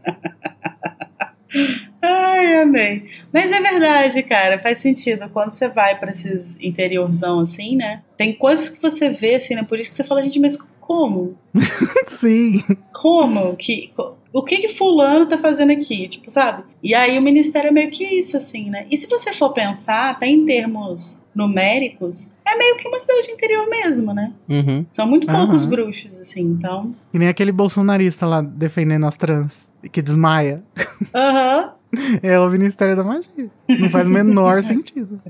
Ai, 2.01 2.61
amei. 2.61 3.05
Mas 3.33 3.51
é 3.51 3.61
verdade, 3.61 4.23
cara, 4.23 4.59
faz 4.59 4.79
sentido. 4.79 5.29
Quando 5.31 5.51
você 5.51 5.67
vai 5.67 5.97
pra 5.99 6.11
esses 6.11 6.55
interiorzão 6.59 7.39
assim, 7.39 7.75
né? 7.75 8.01
Tem 8.17 8.33
coisas 8.33 8.69
que 8.69 8.81
você 8.81 9.09
vê 9.09 9.35
assim 9.35 9.55
na 9.55 9.63
política 9.63 9.91
que 9.93 9.97
você 9.97 10.07
fala, 10.07 10.23
gente, 10.23 10.39
mas 10.39 10.57
como? 10.79 11.37
Sim. 12.07 12.61
Como? 12.93 13.55
Que, 13.57 13.91
o 14.31 14.41
que 14.41 14.57
que 14.57 14.69
fulano 14.69 15.25
tá 15.25 15.37
fazendo 15.37 15.71
aqui? 15.71 16.07
Tipo, 16.07 16.29
sabe? 16.29 16.63
E 16.81 16.95
aí 16.95 17.17
o 17.17 17.21
ministério 17.21 17.67
é 17.67 17.71
meio 17.71 17.89
que 17.89 18.05
isso, 18.05 18.37
assim, 18.37 18.69
né? 18.69 18.85
E 18.89 18.97
se 18.97 19.05
você 19.07 19.33
for 19.33 19.51
pensar, 19.51 20.11
até 20.11 20.27
em 20.27 20.45
termos 20.45 21.19
numéricos, 21.35 22.27
é 22.45 22.57
meio 22.57 22.77
que 22.77 22.87
uma 22.87 22.97
cidade 22.99 23.29
interior 23.29 23.69
mesmo, 23.69 24.13
né? 24.13 24.31
Uhum. 24.49 24.85
São 24.89 25.05
muito 25.05 25.27
poucos 25.27 25.63
Aham. 25.63 25.69
bruxos, 25.69 26.17
assim, 26.19 26.41
então... 26.41 26.95
Que 27.11 27.19
nem 27.19 27.27
aquele 27.27 27.51
bolsonarista 27.51 28.25
lá 28.25 28.41
defendendo 28.41 29.05
as 29.05 29.17
trans, 29.17 29.66
que 29.89 30.01
desmaia. 30.01 30.63
Aham. 31.13 31.71
É 32.21 32.37
o 32.37 32.49
Ministério 32.49 32.95
da 32.95 33.03
Magia. 33.03 33.49
Não 33.79 33.89
faz 33.89 34.05
o 34.07 34.09
menor 34.09 34.61
sentido. 34.61 35.21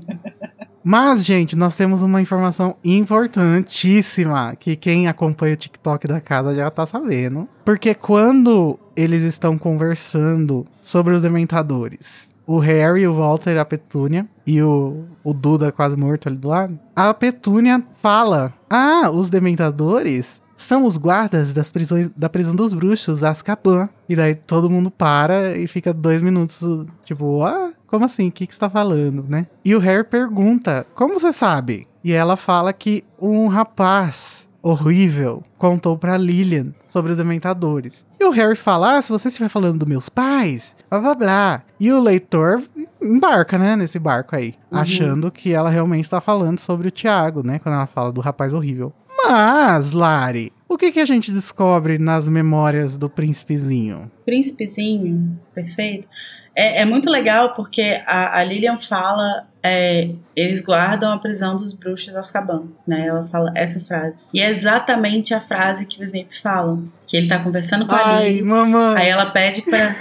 Mas, 0.82 1.24
gente, 1.24 1.54
nós 1.54 1.76
temos 1.76 2.02
uma 2.02 2.20
informação 2.20 2.76
importantíssima 2.82 4.56
que 4.58 4.74
quem 4.74 5.06
acompanha 5.06 5.54
o 5.54 5.56
TikTok 5.56 6.06
da 6.06 6.20
casa 6.20 6.54
já 6.54 6.70
tá 6.70 6.86
sabendo. 6.86 7.48
Porque 7.64 7.94
quando 7.94 8.78
eles 8.96 9.22
estão 9.22 9.58
conversando 9.58 10.66
sobre 10.82 11.14
os 11.14 11.22
dementadores, 11.22 12.28
o 12.46 12.58
Harry, 12.58 13.06
o 13.06 13.14
Walter, 13.14 13.58
a 13.58 13.64
Petúnia 13.64 14.26
e 14.46 14.62
o, 14.62 15.04
o 15.22 15.34
Duda 15.34 15.70
quase 15.70 15.96
morto 15.96 16.28
ali 16.28 16.38
do 16.38 16.48
lado, 16.48 16.78
a 16.96 17.12
Petúnia 17.12 17.84
fala: 18.02 18.54
Ah, 18.70 19.10
os 19.12 19.28
dementadores 19.28 20.40
são 20.58 20.84
os 20.84 20.96
guardas 20.96 21.52
das 21.52 21.70
prisões, 21.70 22.10
da 22.16 22.28
prisão 22.28 22.54
dos 22.54 22.72
bruxos, 22.74 23.22
Azkaban. 23.24 23.88
E 24.08 24.14
daí 24.16 24.34
todo 24.34 24.68
mundo 24.68 24.90
para 24.90 25.56
e 25.56 25.66
fica 25.66 25.94
dois 25.94 26.20
minutos, 26.20 26.60
tipo, 27.04 27.42
ah, 27.44 27.70
como 27.86 28.04
assim? 28.04 28.28
O 28.28 28.32
que, 28.32 28.46
que 28.46 28.52
você 28.52 28.60
tá 28.60 28.68
falando, 28.68 29.24
né? 29.28 29.46
E 29.64 29.74
o 29.74 29.78
Harry 29.78 30.04
pergunta, 30.04 30.84
como 30.94 31.18
você 31.18 31.32
sabe? 31.32 31.86
E 32.04 32.12
ela 32.12 32.36
fala 32.36 32.72
que 32.72 33.04
um 33.20 33.46
rapaz 33.46 34.46
horrível 34.60 35.42
contou 35.56 35.96
pra 35.96 36.16
Lilian 36.16 36.74
sobre 36.88 37.12
os 37.12 37.18
dementadores. 37.18 38.04
E 38.20 38.24
o 38.24 38.30
Harry 38.30 38.56
fala, 38.56 38.96
ah, 38.98 39.02
se 39.02 39.10
você 39.10 39.28
estiver 39.28 39.48
falando 39.48 39.78
dos 39.78 39.88
meus 39.88 40.08
pais, 40.08 40.74
blá 40.90 41.00
blá 41.00 41.14
blá. 41.14 41.62
E 41.78 41.92
o 41.92 42.00
leitor 42.00 42.62
embarca, 43.00 43.56
né, 43.56 43.76
nesse 43.76 43.98
barco 43.98 44.34
aí, 44.34 44.54
Uhum. 44.70 44.78
achando 44.78 45.30
que 45.30 45.52
ela 45.52 45.70
realmente 45.70 46.04
está 46.04 46.20
falando 46.20 46.58
sobre 46.58 46.88
o 46.88 46.90
Tiago, 46.90 47.42
né, 47.46 47.58
quando 47.60 47.76
ela 47.76 47.86
fala 47.86 48.10
do 48.12 48.20
rapaz 48.20 48.52
horrível. 48.52 48.92
Mas, 49.24 49.92
Lari, 49.92 50.52
o 50.68 50.78
que, 50.78 50.92
que 50.92 51.00
a 51.00 51.04
gente 51.04 51.32
descobre 51.32 51.98
nas 51.98 52.28
memórias 52.28 52.96
do 52.96 53.08
príncipezinho? 53.10 54.10
príncipezinho, 54.24 55.38
perfeito. 55.54 56.08
É, 56.54 56.82
é 56.82 56.84
muito 56.84 57.08
legal 57.08 57.54
porque 57.54 58.02
a, 58.04 58.38
a 58.38 58.44
Lilian 58.44 58.80
fala, 58.80 59.46
é, 59.62 60.10
eles 60.34 60.60
guardam 60.60 61.12
a 61.12 61.18
prisão 61.18 61.56
dos 61.56 61.72
bruxos 61.72 62.16
Azkaban, 62.16 62.64
né? 62.86 63.06
Ela 63.06 63.26
fala 63.26 63.52
essa 63.54 63.78
frase. 63.80 64.16
E 64.34 64.40
é 64.40 64.50
exatamente 64.50 65.32
a 65.32 65.40
frase 65.40 65.86
que 65.86 66.00
o 66.00 66.04
Snape 66.04 66.40
fala, 66.40 66.78
que 67.06 67.16
ele 67.16 67.28
tá 67.28 67.38
conversando 67.38 67.86
com 67.86 67.94
a 67.94 68.16
Ai, 68.16 68.30
Lily, 68.30 68.42
mamãe. 68.42 68.96
aí 68.98 69.08
ela 69.08 69.26
pede 69.26 69.62
pra... 69.62 69.94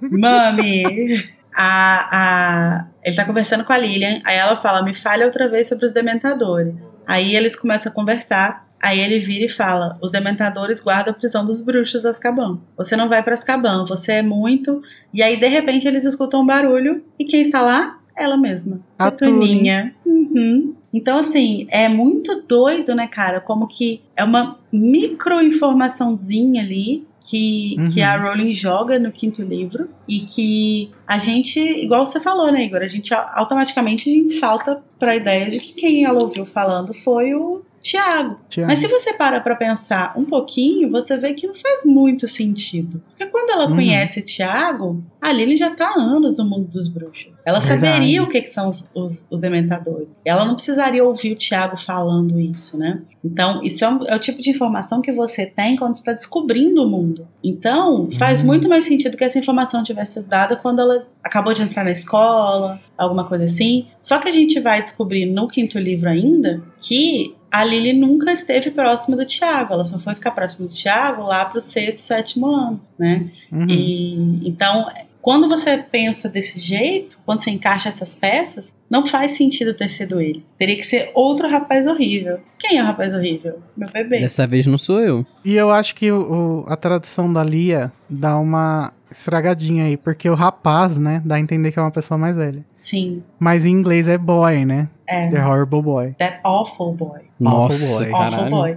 Mami! 0.00 1.24
A, 1.56 2.08
a, 2.10 2.86
ele 3.02 3.14
tá 3.14 3.24
conversando 3.24 3.64
com 3.64 3.72
a 3.72 3.78
Lilian, 3.78 4.20
aí 4.24 4.36
ela 4.36 4.56
fala, 4.56 4.82
me 4.82 4.94
fale 4.94 5.24
outra 5.24 5.48
vez 5.48 5.68
sobre 5.68 5.84
os 5.84 5.92
dementadores. 5.92 6.90
Aí 7.06 7.36
eles 7.36 7.54
começam 7.54 7.92
a 7.92 7.94
conversar, 7.94 8.68
aí 8.82 8.98
ele 8.98 9.20
vira 9.20 9.44
e 9.44 9.48
fala, 9.48 9.96
os 10.02 10.10
dementadores 10.10 10.80
guardam 10.80 11.12
a 11.12 11.16
prisão 11.16 11.46
dos 11.46 11.62
bruxos 11.62 12.04
Azkaban. 12.04 12.58
Você 12.76 12.96
não 12.96 13.08
vai 13.08 13.22
pra 13.22 13.34
Azkaban, 13.34 13.84
você 13.84 14.14
é 14.14 14.22
muito... 14.22 14.82
E 15.12 15.22
aí, 15.22 15.36
de 15.36 15.46
repente, 15.46 15.86
eles 15.86 16.04
escutam 16.04 16.42
um 16.42 16.46
barulho, 16.46 17.04
e 17.18 17.24
quem 17.24 17.42
está 17.42 17.62
lá? 17.62 17.98
Ela 18.16 18.36
mesma. 18.36 18.80
A 18.98 19.10
Petuninha. 19.10 19.94
Uhum. 20.04 20.74
Então, 20.92 21.18
assim, 21.18 21.66
é 21.70 21.88
muito 21.88 22.42
doido, 22.46 22.94
né, 22.94 23.08
cara? 23.08 23.40
Como 23.40 23.66
que 23.66 24.00
é 24.16 24.22
uma 24.22 24.58
micro 24.72 25.40
informaçãozinha 25.42 26.62
ali 26.62 27.04
que, 27.26 27.76
Uhum. 27.78 27.90
que 27.90 28.02
a 28.02 28.16
Rowling 28.18 28.52
joga 28.52 28.98
no 28.98 29.10
quinto 29.10 29.40
livro 29.42 29.88
e 30.06 30.20
que 30.20 30.90
a 31.06 31.16
gente, 31.16 31.58
igual 31.58 32.04
você 32.04 32.20
falou, 32.20 32.52
né, 32.52 32.64
Igor? 32.64 32.82
A 32.82 32.86
gente 32.86 33.14
a- 33.14 33.32
automaticamente 33.34 34.10
a 34.10 34.12
gente 34.12 34.34
salta 34.34 34.78
pra 34.98 35.16
ideia 35.16 35.50
de 35.50 35.58
que 35.58 35.72
quem 35.72 36.04
ela 36.04 36.22
ouviu 36.22 36.44
falando 36.44 36.92
foi 36.92 37.34
o 37.34 37.62
Tiago. 37.84 38.40
Mas 38.66 38.78
se 38.78 38.88
você 38.88 39.12
para 39.12 39.40
pra 39.40 39.54
pensar 39.54 40.14
um 40.16 40.24
pouquinho, 40.24 40.90
você 40.90 41.18
vê 41.18 41.34
que 41.34 41.46
não 41.46 41.54
faz 41.54 41.84
muito 41.84 42.26
sentido. 42.26 43.02
Porque 43.10 43.26
quando 43.26 43.50
ela 43.50 43.68
Uhum. 43.68 43.74
conhece 43.74 44.22
Tiago, 44.22 45.04
a 45.20 45.30
Lily 45.30 45.54
já 45.54 45.68
tá 45.68 45.88
há 45.94 46.00
anos 46.00 46.34
no 46.38 46.46
mundo 46.46 46.66
dos 46.66 46.88
bruxos. 46.88 47.30
Ela 47.44 47.60
Verdade. 47.60 47.84
saberia 47.84 48.22
o 48.22 48.26
que, 48.26 48.40
que 48.40 48.48
são 48.48 48.70
os, 48.70 48.86
os, 48.94 49.22
os 49.30 49.38
dementadores. 49.38 50.08
Ela 50.24 50.46
não 50.46 50.54
precisaria 50.54 51.04
ouvir 51.04 51.32
o 51.32 51.36
Tiago 51.36 51.76
falando 51.76 52.40
isso, 52.40 52.78
né? 52.78 53.02
Então, 53.22 53.62
isso 53.62 53.84
é, 53.84 53.88
um- 53.90 54.04
é 54.06 54.16
o 54.16 54.18
tipo 54.18 54.40
de 54.40 54.50
informação 54.50 55.02
que 55.02 55.12
você 55.12 55.44
tem 55.44 55.76
quando 55.76 55.92
você 55.92 56.00
está 56.00 56.12
descobrindo 56.14 56.82
o 56.82 56.88
mundo. 56.88 57.28
Então, 57.42 58.08
faz 58.12 58.40
Uhum. 58.40 58.46
muito 58.46 58.66
mais 58.66 58.86
sentido 58.86 59.14
que 59.16 59.24
essa 59.24 59.38
informação 59.38 59.82
tivesse 59.84 60.14
sido 60.14 60.26
dada 60.26 60.56
quando 60.56 60.80
ela 60.80 61.06
acabou 61.22 61.52
de 61.52 61.60
entrar 61.62 61.84
na 61.84 61.90
escola, 61.90 62.80
alguma 62.96 63.24
coisa 63.28 63.44
assim. 63.44 63.86
Só 64.02 64.18
que 64.18 64.28
a 64.28 64.32
gente 64.32 64.58
vai 64.58 64.80
descobrir 64.82 65.26
no 65.26 65.46
quinto 65.48 65.78
livro 65.78 66.08
ainda 66.08 66.62
que 66.80 67.34
a 67.60 67.64
Lily 67.64 67.92
nunca 67.92 68.32
esteve 68.32 68.70
próxima 68.70 69.16
do 69.16 69.24
Tiago. 69.24 69.74
Ela 69.74 69.84
só 69.84 69.98
foi 69.98 70.14
ficar 70.14 70.30
próxima 70.32 70.66
do 70.66 70.74
Tiago 70.74 71.22
lá 71.22 71.44
pro 71.44 71.60
sexto, 71.60 72.00
sétimo 72.00 72.46
ano, 72.46 72.80
né? 72.98 73.30
Uhum. 73.52 73.66
E 73.68 74.48
então 74.48 74.86
quando 75.22 75.48
você 75.48 75.78
pensa 75.78 76.28
desse 76.28 76.60
jeito, 76.60 77.18
quando 77.24 77.40
você 77.42 77.50
encaixa 77.50 77.88
essas 77.88 78.14
peças, 78.14 78.70
não 78.90 79.06
faz 79.06 79.32
sentido 79.32 79.72
ter 79.72 79.88
sido 79.88 80.20
ele. 80.20 80.44
Teria 80.58 80.76
que 80.76 80.82
ser 80.84 81.10
outro 81.14 81.48
rapaz 81.48 81.86
horrível. 81.86 82.38
Quem 82.58 82.76
é 82.78 82.82
o 82.82 82.86
rapaz 82.86 83.14
horrível? 83.14 83.58
Meu 83.74 83.88
bebê. 83.90 84.18
Dessa 84.20 84.46
vez 84.46 84.66
não 84.66 84.76
sou 84.76 85.00
eu. 85.00 85.24
E 85.42 85.54
eu 85.56 85.70
acho 85.70 85.94
que 85.94 86.12
o, 86.12 86.64
o- 86.64 86.64
a 86.68 86.76
tradução 86.76 87.32
da 87.32 87.42
Lia 87.42 87.90
dá 88.06 88.36
uma 88.36 88.92
estragadinha 89.14 89.84
aí, 89.84 89.96
porque 89.96 90.28
o 90.28 90.34
rapaz, 90.34 90.98
né, 90.98 91.22
dá 91.24 91.36
a 91.36 91.40
entender 91.40 91.72
que 91.72 91.78
é 91.78 91.82
uma 91.82 91.90
pessoa 91.90 92.18
mais 92.18 92.36
velha. 92.36 92.64
Sim. 92.78 93.22
Mas 93.38 93.64
em 93.64 93.70
inglês 93.70 94.08
é 94.08 94.18
boy, 94.18 94.64
né? 94.64 94.88
É. 95.06 95.28
The 95.28 95.46
horrible 95.46 95.82
boy. 95.82 96.14
That 96.18 96.40
awful 96.44 96.92
boy. 96.94 97.20
Nossa, 97.38 97.98
boy. 98.04 98.12
Awful 98.12 98.30
caralho. 98.30 98.50
boy. 98.50 98.76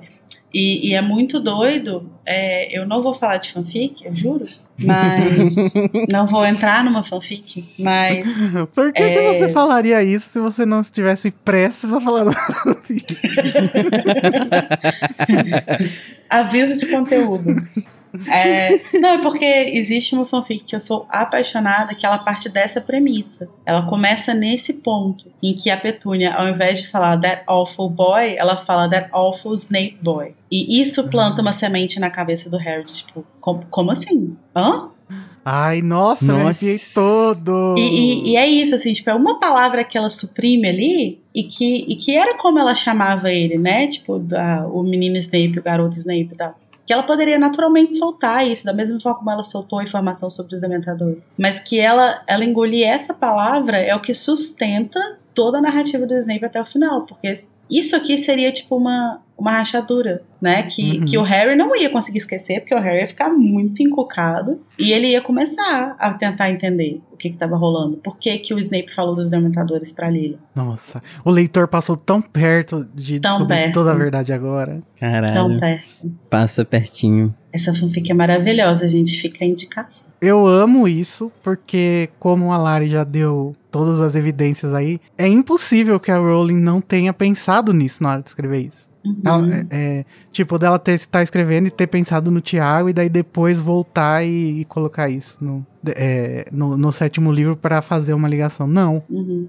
E, 0.54 0.90
e 0.90 0.94
é 0.96 1.02
muito 1.02 1.40
doido. 1.42 2.10
é, 2.26 2.76
eu 2.78 2.88
não 2.88 3.02
vou 3.02 3.14
falar 3.14 3.38
de 3.38 3.52
fanfic, 3.52 4.04
eu 4.06 4.16
juro. 4.16 4.46
Mas. 4.82 5.56
não 6.12 6.26
vou 6.26 6.46
entrar 6.46 6.84
numa 6.84 7.04
fanfic. 7.04 7.68
Mas. 7.78 8.26
Por 8.74 8.94
que, 8.94 9.04
que 9.10 9.18
É. 9.20 9.34
você 9.40 9.50
falaria 9.50 10.02
isso 10.04 10.30
se 10.30 10.40
você 10.40 10.66
não 10.66 10.80
estivesse 10.82 11.32
prestes 11.32 11.92
a 11.92 12.00
falar? 12.00 12.26
Aviso 16.30 16.78
de 16.78 16.88
conteúdo. 16.88 17.56
É, 18.30 18.80
não, 19.00 19.10
é 19.10 19.18
porque 19.20 19.46
existe 19.46 20.16
uma 20.16 20.26
fanfic 20.26 20.64
que 20.64 20.76
eu 20.76 20.80
sou 20.80 21.06
apaixonada, 21.10 21.94
que 21.96 22.06
ela 22.06 22.18
parte 22.18 22.50
dessa 22.50 22.80
premissa. 22.82 23.48
Ela 23.66 23.86
começa 23.86 24.34
nesse 24.34 24.74
ponto, 24.74 25.26
em 25.42 25.54
que 25.56 25.70
a 25.70 25.78
Petúnia, 25.78 26.34
ao 26.34 26.48
invés 26.48 26.82
de 26.82 26.88
falar 26.88 27.18
that 27.20 27.44
awful 27.48 27.90
boy, 27.90 28.36
ela 28.38 28.58
fala 28.58 28.90
that 28.90 29.10
awful 29.12 29.54
Snape 29.54 29.98
boy. 30.02 30.34
E 30.52 30.82
isso 30.82 31.08
planta 31.10 31.42
uma 31.42 31.54
semente 31.54 32.00
na 32.00 32.10
cabeça 32.10 32.50
do 32.50 32.58
Harry, 32.58 32.86
tipo, 32.86 33.26
como, 33.42 33.66
como 33.70 33.92
assim? 33.92 34.36
Hã? 34.56 34.90
Ai, 35.50 35.82
nossa, 35.82 36.26
Nossa. 36.34 36.66
arrepiei 36.66 36.78
todo. 36.94 37.76
E, 37.78 37.82
e- 37.82 38.32
e 38.32 38.36
é 38.36 38.46
isso, 38.46 38.76
assim, 38.76 38.92
tipo, 38.92 39.10
é 39.10 39.14
uma 39.16 39.40
palavra 39.40 39.84
que 39.86 39.98
ela 39.98 40.10
suprime 40.10 40.68
ali 40.68 41.22
e 41.34 41.44
que, 41.44 41.86
e 41.88 41.96
que 41.96 42.14
era 42.18 42.38
como 42.38 42.60
ela 42.60 42.76
chamava 42.76 43.32
ele, 43.32 43.58
né? 43.58 43.88
Tipo, 43.88 44.20
da, 44.20 44.68
o 44.68 44.84
menino 44.84 45.16
Snape, 45.18 45.58
o 45.60 45.64
garoto 45.64 45.96
Snape 45.98 46.30
e 46.34 46.36
tal. 46.36 46.54
Que 46.88 46.94
ela 46.94 47.04
poderia 47.04 47.38
naturalmente 47.38 47.96
soltar 47.98 48.48
isso, 48.48 48.66
da 48.66 48.74
mesma 48.74 49.00
forma 49.00 49.20
como 49.20 49.30
ela 49.30 49.44
soltou 49.44 49.78
a 49.80 49.84
informação 49.84 50.30
sobre 50.30 50.56
os 50.56 50.62
dementadores. 50.62 51.30
Mas 51.38 51.60
que 51.60 51.80
ela, 51.80 52.24
ela 52.26 52.44
engolir 52.46 52.88
essa 52.88 53.14
palavra 53.14 53.78
é 53.78 53.94
o 53.94 54.00
que 54.00 54.14
sustenta 54.14 55.00
toda 55.36 55.58
a 55.60 55.62
narrativa 55.62 56.06
do 56.08 56.14
Snape 56.16 56.46
até 56.46 56.60
o 56.62 56.66
final. 56.66 57.06
Porque 57.06 57.36
isso 57.70 57.96
aqui 57.96 58.18
seria 58.18 58.52
tipo 58.52 58.78
uma, 58.78 59.22
uma 59.38 59.52
rachadura, 59.52 60.24
né? 60.42 60.64
Que, 60.64 61.00
Uhum. 61.00 61.06
que 61.06 61.18
o 61.18 61.22
Harry 61.24 61.56
não 61.58 61.76
ia 61.76 61.90
conseguir 61.90 62.20
esquecer, 62.20 62.62
porque 62.62 62.74
o 62.74 62.80
Harry 62.80 63.02
ia 63.02 63.08
ficar 63.08 63.30
muito 63.30 63.84
encucado 63.84 64.62
e 64.80 64.94
ele 64.94 65.08
ia 65.10 65.22
começar 65.22 65.96
a 66.00 66.12
tentar 66.14 66.50
entender 66.50 67.02
o 67.18 67.20
que 67.20 67.30
estava 67.30 67.58
rolando. 67.58 67.98
Por 67.98 68.18
que, 68.18 68.38
que 68.38 68.54
o 68.54 68.60
Snape 68.60 68.94
falou 68.94 69.16
dos 69.16 69.28
dementadores 69.30 69.92
pra 69.92 70.10
Lily? 70.10 70.38
Nossa, 70.56 71.02
o 71.26 71.32
leitor 71.32 71.68
passou 71.68 71.98
tão 71.98 72.22
perto 72.22 72.88
de 72.94 73.20
Tão 73.20 73.32
descobrir 73.32 73.58
perto. 73.58 73.74
toda 73.74 73.92
a 73.92 73.96
verdade 73.96 74.32
agora. 74.32 74.82
Caralho. 75.00 75.32
Então, 75.32 75.60
perto. 75.60 76.12
Passa 76.30 76.64
pertinho. 76.64 77.34
Essa 77.52 77.74
fanfic 77.74 78.12
é 78.12 78.14
maravilhosa, 78.14 78.88
gente. 78.88 79.20
Fica 79.20 79.44
a 79.44 79.48
indicação. 79.48 80.06
Eu 80.22 80.46
amo 80.46 80.88
isso, 80.88 81.32
porque 81.44 82.10
como 82.20 82.52
a 82.52 82.58
Lari 82.58 82.88
já 82.88 83.04
deu 83.04 83.56
todas 83.72 84.00
as 84.00 84.16
evidências 84.16 84.74
aí, 84.74 85.00
é 85.18 85.28
impossível 85.28 86.00
que 86.00 86.12
a 86.12 86.18
Rowling 86.18 86.58
não 86.60 86.80
tenha 86.82 87.14
pensado 87.14 87.74
nisso 87.74 88.02
na 88.04 88.12
hora 88.12 88.22
de 88.22 88.30
escrever 88.30 88.62
isso. 88.68 88.88
Uhum. 89.08 89.22
Ela, 89.26 89.56
é, 89.56 89.66
é, 89.72 90.06
tipo, 90.32 90.58
dela 90.58 90.78
ter, 90.78 90.94
estar 90.94 91.24
escrevendo 91.24 91.68
e 91.68 91.72
ter 91.72 91.88
pensado 91.88 92.30
no 92.30 92.42
Tiago 92.42 92.90
e 92.90 92.94
daí 92.94 93.10
depois 93.10 93.60
voltar 93.60 94.26
e, 94.26 94.62
e 94.62 94.66
colocar 94.66 95.10
isso 95.10 95.38
no, 95.40 95.66
é, 95.88 96.48
no, 96.52 96.78
no 96.78 96.92
sétimo 96.92 97.32
livro 97.32 97.56
para 97.56 97.82
fazer 97.82 98.14
uma 98.14 98.28
ligação. 98.28 98.68
Não. 98.68 99.04
Uhum. 99.10 99.48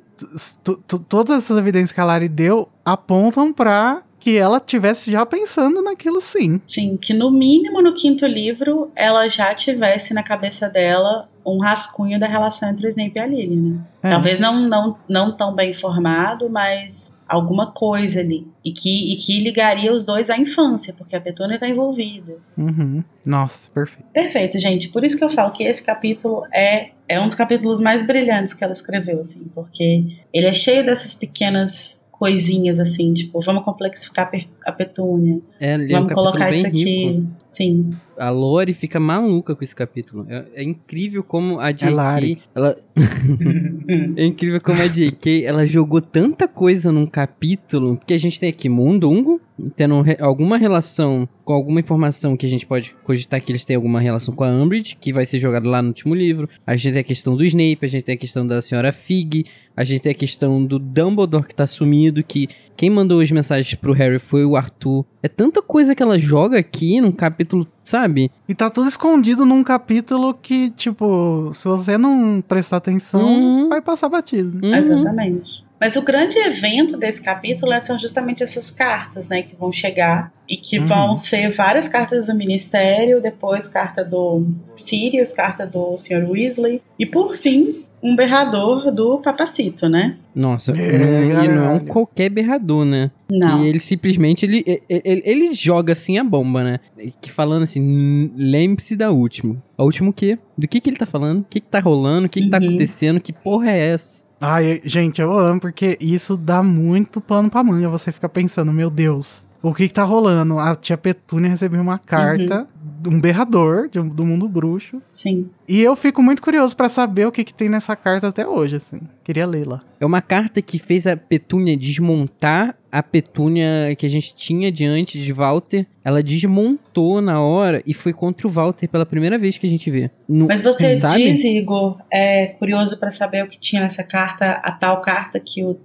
Todas 1.09 1.39
essas 1.39 1.59
evidências 1.59 1.93
que 1.93 2.01
a 2.01 2.05
Lari 2.05 2.29
deu 2.29 2.69
apontam 2.85 3.53
pra 3.53 4.03
que 4.21 4.37
ela 4.37 4.59
tivesse 4.59 5.13
já 5.13 5.25
pensando 5.25 5.81
naquilo 5.81 6.21
sim. 6.21 6.61
Sim, 6.67 6.97
que 6.97 7.15
no 7.15 7.31
mínimo 7.31 7.81
no 7.81 7.95
quinto 7.95 8.27
livro 8.27 8.91
ela 8.95 9.29
já 9.29 9.55
tivesse 9.55 10.13
na 10.13 10.23
cabeça 10.23 10.69
dela 10.69 11.29
um 11.47 11.59
rascunho 11.59 12.19
da 12.19 12.27
relação 12.27 12.69
entre 12.69 12.87
o 12.87 12.91
Snape 12.91 13.13
e 13.15 13.19
a 13.19 13.27
Lily, 13.27 13.57
né? 13.57 13.81
É. 14.03 14.11
Talvez 14.11 14.39
não, 14.39 14.69
não, 14.69 14.99
não 15.09 15.33
tão 15.33 15.55
bem 15.55 15.73
formado, 15.73 16.51
mas 16.51 17.13
alguma 17.29 17.71
coisa 17.73 18.21
ali. 18.21 18.47
E 18.65 18.73
que, 18.73 19.13
e 19.13 19.17
que 19.17 19.39
ligaria 19.39 19.93
os 19.93 20.05
dois 20.05 20.31
à 20.31 20.39
infância, 20.39 20.95
porque 20.97 21.15
a 21.15 21.21
Petúnia 21.21 21.59
tá 21.59 21.69
envolvida. 21.69 22.37
Uhum. 22.57 23.05
Nossa, 23.27 23.71
perfeito. 23.73 24.07
Perfeito, 24.13 24.59
gente. 24.59 24.89
Por 24.89 25.05
isso 25.05 25.19
que 25.19 25.25
eu 25.25 25.31
falo 25.31 25.53
que 25.53 25.63
esse 25.65 25.83
capítulo 25.83 26.43
é, 26.53 26.91
é 27.09 27.21
um 27.21 27.27
dos 27.27 27.37
capítulos 27.37 27.81
mais 27.81 28.03
brilhantes 28.05 28.55
que 28.55 28.65
ela 28.65 28.73
escreveu, 28.73 29.21
assim, 29.21 29.43
porque 29.55 30.05
ele 30.33 30.47
é 30.47 30.55
cheio 30.55 30.85
dessas 30.85 31.15
pequenas 31.15 31.99
coisinhas, 32.11 32.81
assim, 32.81 33.13
tipo, 33.15 33.41
vamos 33.41 33.65
complexificar 33.65 34.29
a 34.67 34.73
Petúnia, 34.73 35.41
É, 35.61 35.75
ele 35.75 35.93
é 35.93 35.97
um 35.97 36.01
vamos 36.01 36.15
colocar 36.15 36.51
isso 36.51 36.67
aqui. 36.67 36.85
rico. 36.85 37.27
Sim. 37.51 37.91
A 38.17 38.31
Lori 38.31 38.73
fica 38.75 39.01
maluca 39.01 39.55
com 39.55 39.65
esse 39.65 39.75
capítulo. 39.75 40.27
É, 40.29 40.45
é 40.57 40.63
incrível 40.63 41.23
como 41.23 41.59
a 41.61 41.71
J.K. 41.73 41.91
Lari. 41.95 42.39
ela 42.55 42.77
É 44.17 44.25
incrível 44.25 44.61
como 44.61 44.81
a 44.83 44.87
J.K. 44.87 45.45
ela 45.45 45.65
jogou 45.67 46.01
tanta 46.01 46.47
coisa 46.47 46.91
num 46.93 47.07
capítulo 47.07 47.99
que 48.07 48.13
a 48.15 48.19
gente 48.19 48.39
tem 48.39 48.49
aqui 48.49 48.69
Mundungo 48.69 49.41
tendo 49.75 50.01
re- 50.03 50.17
alguma 50.21 50.57
relação 50.57 51.29
com 51.45 51.53
alguma 51.53 51.81
informação 51.81 52.37
que 52.37 52.47
a 52.47 52.49
gente 52.49 52.65
pode 52.67 52.93
cogitar 53.03 53.41
que 53.43 53.51
eles 53.51 53.65
têm 53.65 53.75
alguma 53.75 53.99
relação 54.01 54.33
com 54.35 54.45
a 54.45 54.49
Umbridge, 54.49 54.97
que 55.01 55.13
vai 55.13 55.27
ser 55.27 55.39
jogado 55.41 55.67
lá 55.69 55.81
no 55.83 55.89
último 55.89 56.15
livro. 56.15 56.49
A 56.67 56.77
gente 56.77 56.93
tem 56.93 57.01
a 57.01 57.05
questão 57.05 57.37
do 57.37 57.45
Snape, 57.45 57.79
a 57.83 57.89
gente 57.89 58.05
tem 58.05 58.15
a 58.15 58.19
questão 58.19 58.47
da 58.47 58.61
senhora 58.63 58.93
Fig, 58.93 59.45
a 59.81 59.85
gente 59.85 60.01
tem 60.03 60.11
a 60.11 60.15
questão 60.15 60.65
do 60.65 60.77
Dumbledore 60.79 61.47
que 61.47 61.55
tá 61.55 61.67
sumido, 61.67 62.23
que 62.25 62.49
quem 62.77 62.91
mandou 62.91 63.21
as 63.21 63.31
mensagens 63.31 63.75
pro 63.77 63.93
Harry 63.93 64.19
foi 64.19 64.45
o 64.45 64.57
Arthur. 64.57 65.05
É 65.23 65.29
tanta 65.29 65.63
coisa 65.63 65.95
que 65.95 66.03
ela 66.03 66.19
joga 66.19 66.59
aqui 66.59 67.01
num 67.01 67.13
capítulo, 67.13 67.65
sabe? 67.83 68.29
E 68.49 68.55
tá 68.55 68.69
tudo 68.71 68.89
escondido 68.89 69.47
num 69.47 69.63
capítulo 69.63 70.35
que, 70.35 70.71
tipo, 70.71 71.53
se 71.55 71.65
você 71.69 71.97
não 71.97 72.43
prestar 72.47 72.79
atenção, 72.79 73.21
Uhum. 73.23 73.69
vai 73.69 73.81
passar 73.81 74.09
batido. 74.09 74.59
Uhum. 74.67 74.75
Exatamente. 74.75 75.65
Mas 75.81 75.95
o 75.95 76.03
grande 76.03 76.37
evento 76.39 76.97
desse 76.97 77.23
capítulo 77.23 77.73
é- 77.73 77.81
são 77.81 77.97
justamente 77.97 78.43
essas 78.43 78.69
cartas, 78.69 79.29
né, 79.29 79.43
que 79.43 79.55
vão 79.55 79.71
chegar 79.71 80.33
e 80.49 80.57
que 80.57 80.81
Uhum. 80.81 80.87
vão 80.89 81.17
ser 81.17 81.53
várias 81.55 81.89
cartas 81.89 82.27
do 82.27 82.35
Ministério, 82.35 83.23
depois 83.23 83.69
carta 83.69 84.05
do 84.05 84.45
Sirius, 84.75 85.33
carta 85.33 85.65
do 85.65 85.97
Sr. 85.97 86.29
Weasley 86.29 86.83
e 86.99 87.07
por 87.07 87.37
fim 87.37 87.85
um 88.03 88.15
berrador 88.15 88.91
do 88.93 89.19
Papacito, 89.19 89.89
né? 89.89 90.17
Nossa, 90.35 90.73
É, 90.73 91.45
e 91.45 91.49
não 91.49 91.65
é 91.65 91.69
um 91.71 91.81
qualquer 91.81 92.29
berrador, 92.31 92.85
né? 92.85 93.11
Não. 93.31 93.65
E 93.65 93.69
ele 93.69 93.79
simplesmente, 93.81 94.47
ele, 94.47 94.65
ele, 94.89 95.23
ele- 95.25 95.53
joga 95.53 95.93
assim 95.93 96.17
a 96.19 96.25
bomba, 96.25 96.63
né? 96.63 96.81
Que 97.21 97.31
falando 97.31 97.63
assim, 97.65 97.81
"N- 97.81 98.33
lembre-se 98.37 98.95
da 98.97 99.11
última. 99.11 99.57
A 99.77 99.83
última 99.83 100.11
o 100.11 100.13
quê? 100.13 100.39
Do 100.57 100.69
que 100.69 100.81
que 100.81 100.89
ele 100.91 100.97
tá 100.97 101.07
falando? 101.07 101.41
O 101.41 101.47
que 101.49 101.61
que 101.61 101.67
tá 101.69 101.81
rolando? 101.81 102.27
O 102.27 102.31
que 102.31 102.43
que 102.43 102.49
tá 102.51 102.59
Uhum. 102.59 102.67
acontecendo? 102.69 103.21
Que 103.21 103.33
porra 103.33 103.71
é 103.71 103.89
essa? 103.89 104.25
Ai, 104.41 104.81
gente, 104.85 105.21
eu 105.21 105.37
amo, 105.37 105.61
porque 105.61 105.99
isso 106.01 106.37
dá 106.37 106.63
muito 106.63 107.21
pano 107.21 107.51
pra 107.51 107.65
manga. 107.65 107.89
Você 107.89 108.13
fica 108.13 108.29
pensando, 108.29 108.73
meu 108.73 108.89
Deus, 108.89 109.49
o 109.61 109.75
que 109.75 109.89
que 109.89 109.95
tá 109.95 110.05
rolando? 110.05 110.59
A 110.61 110.77
tia 110.77 110.97
Petúnia 110.97 111.51
recebeu 111.51 111.81
uma 111.81 111.99
carta 111.99 112.65
de 112.77 112.78
um 113.07 113.21
berrador 113.21 113.89
de 113.89 114.01
do 114.01 114.25
mundo 114.25 114.49
bruxo. 114.49 115.01
Sim. 115.13 115.49
E 115.69 115.81
eu 115.81 115.95
fico 115.95 116.23
muito 116.23 116.41
curioso 116.43 116.77
pra 116.77 116.89
saber 116.89 117.27
o 117.27 117.33
que 117.33 117.45
que 117.45 117.53
tem 117.55 117.69
nessa 117.69 117.95
carta 117.95 118.29
até 118.29 118.47
hoje, 118.47 118.77
assim. 118.77 119.01
Queria 119.23 119.47
lê-la. 119.47 119.83
É 120.01 120.07
uma 120.07 120.23
carta 120.23 120.63
que 120.63 120.79
fez 120.79 121.07
a 121.07 121.17
Petúnia 121.17 121.77
desmontar 121.77 122.75
a 122.91 123.03
Petúnia 123.03 123.95
que 123.99 124.07
a 124.07 124.09
gente 124.09 124.35
tinha 124.35 124.73
diante 124.73 125.23
de 125.23 125.33
Walter. 125.33 125.87
Ela 126.03 126.23
desmontou 126.23 127.21
na 127.21 127.41
hora 127.41 127.83
e 127.87 127.93
foi 127.93 128.13
contra 128.15 128.47
o 128.47 128.51
Walter 128.51 128.89
pela 128.89 129.05
primeira 129.05 129.37
vez 129.39 129.59
que 129.59 129.67
a 129.67 129.71
gente 129.71 129.91
vê. 129.91 130.11
No- 130.29 130.47
Mas 130.47 130.63
você 130.63 130.95
sabe? 130.95 131.31
diz, 131.31 131.45
Igor, 131.45 131.99
é 132.11 132.47
curioso 132.59 132.97
pra 132.99 133.11
saber 133.11 133.45
o 133.45 133.49
que 133.49 133.61
tinha 133.61 133.83
nessa 133.83 134.03
carta, 134.03 134.53
a 134.65 134.73
tal 134.73 135.01
carta 135.03 135.39
que 135.39 135.63
o, 135.65 135.77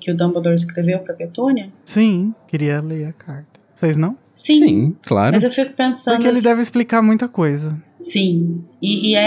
que 0.00 0.10
o 0.10 0.16
Dumbledore 0.16 0.54
escreveu 0.56 0.98
pra 0.98 1.14
Petúnia? 1.14 1.70
Sim, 1.84 2.34
queria 2.48 2.80
ler 2.80 3.06
a 3.08 3.12
carta. 3.12 3.46
Vocês 3.74 3.96
não? 3.96 4.16
Sim. 4.38 4.58
Sim, 4.58 4.96
claro. 5.04 5.34
Mas 5.34 5.42
eu 5.42 5.50
fico 5.50 5.72
pensando. 5.72 6.14
Porque 6.14 6.28
ele 6.28 6.40
deve 6.40 6.62
explicar 6.62 7.02
muita 7.02 7.28
coisa. 7.28 7.76
Sim, 8.00 8.64
e, 8.80 9.10
e 9.10 9.16
é, 9.16 9.20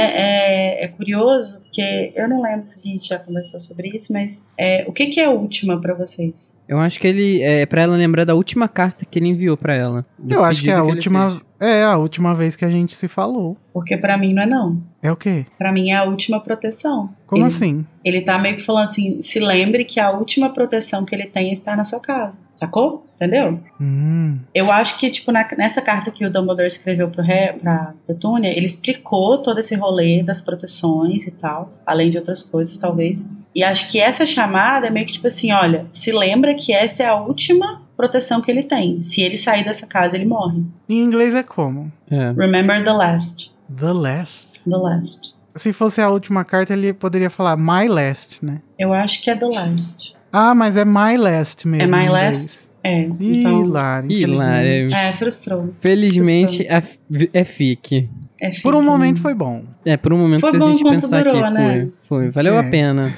é, 0.81 0.83
é 0.85 0.87
curioso 0.87 1.59
Porque 1.59 2.11
eu 2.15 2.27
não 2.27 2.41
lembro 2.41 2.67
se 2.67 2.77
a 2.77 2.81
gente 2.81 3.07
já 3.07 3.17
conversou 3.19 3.59
sobre 3.61 3.89
isso, 3.95 4.11
mas 4.11 4.41
é, 4.57 4.83
o 4.87 4.91
que, 4.93 5.07
que 5.07 5.19
é 5.19 5.29
última 5.29 5.79
pra 5.79 5.93
vocês? 5.93 6.53
Eu 6.67 6.79
acho 6.79 6.99
que 7.01 7.07
ele. 7.07 7.41
É 7.41 7.65
pra 7.65 7.81
ela 7.81 7.97
lembrar 7.97 8.23
da 8.23 8.33
última 8.33 8.65
carta 8.67 9.05
que 9.05 9.19
ele 9.19 9.27
enviou 9.27 9.57
pra 9.57 9.75
ela. 9.75 10.05
Eu 10.25 10.41
acho 10.41 10.61
que 10.61 10.69
é 10.69 10.73
a 10.75 10.79
ele 10.79 10.87
última. 10.91 11.31
fez. 11.31 11.41
É 11.59 11.83
a 11.83 11.97
última 11.97 12.33
vez 12.33 12.55
que 12.55 12.63
a 12.65 12.69
gente 12.69 12.95
se 12.95 13.07
falou. 13.09 13.57
Porque 13.73 13.95
pra 13.97 14.17
mim 14.17 14.33
não 14.33 14.41
é 14.43 14.45
não. 14.45 14.81
É 15.03 15.11
o 15.11 15.15
quê? 15.15 15.45
Pra 15.57 15.71
mim 15.71 15.91
é 15.91 15.95
a 15.97 16.05
última 16.05 16.39
proteção. 16.39 17.09
Como 17.27 17.43
Ele- 17.43 17.53
assim? 17.53 17.85
Ele 18.05 18.21
tá 18.21 18.39
meio 18.39 18.55
que 18.55 18.63
falando 18.63 18.85
assim, 18.85 19.21
se 19.21 19.37
lembre 19.39 19.83
que 19.83 19.99
a 19.99 20.11
última 20.11 20.49
proteção 20.49 21.03
que 21.05 21.13
ele 21.13 21.25
tem 21.25 21.49
é 21.49 21.53
estar 21.53 21.75
na 21.77 21.83
sua 21.83 21.99
casa. 21.99 22.41
Sacou? 22.55 23.05
Entendeu? 23.17 23.59
Hum. 23.79 24.39
Eu 24.55 24.71
acho 24.71 24.97
que, 24.97 25.09
tipo, 25.11 25.31
na- 25.31 25.47
nessa 25.57 25.81
carta 25.81 26.09
que 26.09 26.25
o 26.25 26.31
Dumbledore 26.31 26.67
escreveu 26.67 27.09
pro 27.09 27.21
Harry, 27.21 27.59
pra 27.59 27.93
Petúnia, 28.07 28.57
ele 28.61 28.67
explicou 28.67 29.39
todo 29.39 29.59
esse 29.59 29.75
rolê 29.75 30.21
das 30.21 30.41
proteções 30.41 31.25
e 31.25 31.31
tal, 31.31 31.73
além 31.85 32.09
de 32.11 32.17
outras 32.17 32.43
coisas, 32.43 32.77
talvez. 32.77 33.25
E 33.53 33.63
acho 33.63 33.89
que 33.89 33.99
essa 33.99 34.25
chamada 34.25 34.87
é 34.87 34.89
meio 34.89 35.05
que 35.05 35.13
tipo 35.13 35.27
assim, 35.27 35.51
olha, 35.51 35.87
se 35.91 36.11
lembra 36.11 36.53
que 36.53 36.71
essa 36.71 37.03
é 37.03 37.07
a 37.07 37.15
última 37.15 37.81
proteção 37.97 38.39
que 38.39 38.49
ele 38.49 38.63
tem. 38.63 39.01
Se 39.01 39.21
ele 39.21 39.37
sair 39.37 39.63
dessa 39.63 39.85
casa, 39.85 40.15
ele 40.15 40.25
morre. 40.25 40.63
Em 40.87 41.03
inglês 41.03 41.33
é 41.35 41.43
como? 41.43 41.91
É. 42.09 42.31
Remember 42.31 42.83
the 42.83 42.93
last. 42.93 43.51
The 43.75 43.91
last. 43.91 44.61
The 44.63 44.77
last. 44.77 45.33
Se 45.55 45.73
fosse 45.73 45.99
a 45.99 46.09
última 46.09 46.45
carta, 46.45 46.73
ele 46.73 46.93
poderia 46.93 47.29
falar 47.29 47.57
my 47.57 47.87
last, 47.87 48.45
né? 48.45 48.61
Eu 48.79 48.93
acho 48.93 49.21
que 49.21 49.29
é 49.29 49.35
the 49.35 49.45
last. 49.47 50.15
Ah, 50.31 50.55
mas 50.55 50.77
é 50.77 50.85
my 50.85 51.17
last 51.17 51.67
mesmo. 51.67 51.93
É 51.93 52.03
my 52.03 52.09
last? 52.09 52.59
É. 52.83 53.01
Então, 53.19 53.61
Hilário. 53.63 54.35
Lá, 54.35 54.63
é- 54.63 54.87
é, 54.87 55.13
frustrou. 55.13 55.73
Felizmente 55.79 56.65
é, 56.65 56.81
é 57.33 57.43
fique. 57.43 58.09
É 58.41 58.49
Por 58.63 58.73
um 58.73 58.81
momento 58.81 59.21
foi 59.21 59.35
bom. 59.35 59.63
É, 59.85 59.95
por 59.95 60.11
um 60.13 60.17
momento 60.17 60.41
Foi 60.41 60.49
fez 60.49 60.63
a 60.63 60.65
bom 60.65 60.71
gente 60.73 60.83
pensar 60.83 61.23
durou, 61.23 61.43
que 61.43 61.49
né? 61.51 61.61
foi. 61.63 62.21
Foi, 62.23 62.29
valeu 62.29 62.55
É. 62.55 62.59
a 62.59 62.69
pena. 62.71 63.13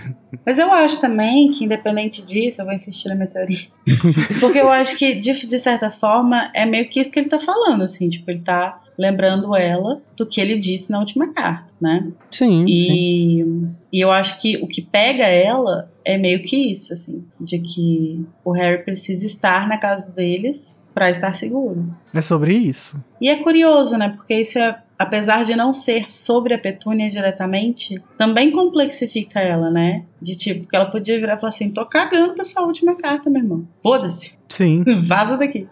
Mas 0.45 0.57
eu 0.59 0.69
acho 0.73 0.99
também 0.99 1.49
que, 1.51 1.63
independente 1.63 2.25
disso, 2.25 2.61
eu 2.61 2.65
vou 2.65 2.73
insistir 2.73 3.07
na 3.07 3.15
minha 3.15 3.27
teoria. 3.27 3.57
Porque 4.41 4.59
eu 4.59 4.69
acho 4.69 4.97
que, 4.97 5.13
de, 5.13 5.47
de 5.47 5.59
certa 5.59 5.89
forma, 5.89 6.51
é 6.53 6.65
meio 6.65 6.89
que 6.89 6.99
isso 6.99 7.09
que 7.09 7.19
ele 7.19 7.29
tá 7.29 7.39
falando, 7.39 7.85
assim. 7.85 8.09
Tipo, 8.09 8.31
ele 8.31 8.41
tá 8.41 8.81
lembrando 8.97 9.55
ela 9.55 10.01
do 10.17 10.25
que 10.25 10.41
ele 10.41 10.57
disse 10.57 10.91
na 10.91 10.99
última 10.99 11.31
carta, 11.33 11.73
né? 11.79 12.05
Sim. 12.29 12.65
sim. 12.65 12.65
E, 12.67 13.45
e 13.93 14.01
eu 14.01 14.11
acho 14.11 14.39
que 14.41 14.57
o 14.57 14.67
que 14.67 14.81
pega 14.81 15.23
ela 15.23 15.89
é 16.03 16.17
meio 16.17 16.41
que 16.41 16.57
isso, 16.69 16.91
assim. 16.91 17.23
De 17.39 17.59
que 17.59 18.25
o 18.43 18.51
Harry 18.51 18.83
precisa 18.83 19.25
estar 19.25 19.69
na 19.69 19.77
casa 19.77 20.11
deles 20.11 20.77
pra 20.93 21.09
estar 21.09 21.33
seguro. 21.33 21.91
É 22.13 22.21
sobre 22.21 22.53
isso. 22.53 23.01
E 23.21 23.29
é 23.29 23.37
curioso, 23.37 23.97
né? 23.97 24.09
Porque 24.15 24.35
isso 24.35 24.59
é, 24.59 24.77
apesar 25.03 25.43
de 25.43 25.55
não 25.55 25.73
ser 25.73 26.09
sobre 26.09 26.53
a 26.53 26.57
Petúnia 26.57 27.09
diretamente, 27.09 27.95
também 28.17 28.51
complexifica 28.51 29.39
ela, 29.39 29.69
né? 29.69 30.03
De 30.21 30.35
tipo, 30.35 30.67
que 30.67 30.75
ela 30.75 30.85
podia 30.85 31.19
virar 31.19 31.35
e 31.35 31.39
falar 31.39 31.49
assim: 31.49 31.69
tô 31.69 31.85
cagando 31.85 32.33
pra 32.33 32.43
sua 32.43 32.63
última 32.63 32.95
carta, 32.95 33.29
meu 33.29 33.41
irmão. 33.41 33.67
Foda-se, 33.81 34.33
Sim. 34.47 34.83
vaza 35.03 35.37
daqui. 35.37 35.67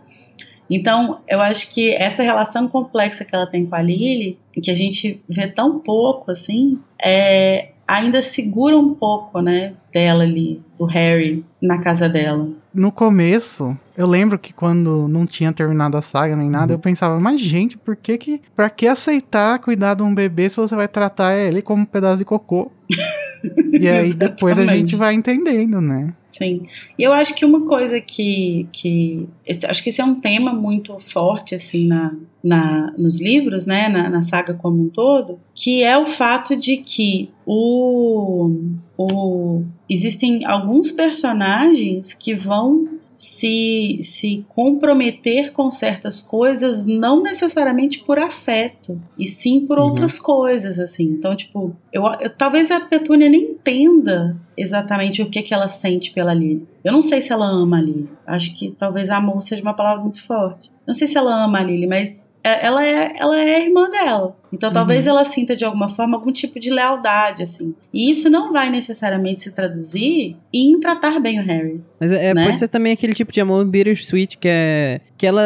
Então, 0.70 1.20
eu 1.28 1.42
acho 1.42 1.70
que 1.70 1.92
essa 1.92 2.24
relação 2.24 2.68
complexa 2.68 3.26
que 3.26 3.36
ela 3.36 3.46
tem 3.46 3.66
com 3.66 3.76
a 3.76 3.82
Lily, 3.82 4.38
que 4.54 4.72
a 4.72 4.74
gente 4.74 5.22
vê 5.28 5.48
tão 5.48 5.80
pouco 5.80 6.32
assim, 6.32 6.80
é, 7.02 7.72
ainda 7.86 8.22
segura 8.22 8.78
um 8.78 8.94
pouco, 8.94 9.42
né, 9.42 9.74
dela 9.92 10.24
ali, 10.24 10.62
do 10.80 10.86
Harry, 10.86 11.44
na 11.62 11.80
casa 11.80 12.08
dela. 12.08 12.48
No 12.74 12.90
começo, 12.90 13.78
eu 14.02 14.08
lembro 14.08 14.40
que 14.40 14.52
quando 14.52 15.08
não 15.08 15.28
tinha 15.28 15.54
terminado 15.54 15.96
a 15.96 16.02
saga 16.02 16.36
nem 16.36 16.50
nada, 16.50 16.74
eu 16.74 16.80
pensava, 16.80 17.20
mas 17.20 17.40
gente, 17.40 17.78
por 17.78 17.96
que 17.96 18.18
que. 18.18 18.42
Pra 18.56 18.68
que 18.68 18.88
aceitar 18.88 19.60
cuidar 19.60 19.94
de 19.94 20.02
um 20.02 20.14
bebê 20.14 20.50
se 20.50 20.58
você 20.58 20.76
vai 20.76 20.88
tratar 20.88 21.36
ele 21.38 21.62
como 21.62 21.84
um 21.84 21.86
pedaço 21.86 22.18
de 22.18 22.26
cocô? 22.26 22.72
e 23.80 23.88
aí 23.88 24.14
depois 24.14 24.58
a 24.58 24.66
gente 24.66 24.96
vai 24.96 25.14
entendendo, 25.14 25.80
né? 25.80 26.14
Sim. 26.32 26.64
E 26.98 27.04
eu 27.04 27.14
acho 27.14 27.36
que 27.36 27.46
uma 27.46 27.62
coisa 27.68 28.02
que. 28.02 28.68
que 28.72 29.28
esse- 29.46 29.68
acho 29.68 29.84
que 29.84 29.90
esse 29.92 30.02
é 30.02 30.06
um 30.06 30.16
tema 30.16 30.52
muito 30.52 30.98
forte, 31.00 31.54
assim, 31.54 31.88
na, 31.88 32.16
na, 32.44 32.92
nos 32.98 33.22
livros, 33.22 33.68
né? 33.68 33.88
Na, 33.88 34.10
na 34.10 34.24
saga 34.24 34.56
como 34.56 34.82
um 34.82 34.90
todo, 34.90 35.38
que 35.54 35.84
é 35.84 35.96
o 35.96 36.08
fato 36.08 36.56
de 36.56 36.78
que 36.78 37.30
o, 37.46 38.50
o, 38.98 39.64
existem 39.88 40.44
alguns 40.46 40.92
personagens 40.92 42.14
que 42.14 42.34
vão 42.34 43.01
se, 43.24 44.00
se 44.04 44.44
comprometer 44.50 45.52
com 45.54 45.70
certas 45.70 46.24
coisas, 46.24 46.84
não 46.88 47.22
necessariamente 47.22 48.00
por 48.00 48.18
afeto, 48.18 49.00
e 49.16 49.28
sim 49.28 49.60
por 49.68 49.78
Uhum. 49.78 49.86
outras 49.86 50.20
coisas, 50.20 50.80
assim. 50.80 51.04
Então, 51.04 51.36
tipo, 51.36 51.76
eu, 51.94 52.04
eu- 52.20 52.30
talvez 52.36 52.72
a 52.72 52.80
Petúnia 52.80 53.30
nem 53.30 53.52
entenda 53.52 54.36
exatamente 54.58 55.22
o 55.22 55.30
que, 55.30 55.44
que 55.44 55.54
ela 55.54 55.68
sente 55.68 56.12
pela 56.12 56.34
Lily. 56.34 56.66
Eu 56.84 56.92
não 56.92 57.02
sei 57.04 57.22
se 57.22 57.32
ela 57.32 57.46
ama 57.46 57.78
a 57.78 57.82
Lily. 57.82 58.10
Acho 58.26 58.58
que 58.58 58.72
talvez 58.72 59.08
amor 59.12 59.44
seja 59.44 59.62
uma 59.62 59.76
palavra 59.76 60.02
muito 60.02 60.26
forte. 60.26 60.72
Não 60.88 60.94
sei 60.96 61.08
se 61.08 61.16
ela 61.16 61.46
ama 61.46 61.60
a 61.60 61.64
Lily, 61.64 61.86
mas 61.86 62.28
ela 62.44 62.86
é, 62.86 63.14
ela 63.18 63.38
é 63.38 63.56
a 63.56 63.60
irmã 63.60 63.90
dela. 63.90 64.36
Então 64.52 64.72
talvez 64.72 65.06
ela 65.08 65.24
sinta 65.24 65.56
de 65.56 65.64
alguma 65.64 65.88
forma 65.88 66.18
algum 66.18 66.32
tipo 66.32 66.60
de 66.60 66.70
lealdade, 66.70 67.44
assim. 67.44 67.74
E 67.94 68.10
isso 68.10 68.30
não 68.30 68.52
vai 68.52 68.70
necessariamente 68.70 69.42
se 69.42 69.52
traduzir 69.52 70.36
em 70.54 70.80
tratar 70.80 71.20
bem 71.20 71.40
o 71.40 71.44
Harry. 71.44 71.82
Mas 72.00 72.12
é, 72.12 72.34
né? 72.34 72.46
pode 72.46 72.60
ser 72.60 72.68
também 72.68 72.94
aquele 72.94 73.14
tipo 73.14 73.32
de 73.32 73.40
amor 73.40 73.66
bittersweet 73.66 74.38
que 74.38 74.48
é. 74.50 75.02
Que 75.18 75.28
ela. 75.28 75.44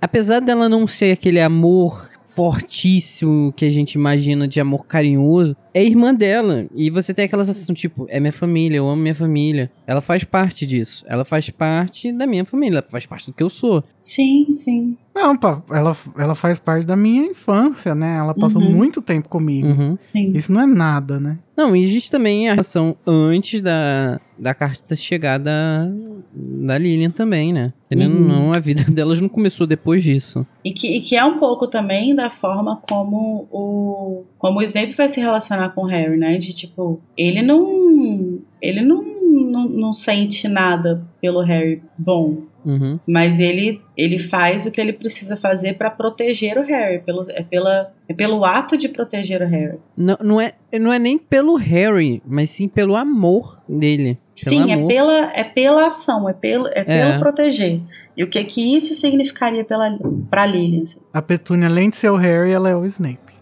Apesar 0.00 0.40
dela 0.40 0.68
não 0.68 0.86
ser 0.86 1.12
aquele 1.12 1.40
amor 1.40 2.10
fortíssimo 2.34 3.52
que 3.52 3.64
a 3.64 3.70
gente 3.70 3.94
imagina 3.94 4.48
de 4.48 4.60
amor 4.60 4.86
carinhoso, 4.86 5.56
é 5.74 5.84
irmã 5.84 6.14
dela. 6.14 6.66
E 6.74 6.88
você 6.88 7.12
tem 7.12 7.24
aquela 7.24 7.44
sensação, 7.44 7.74
tipo, 7.74 8.06
é 8.08 8.18
minha 8.20 8.32
família, 8.32 8.76
eu 8.78 8.88
amo 8.88 9.02
minha 9.02 9.14
família. 9.14 9.70
Ela 9.86 10.00
faz 10.00 10.22
parte 10.24 10.64
disso. 10.64 11.04
Ela 11.08 11.24
faz 11.24 11.50
parte 11.50 12.12
da 12.12 12.26
minha 12.26 12.44
família, 12.44 12.78
ela 12.78 12.86
faz 12.88 13.04
parte 13.04 13.26
do 13.26 13.32
que 13.34 13.42
eu 13.42 13.48
sou. 13.50 13.82
Sim, 14.00 14.46
sim. 14.54 14.96
Não, 15.14 15.36
pá, 15.36 15.62
ela, 15.70 15.96
ela 16.18 16.34
faz 16.34 16.58
parte 16.58 16.84
da 16.86 16.96
minha 16.96 17.26
infância, 17.26 17.94
né? 17.94 18.16
Ela 18.18 18.34
passou 18.34 18.60
Uhum. 18.60 18.72
muito 18.72 19.00
tempo 19.00 19.28
comigo. 19.28 19.68
Uhum. 19.68 19.98
Sim. 20.02 20.32
Isso 20.34 20.52
não 20.52 20.60
é 20.62 20.66
nada, 20.66 21.20
né? 21.20 21.38
Não, 21.56 21.74
e 21.76 21.84
existe 21.84 22.10
também 22.10 22.48
a 22.48 22.52
relação 22.54 22.96
antes 23.06 23.60
da, 23.60 24.20
da 24.36 24.52
carta 24.52 24.96
chegar 24.96 25.38
da, 25.38 25.88
da 26.34 26.76
Lilian 26.76 27.10
também, 27.10 27.52
né? 27.52 27.72
Querendo 27.88 28.14
ou 28.16 28.20
Uhum. 28.22 28.26
não, 28.28 28.52
a 28.52 28.58
vida 28.58 28.82
delas 28.90 29.20
não 29.20 29.28
começou 29.28 29.68
depois 29.68 30.02
disso. 30.02 30.44
E 30.64 30.72
que, 30.72 30.96
e 30.96 31.00
que 31.00 31.14
é 31.16 31.24
um 31.24 31.38
pouco 31.38 31.68
também 31.68 32.12
da 32.12 32.28
forma 32.28 32.80
como 32.88 33.46
o, 33.52 34.24
como 34.36 34.58
o 34.58 34.62
Snape 34.62 34.94
vai 34.96 35.08
se 35.08 35.20
relacionar 35.20 35.63
com 35.70 35.82
o 35.82 35.86
Harry, 35.86 36.16
né? 36.16 36.36
De 36.36 36.52
tipo, 36.52 37.00
ele 37.16 37.42
não. 37.42 38.38
Ele 38.62 38.80
não, 38.82 39.02
não, 39.04 39.68
não 39.68 39.92
sente 39.92 40.48
nada 40.48 41.02
pelo 41.20 41.40
Harry 41.40 41.82
bom. 41.98 42.38
Uhum. 42.64 42.98
Mas 43.06 43.38
ele, 43.40 43.82
ele 43.94 44.18
faz 44.18 44.64
o 44.64 44.70
que 44.70 44.80
ele 44.80 44.94
precisa 44.94 45.36
fazer 45.36 45.74
pra 45.74 45.90
proteger 45.90 46.56
o 46.56 46.62
Harry. 46.62 46.98
Pelo, 47.00 47.26
é, 47.28 47.42
pela, 47.42 47.92
é 48.08 48.14
pelo 48.14 48.42
ato 48.42 48.74
de 48.78 48.88
proteger 48.88 49.42
o 49.42 49.46
Harry. 49.46 49.78
Não, 49.94 50.16
não, 50.22 50.40
é, 50.40 50.54
não 50.80 50.90
é 50.90 50.98
nem 50.98 51.18
pelo 51.18 51.56
Harry, 51.56 52.22
mas 52.26 52.48
sim 52.48 52.66
pelo 52.66 52.96
amor 52.96 53.62
dele. 53.68 54.18
Pelo 54.42 54.62
Sim, 54.64 54.70
é 54.70 54.74
amor. 54.74 54.88
pela, 54.88 55.30
é 55.32 55.44
pela 55.44 55.86
ação, 55.86 56.28
é 56.28 56.32
pelo, 56.32 56.66
é 56.68 56.82
pelo 56.82 57.10
É. 57.12 57.18
proteger. 57.18 57.80
E 58.16 58.24
o 58.24 58.28
que 58.28 58.42
que 58.44 58.76
isso 58.76 58.92
significaria 58.94 59.62
pela, 59.64 59.96
pra 60.28 60.44
Lilian? 60.46 60.82
assim? 60.84 60.98
A 61.12 61.20
Petúnia, 61.22 61.68
além 61.68 61.90
de 61.90 61.96
ser 61.96 62.08
o 62.10 62.16
Harry, 62.16 62.50
ela 62.50 62.68
é 62.68 62.74
o 62.74 62.84
Snape. 62.86 63.33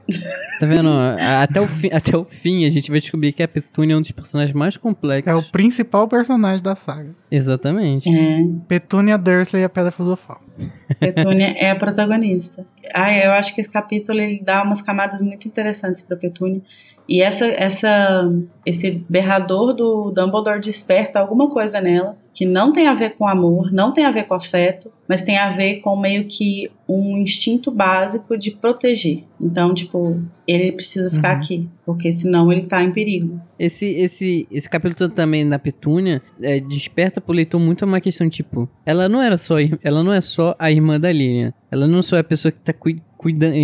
Tá 0.59 0.67
vendo? 0.67 0.91
Até 1.43 1.61
o, 1.61 1.67
fim, 1.67 1.89
até 1.93 2.17
o 2.17 2.25
fim 2.25 2.65
a 2.65 2.71
gente 2.71 2.91
vai 2.91 3.01
descobrir 3.01 3.33
que 3.33 3.43
a 3.43 3.49
Petúnia 3.49 3.95
é 3.95 3.97
um 3.97 4.01
dos 4.01 4.13
personagens 4.13 4.55
mais 4.55 4.77
complexos. 4.77 5.33
É 5.33 5.35
o 5.35 5.43
principal 5.43 6.07
personagem 6.07 6.63
da 6.63 6.75
saga. 6.75 7.11
Exatamente. 7.31 8.09
É, 8.09 8.45
Petúnia 8.69 9.19
Dursley 9.19 9.63
e 9.63 9.65
a 9.65 9.69
Pedra 9.69 9.91
Filosofal. 9.91 10.41
Petúnia 11.01 11.55
é 11.59 11.71
a 11.71 11.77
protagonista. 11.77 12.65
Ai, 12.95 13.27
eu 13.27 13.33
acho 13.33 13.55
que 13.55 13.61
esse 13.61 13.71
capítulo 13.71 14.21
ele 14.21 14.41
dá 14.43 14.63
umas 14.63 14.83
camadas 14.83 15.21
muito 15.21 15.49
interessantes 15.49 16.03
pra 16.03 16.17
Petúnia. 16.17 16.63
E 17.09 17.21
essa, 17.21 17.47
essa, 17.47 18.33
esse 18.65 19.05
berrador 19.09 19.75
do 19.75 20.13
Dumbledore 20.13 20.61
desperta 20.61 21.19
alguma 21.19 21.51
coisa 21.51 21.81
nela 21.81 22.22
que 22.35 22.47
não 22.47 22.73
tem 22.73 22.87
a 22.89 22.95
ver 22.95 23.11
com 23.17 23.27
amor, 23.29 23.71
não 23.73 23.93
tem 23.93 24.05
a 24.07 24.11
ver 24.11 24.25
com 24.25 24.35
afeto, 24.35 24.91
mas 25.09 25.21
tem 25.21 25.37
a 25.37 25.51
ver 25.51 25.81
com 25.81 25.95
meio 25.97 26.25
que 26.25 26.71
um 26.89 27.19
instinto 27.19 27.71
básico 27.71 28.37
de 28.39 28.51
proteger. 28.53 29.25
Então, 29.43 29.75
tipo, 29.75 30.19
ele 30.47 30.73
precisa 30.73 31.11
ficar 31.11 31.33
Uhum. 31.35 31.37
aqui, 31.41 31.69
porque 31.85 32.13
senão 32.13 32.51
ele 32.51 32.63
tá 32.63 32.83
em 32.83 32.91
perigo. 32.93 33.39
Esse, 33.59 33.87
esse, 33.87 34.47
esse 34.51 34.69
capítulo 34.69 35.11
também 35.11 35.47
da 35.49 35.59
Petúnia 35.59 36.23
é, 36.41 36.59
desperta 36.61 37.21
pro 37.21 37.35
leitor 37.35 37.61
muito 37.61 37.85
uma 37.85 38.01
questão, 38.01 38.29
tipo, 38.29 38.69
ela 38.87 39.09
não 39.09 39.21
era 39.21 39.37
só, 39.37 39.57
ela 39.83 40.03
não 40.03 40.13
é 40.13 40.21
só 40.21 40.55
a 40.59 40.71
irmã 40.71 40.99
da 40.99 41.13
Lilian. 41.13 41.53
Ela 41.71 41.87
não 41.87 42.03
só 42.03 42.17
é 42.17 42.21
a 42.21 42.25
pessoa 42.25 42.51
que 42.53 42.61
tá 42.61 42.73
cui- 42.73 42.97
cuidando, 43.23 43.55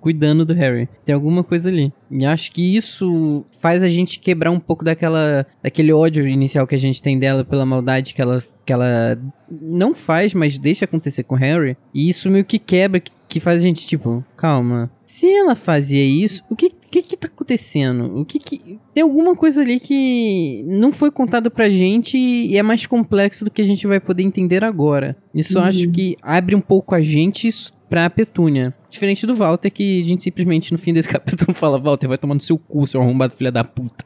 cuidando 0.00 0.44
do 0.44 0.54
Harry. 0.54 0.88
Tem 1.04 1.14
alguma 1.14 1.42
coisa 1.42 1.68
ali. 1.68 1.92
E 2.10 2.24
acho 2.24 2.52
que 2.52 2.76
isso 2.76 3.44
faz 3.60 3.82
a 3.82 3.88
gente 3.88 4.20
quebrar 4.20 4.50
um 4.50 4.60
pouco 4.60 4.84
daquela, 4.84 5.44
daquele 5.62 5.92
ódio 5.92 6.26
inicial 6.26 6.66
que 6.66 6.74
a 6.74 6.78
gente 6.78 7.02
tem 7.02 7.18
dela 7.18 7.44
pela 7.44 7.66
maldade 7.66 8.14
que 8.14 8.22
ela, 8.22 8.42
que 8.64 8.72
ela 8.72 9.18
não 9.50 9.92
faz, 9.92 10.32
mas 10.32 10.58
deixa 10.58 10.84
acontecer 10.84 11.24
com 11.24 11.34
o 11.34 11.38
Harry. 11.38 11.76
E 11.92 12.08
isso 12.08 12.30
meio 12.30 12.44
que 12.44 12.58
quebra 12.58 13.00
que 13.00 13.10
que 13.28 13.40
faz 13.40 13.60
a 13.60 13.64
gente, 13.64 13.86
tipo, 13.86 14.24
calma. 14.36 14.90
Se 15.04 15.30
ela 15.30 15.54
fazia 15.54 16.04
isso, 16.04 16.42
o 16.50 16.56
que 16.56 16.70
que, 16.90 17.02
que 17.02 17.16
tá 17.16 17.28
acontecendo? 17.28 18.18
O 18.18 18.24
que 18.24 18.38
que. 18.38 18.78
Tem 18.94 19.02
alguma 19.02 19.36
coisa 19.36 19.60
ali 19.60 19.78
que 19.78 20.64
não 20.66 20.90
foi 20.90 21.10
contado 21.10 21.50
pra 21.50 21.68
gente 21.68 22.16
e 22.16 22.56
é 22.56 22.62
mais 22.62 22.86
complexo 22.86 23.44
do 23.44 23.50
que 23.50 23.60
a 23.60 23.64
gente 23.64 23.86
vai 23.86 24.00
poder 24.00 24.22
entender 24.22 24.64
agora. 24.64 25.16
Isso 25.34 25.58
eu 25.58 25.62
acho 25.62 25.90
que 25.90 26.16
abre 26.22 26.56
um 26.56 26.60
pouco 26.60 26.94
a 26.94 27.02
gente 27.02 27.48
pra 27.88 28.08
Petúnia. 28.08 28.74
Diferente 28.90 29.26
do 29.26 29.34
Walter, 29.34 29.70
que 29.70 29.98
a 29.98 30.02
gente 30.02 30.22
simplesmente 30.22 30.72
no 30.72 30.78
fim 30.78 30.92
desse 30.92 31.08
capítulo 31.08 31.52
fala: 31.54 31.78
Walter, 31.78 32.08
vai 32.08 32.18
tomar 32.18 32.34
no 32.34 32.40
seu 32.40 32.58
cu, 32.58 32.86
seu 32.86 33.00
arrombado 33.02 33.34
filha 33.34 33.52
da 33.52 33.64
puta. 33.64 34.04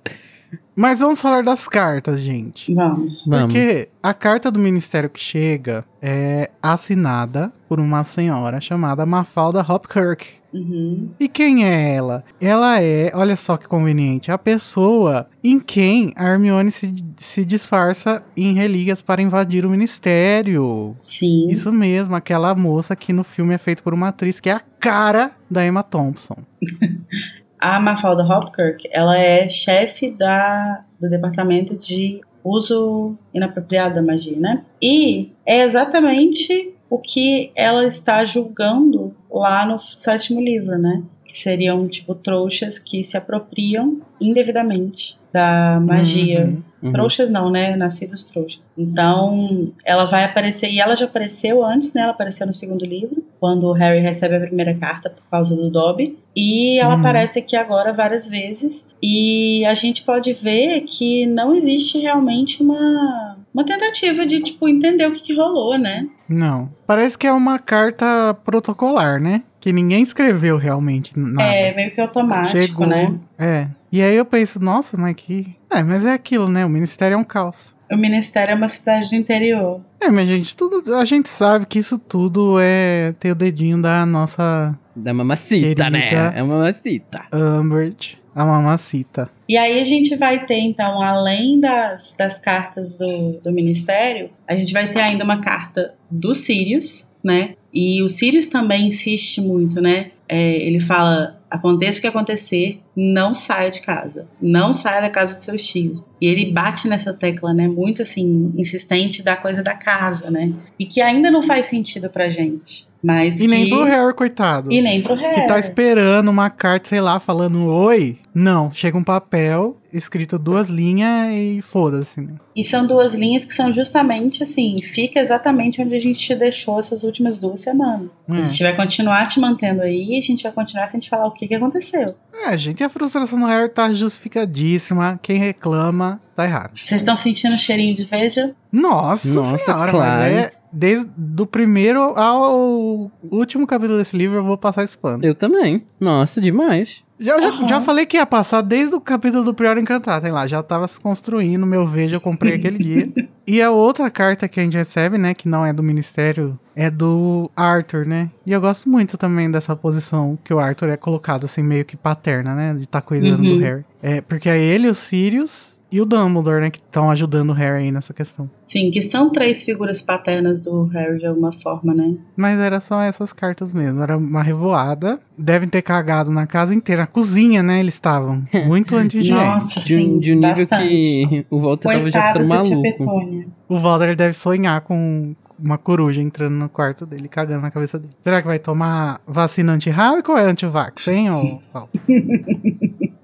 Mas 0.74 1.00
vamos 1.00 1.20
falar 1.20 1.42
das 1.42 1.68
cartas, 1.68 2.20
gente. 2.20 2.72
Vamos. 2.74 3.26
Vamos. 3.26 3.52
Porque 3.52 3.88
a 4.02 4.14
carta 4.14 4.50
do 4.50 4.58
ministério 4.58 5.10
que 5.10 5.20
chega 5.20 5.84
é 6.00 6.50
assinada 6.62 7.52
por 7.68 7.78
uma 7.78 8.04
senhora 8.04 8.60
chamada 8.60 9.04
Mafalda 9.04 9.60
Hopkirk. 9.60 10.42
Uhum. 10.52 11.10
E 11.18 11.28
quem 11.28 11.64
é 11.64 11.94
ela? 11.94 12.24
Ela 12.40 12.80
é, 12.82 13.10
olha 13.14 13.36
só 13.36 13.56
que 13.56 13.66
conveniente, 13.66 14.30
a 14.30 14.36
pessoa 14.36 15.26
em 15.42 15.58
quem 15.58 16.12
a 16.14 16.28
Hermione 16.28 16.70
se, 16.70 16.94
se 17.16 17.44
disfarça 17.44 18.22
em 18.36 18.54
relíquias 18.54 19.00
para 19.00 19.22
invadir 19.22 19.64
o 19.64 19.70
ministério. 19.70 20.94
Sim. 20.98 21.48
Isso 21.48 21.72
mesmo, 21.72 22.14
aquela 22.14 22.54
moça 22.54 22.94
que 22.94 23.12
no 23.12 23.24
filme 23.24 23.54
é 23.54 23.58
feita 23.58 23.82
por 23.82 23.94
uma 23.94 24.08
atriz 24.08 24.40
que 24.40 24.50
é 24.50 24.52
a 24.52 24.62
cara 24.78 25.32
da 25.50 25.64
Emma 25.66 25.82
Thompson. 25.82 26.36
A 27.62 27.78
Mafalda 27.78 28.24
Hopkirk, 28.24 28.88
ela 28.90 29.16
é 29.16 29.48
chefe 29.48 30.10
da, 30.10 30.84
do 30.98 31.08
departamento 31.08 31.76
de 31.76 32.20
uso 32.42 33.16
inapropriado 33.32 33.94
da 33.94 34.02
magia, 34.02 34.36
né? 34.36 34.64
E 34.82 35.30
é 35.46 35.62
exatamente 35.62 36.74
o 36.90 36.98
que 36.98 37.52
ela 37.54 37.86
está 37.86 38.24
julgando 38.24 39.14
lá 39.30 39.64
no 39.64 39.78
sétimo 39.78 40.40
livro, 40.40 40.76
né? 40.76 41.04
Que 41.32 41.38
seriam, 41.38 41.88
tipo, 41.88 42.14
trouxas 42.14 42.78
que 42.78 43.02
se 43.02 43.16
apropriam 43.16 43.98
indevidamente 44.20 45.16
da 45.32 45.80
magia. 45.80 46.44
Uhum. 46.44 46.62
Uhum. 46.82 46.92
Trouxas 46.92 47.30
não, 47.30 47.50
né? 47.50 47.74
Nascidos 47.74 48.22
trouxas. 48.24 48.60
Então, 48.76 49.72
ela 49.82 50.04
vai 50.04 50.24
aparecer, 50.24 50.70
e 50.70 50.78
ela 50.78 50.94
já 50.94 51.06
apareceu 51.06 51.64
antes, 51.64 51.90
né? 51.94 52.02
Ela 52.02 52.10
apareceu 52.10 52.46
no 52.46 52.52
segundo 52.52 52.84
livro, 52.84 53.24
quando 53.40 53.64
o 53.66 53.72
Harry 53.72 54.00
recebe 54.00 54.36
a 54.36 54.40
primeira 54.40 54.74
carta 54.74 55.08
por 55.08 55.22
causa 55.30 55.56
do 55.56 55.70
Dobby. 55.70 56.18
E 56.36 56.78
ela 56.78 56.94
Uhum. 56.94 57.00
aparece 57.00 57.38
aqui 57.38 57.56
agora 57.56 57.94
várias 57.94 58.28
vezes. 58.28 58.84
E 59.02 59.64
a 59.64 59.72
gente 59.72 60.02
pode 60.02 60.34
ver 60.34 60.82
que 60.82 61.24
não 61.24 61.54
existe 61.54 61.98
realmente 61.98 62.62
uma, 62.62 63.36
uma 63.54 63.64
tentativa 63.64 64.26
de, 64.26 64.40
tipo, 64.42 64.68
entender 64.68 65.06
o 65.06 65.12
que, 65.12 65.22
que 65.22 65.34
rolou, 65.34 65.78
né? 65.78 66.06
Não. 66.28 66.68
Parece 66.86 67.16
que 67.16 67.26
é 67.26 67.32
uma 67.32 67.58
carta 67.58 68.34
protocolar, 68.44 69.18
né? 69.18 69.42
Que 69.62 69.72
ninguém 69.72 70.02
escreveu 70.02 70.56
realmente 70.56 71.16
nada. 71.16 71.54
É 71.54 71.72
meio 71.72 71.92
que 71.92 72.00
automático, 72.00 72.60
Chegou, 72.60 72.84
né? 72.84 73.14
É. 73.38 73.68
E 73.92 74.02
aí 74.02 74.16
eu 74.16 74.24
penso, 74.24 74.58
nossa, 74.58 74.96
mas 74.96 75.14
que. 75.14 75.54
É, 75.70 75.84
mas 75.84 76.04
é 76.04 76.12
aquilo, 76.12 76.48
né? 76.48 76.66
O 76.66 76.68
ministério 76.68 77.14
é 77.14 77.16
um 77.16 77.22
caos. 77.22 77.72
O 77.88 77.96
Ministério 77.96 78.52
é 78.52 78.54
uma 78.56 78.68
cidade 78.68 79.10
do 79.10 79.16
interior. 79.16 79.80
É, 80.00 80.10
mas 80.10 80.26
gente, 80.26 80.56
tudo, 80.56 80.94
a 80.96 81.04
gente 81.04 81.28
sabe 81.28 81.66
que 81.66 81.78
isso 81.78 81.98
tudo 81.98 82.56
é 82.58 83.14
ter 83.20 83.30
o 83.30 83.34
dedinho 83.34 83.80
da 83.80 84.04
nossa 84.06 84.76
Da 84.96 85.14
mamacita, 85.14 85.90
né? 85.90 86.32
É 86.34 86.42
mamacita. 86.42 87.22
Umbridge, 87.32 88.18
a 88.34 88.44
mamacita. 88.46 89.30
E 89.46 89.58
aí 89.58 89.80
a 89.80 89.84
gente 89.84 90.16
vai 90.16 90.44
ter, 90.44 90.58
então, 90.58 91.02
além 91.02 91.60
das, 91.60 92.14
das 92.18 92.38
cartas 92.38 92.96
do, 92.96 93.38
do 93.44 93.52
Ministério, 93.52 94.30
a 94.48 94.56
gente 94.56 94.72
vai 94.72 94.88
ter 94.88 95.02
ainda 95.02 95.22
uma 95.22 95.42
carta 95.42 95.94
do 96.10 96.34
Sirius, 96.34 97.06
né? 97.22 97.54
E 97.72 98.02
o 98.02 98.08
Sirius 98.08 98.46
também 98.46 98.88
insiste 98.88 99.40
muito, 99.40 99.80
né? 99.80 100.10
É, 100.28 100.56
ele 100.62 100.80
fala: 100.80 101.40
aconteça 101.50 101.98
o 101.98 102.02
que 102.02 102.06
acontecer, 102.06 102.80
não 102.96 103.32
saia 103.34 103.70
de 103.70 103.80
casa. 103.80 104.26
Não 104.40 104.72
saia 104.72 105.00
da 105.00 105.10
casa 105.10 105.36
dos 105.36 105.44
seus 105.44 105.64
tios. 105.66 106.04
E 106.20 106.26
ele 106.26 106.50
bate 106.52 106.88
nessa 106.88 107.12
tecla, 107.12 107.52
né? 107.54 107.68
Muito 107.68 108.02
assim, 108.02 108.52
insistente 108.56 109.22
da 109.22 109.36
coisa 109.36 109.62
da 109.62 109.74
casa, 109.74 110.30
né? 110.30 110.52
E 110.78 110.84
que 110.86 111.00
ainda 111.00 111.30
não 111.30 111.42
faz 111.42 111.66
sentido 111.66 112.08
pra 112.10 112.28
gente. 112.30 112.86
Mas 113.02 113.40
E 113.40 113.48
nem 113.48 113.64
que- 113.64 113.70
pro 113.70 113.82
Harry, 113.84 114.14
coitado. 114.14 114.72
E 114.72 114.80
nem 114.80 115.02
pro 115.02 115.14
Harry. 115.14 115.40
Que 115.40 115.46
tá 115.48 115.58
esperando 115.58 116.28
uma 116.30 116.48
carta, 116.48 116.88
sei 116.88 117.00
lá, 117.00 117.18
falando 117.18 117.66
oi. 117.66 118.16
Não, 118.32 118.72
chega 118.72 118.96
um 118.96 119.02
papel 119.02 119.76
escrito 119.92 120.38
duas 120.38 120.68
linhas 120.68 121.28
e 121.34 121.60
foda-se, 121.62 122.20
né? 122.20 122.34
E 122.56 122.64
são 122.64 122.86
duas 122.86 123.14
linhas 123.14 123.44
que 123.44 123.52
são 123.54 123.72
justamente 123.72 124.42
assim, 124.42 124.80
fica 124.82 125.18
exatamente 125.20 125.80
onde 125.82 125.94
a 125.94 126.00
gente 126.00 126.18
te 126.18 126.34
deixou 126.34 126.78
essas 126.80 127.02
últimas 127.02 127.38
duas 127.38 127.60
semanas. 127.60 128.08
A 128.28 128.38
É. 128.38 128.44
gente 128.44 128.62
vai 128.62 128.74
continuar 128.76 129.26
te 129.26 129.38
mantendo 129.40 129.82
aí, 129.82 130.16
a 130.18 130.20
gente 130.22 130.42
vai 130.42 130.52
continuar 130.52 130.90
sem 130.90 131.00
te 131.00 131.08
falar 131.10 131.26
o 131.26 131.30
que, 131.30 131.46
que 131.46 131.54
aconteceu. 131.54 132.06
É, 132.46 132.56
gente, 132.56 132.82
a 132.82 132.88
frustração 132.88 133.38
do 133.38 133.46
Harry 133.46 133.68
tá 133.68 133.92
justificadíssima. 133.92 135.18
Quem 135.22 135.38
reclama 135.38 136.20
tá 136.34 136.44
errado. 136.44 136.72
Vocês 136.76 137.00
estão 137.00 137.14
sentindo 137.14 137.54
o 137.54 137.58
cheirinho 137.58 137.94
de 137.94 138.04
veja? 138.04 138.54
Nossa, 138.72 139.28
Nossa, 139.28 139.58
senhora, 139.58 139.90
claro. 139.90 140.20
mas 140.34 140.36
é 140.46 140.50
desde 140.72 141.06
do 141.16 141.46
primeiro 141.46 142.00
ao 142.00 143.10
último 143.30 143.66
capítulo 143.66 143.98
desse 143.98 144.16
livro 144.16 144.38
eu 144.38 144.44
vou 144.44 144.56
passar 144.56 144.82
esse 144.84 144.96
pano. 144.96 145.22
Eu 145.24 145.34
também. 145.34 145.84
Nossa, 146.00 146.40
demais. 146.40 147.04
Já, 147.22 147.40
já, 147.40 147.48
Aham. 147.50 147.68
já 147.68 147.80
falei 147.80 148.04
que 148.04 148.16
ia 148.16 148.26
passar 148.26 148.60
desde 148.62 148.94
o 148.96 149.00
capítulo 149.00 149.44
do 149.44 149.54
Prior 149.54 149.78
Encantado, 149.78 150.22
sei 150.22 150.32
lá, 150.32 150.46
já 150.46 150.62
tava 150.62 150.88
se 150.88 150.98
construindo, 151.00 151.64
meu 151.64 151.86
vejo 151.86 152.16
eu 152.16 152.20
comprei 152.20 152.54
aquele 152.54 152.78
dia. 152.78 153.08
E 153.44 153.60
a 153.60 153.72
outra 153.72 154.08
carta 154.08 154.46
que 154.46 154.60
a 154.60 154.62
gente 154.62 154.76
recebe, 154.76 155.18
né, 155.18 155.34
que 155.34 155.48
não 155.48 155.66
é 155.66 155.72
do 155.72 155.82
Ministério, 155.82 156.56
é 156.76 156.88
do 156.88 157.50
Arthur, 157.56 158.06
né? 158.06 158.30
E 158.46 158.52
eu 158.52 158.60
gosto 158.60 158.88
muito 158.88 159.18
também 159.18 159.50
dessa 159.50 159.74
posição 159.74 160.38
que 160.44 160.54
o 160.54 160.60
Arthur 160.60 160.90
é 160.90 160.96
colocado 160.96 161.44
assim, 161.46 161.60
meio 161.60 161.84
que 161.84 161.96
paterna, 161.96 162.54
né, 162.54 162.72
de 162.74 162.84
estar 162.84 163.00
cuidando 163.02 163.42
Uhum. 163.42 163.56
do 163.56 163.58
Harry. 163.58 163.84
É, 164.00 164.20
porque 164.20 164.48
é 164.48 164.56
ele, 164.62 164.86
o 164.88 164.94
Sirius 164.94 165.74
e 165.92 166.00
o 166.00 166.04
Dumbledore, 166.06 166.60
né, 166.62 166.70
que 166.70 166.78
estão 166.78 167.10
ajudando 167.10 167.50
o 167.50 167.52
Harry 167.52 167.84
aí 167.84 167.92
nessa 167.92 168.14
questão. 168.14 168.50
Sim, 168.64 168.90
que 168.90 169.02
são 169.02 169.30
três 169.30 169.62
figuras 169.62 170.00
paternas 170.02 170.62
do 170.62 170.84
Harry 170.86 171.18
de 171.18 171.26
alguma 171.26 171.52
forma, 171.62 171.94
né? 171.94 172.14
Mas 172.36 172.58
era 172.58 172.80
só 172.80 173.00
essas 173.02 173.32
cartas 173.32 173.72
mesmo. 173.74 174.02
Era 174.02 174.16
uma 174.16 174.42
revoada. 174.42 175.20
Devem 175.36 175.68
ter 175.68 175.82
cagado 175.82 176.30
na 176.30 176.46
casa 176.46 176.74
inteira. 176.74 177.02
Na 177.02 177.06
cozinha, 177.06 177.62
né? 177.62 177.80
Eles 177.80 177.94
estavam. 177.94 178.42
Muito 178.66 178.96
antes 178.96 179.22
de 179.24 179.30
Nossa, 179.32 179.80
De, 179.80 179.96
um- 179.96 179.98
sim, 179.98 180.18
de 180.18 180.32
um 180.32 180.36
nível 180.36 180.48
bastante. 180.66 180.88
que 180.88 181.46
o 181.50 181.58
Walter 181.58 181.92
tava 181.92 182.10
já 182.10 182.22
ficando 182.32 182.48
maluco. 182.48 183.52
O 183.68 183.78
Walter 183.78 184.16
deve 184.16 184.32
sonhar 184.34 184.80
com 184.80 185.34
uma 185.62 185.78
coruja 185.78 186.20
entrando 186.20 186.54
no 186.54 186.68
quarto 186.68 187.06
dele, 187.06 187.28
cagando 187.28 187.60
na 187.62 187.70
cabeça 187.70 187.98
dele. 187.98 188.12
Será 188.24 188.40
que 188.40 188.48
vai 188.48 188.58
tomar 188.58 189.20
vacina 189.26 189.72
anti-rábica 189.72 190.32
ou 190.32 190.38
é 190.38 190.42
anti-vax, 190.42 191.06
hein, 191.08 191.30
ô 191.30 191.60
Walter? 191.72 192.00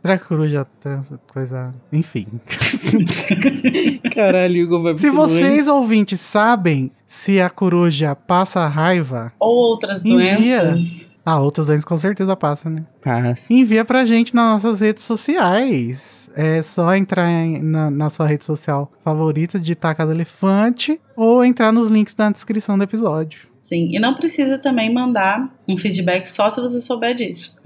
Será 0.08 0.18
que 0.18 0.24
coruja 0.24 0.66
essa 0.84 1.20
coisa... 1.30 1.74
Enfim. 1.92 2.26
Caralho, 4.14 4.64
Hugo 4.64 4.82
vai 4.82 4.96
Se 4.96 5.10
longe. 5.10 5.34
vocês, 5.34 5.68
ouvintes, 5.68 6.18
sabem 6.20 6.90
se 7.06 7.40
a 7.40 7.50
coruja 7.50 8.14
passa 8.14 8.66
raiva... 8.66 9.32
Ou 9.38 9.54
outras 9.54 10.02
Envia. 10.04 10.62
doenças. 10.64 11.10
Ah, 11.26 11.38
outras 11.40 11.66
doenças 11.66 11.84
com 11.84 11.98
certeza 11.98 12.34
passa, 12.34 12.70
né? 12.70 12.84
Passa. 13.02 13.52
Envia 13.52 13.84
pra 13.84 14.06
gente 14.06 14.34
nas 14.34 14.62
nossas 14.62 14.80
redes 14.80 15.04
sociais. 15.04 16.30
É 16.34 16.62
só 16.62 16.94
entrar 16.94 17.28
em- 17.30 17.60
na, 17.62 17.90
na 17.90 18.08
sua 18.08 18.26
rede 18.26 18.46
social 18.46 18.90
favorita, 19.04 19.58
digitar 19.58 19.94
Casa 19.94 20.14
Elefante 20.14 20.98
ou 21.14 21.44
entrar 21.44 21.70
nos 21.70 21.88
links 21.90 22.14
na 22.16 22.30
descrição 22.30 22.78
do 22.78 22.84
episódio. 22.84 23.40
Sim, 23.68 23.90
e 23.94 23.98
não 23.98 24.14
precisa 24.14 24.56
também 24.56 24.90
mandar 24.90 25.54
um 25.68 25.76
feedback 25.76 26.24
só 26.26 26.50
se 26.50 26.58
você 26.58 26.80
souber 26.80 27.14
disso. 27.14 27.58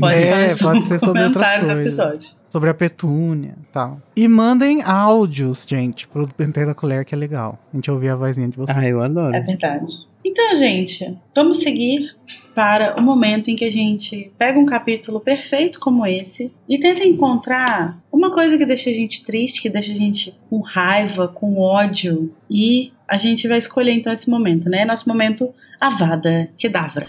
Pode 0.00 0.24
É, 0.24 0.48
pode 0.56 0.80
um 0.80 0.82
ser 0.82 0.98
sobre 0.98 1.22
outras 1.22 1.46
comentário 1.46 1.68
do 1.68 1.74
coisas. 1.74 1.98
episódio. 1.98 2.38
Sobre 2.50 2.70
a 2.70 2.74
petúnia 2.74 3.54
e 3.60 3.72
tal. 3.72 4.02
E 4.16 4.26
mandem 4.26 4.82
áudios, 4.82 5.64
gente, 5.68 6.08
pro 6.08 6.26
Pentei 6.26 6.66
da 6.66 6.74
Colher, 6.74 7.04
que 7.04 7.14
é 7.14 7.18
legal. 7.18 7.56
A 7.72 7.76
gente 7.76 7.88
ouvir 7.88 8.08
a 8.08 8.16
vozinha 8.16 8.48
de 8.48 8.56
vocês. 8.56 8.76
Ah, 8.76 8.84
eu 8.84 9.00
adoro. 9.00 9.32
É 9.32 9.40
verdade. 9.40 10.08
Então, 10.24 10.56
gente, 10.56 11.16
vamos 11.34 11.58
seguir 11.60 12.16
para 12.54 12.98
o 12.98 13.02
momento 13.02 13.48
em 13.48 13.54
que 13.54 13.64
a 13.64 13.70
gente 13.70 14.32
pega 14.36 14.58
um 14.58 14.66
capítulo 14.66 15.20
perfeito 15.20 15.78
como 15.78 16.04
esse 16.04 16.50
e 16.68 16.78
tenta 16.80 17.04
encontrar 17.04 17.96
uma 18.10 18.32
coisa 18.32 18.58
que 18.58 18.66
deixa 18.66 18.90
a 18.90 18.92
gente 18.92 19.24
triste, 19.24 19.62
que 19.62 19.70
deixa 19.70 19.92
a 19.92 19.96
gente 19.96 20.34
com 20.50 20.58
raiva, 20.60 21.28
com 21.28 21.60
ódio. 21.60 22.34
E 22.50 22.92
a 23.08 23.16
gente 23.16 23.48
vai 23.48 23.56
escolher 23.56 23.92
então 23.92 24.12
esse 24.12 24.28
momento, 24.28 24.68
né? 24.68 24.84
Nosso 24.84 25.08
momento 25.08 25.54
Avada 25.80 26.50
Kedavra. 26.58 27.06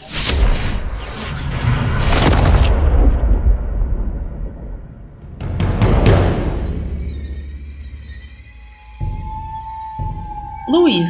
Luiz, 10.69 11.09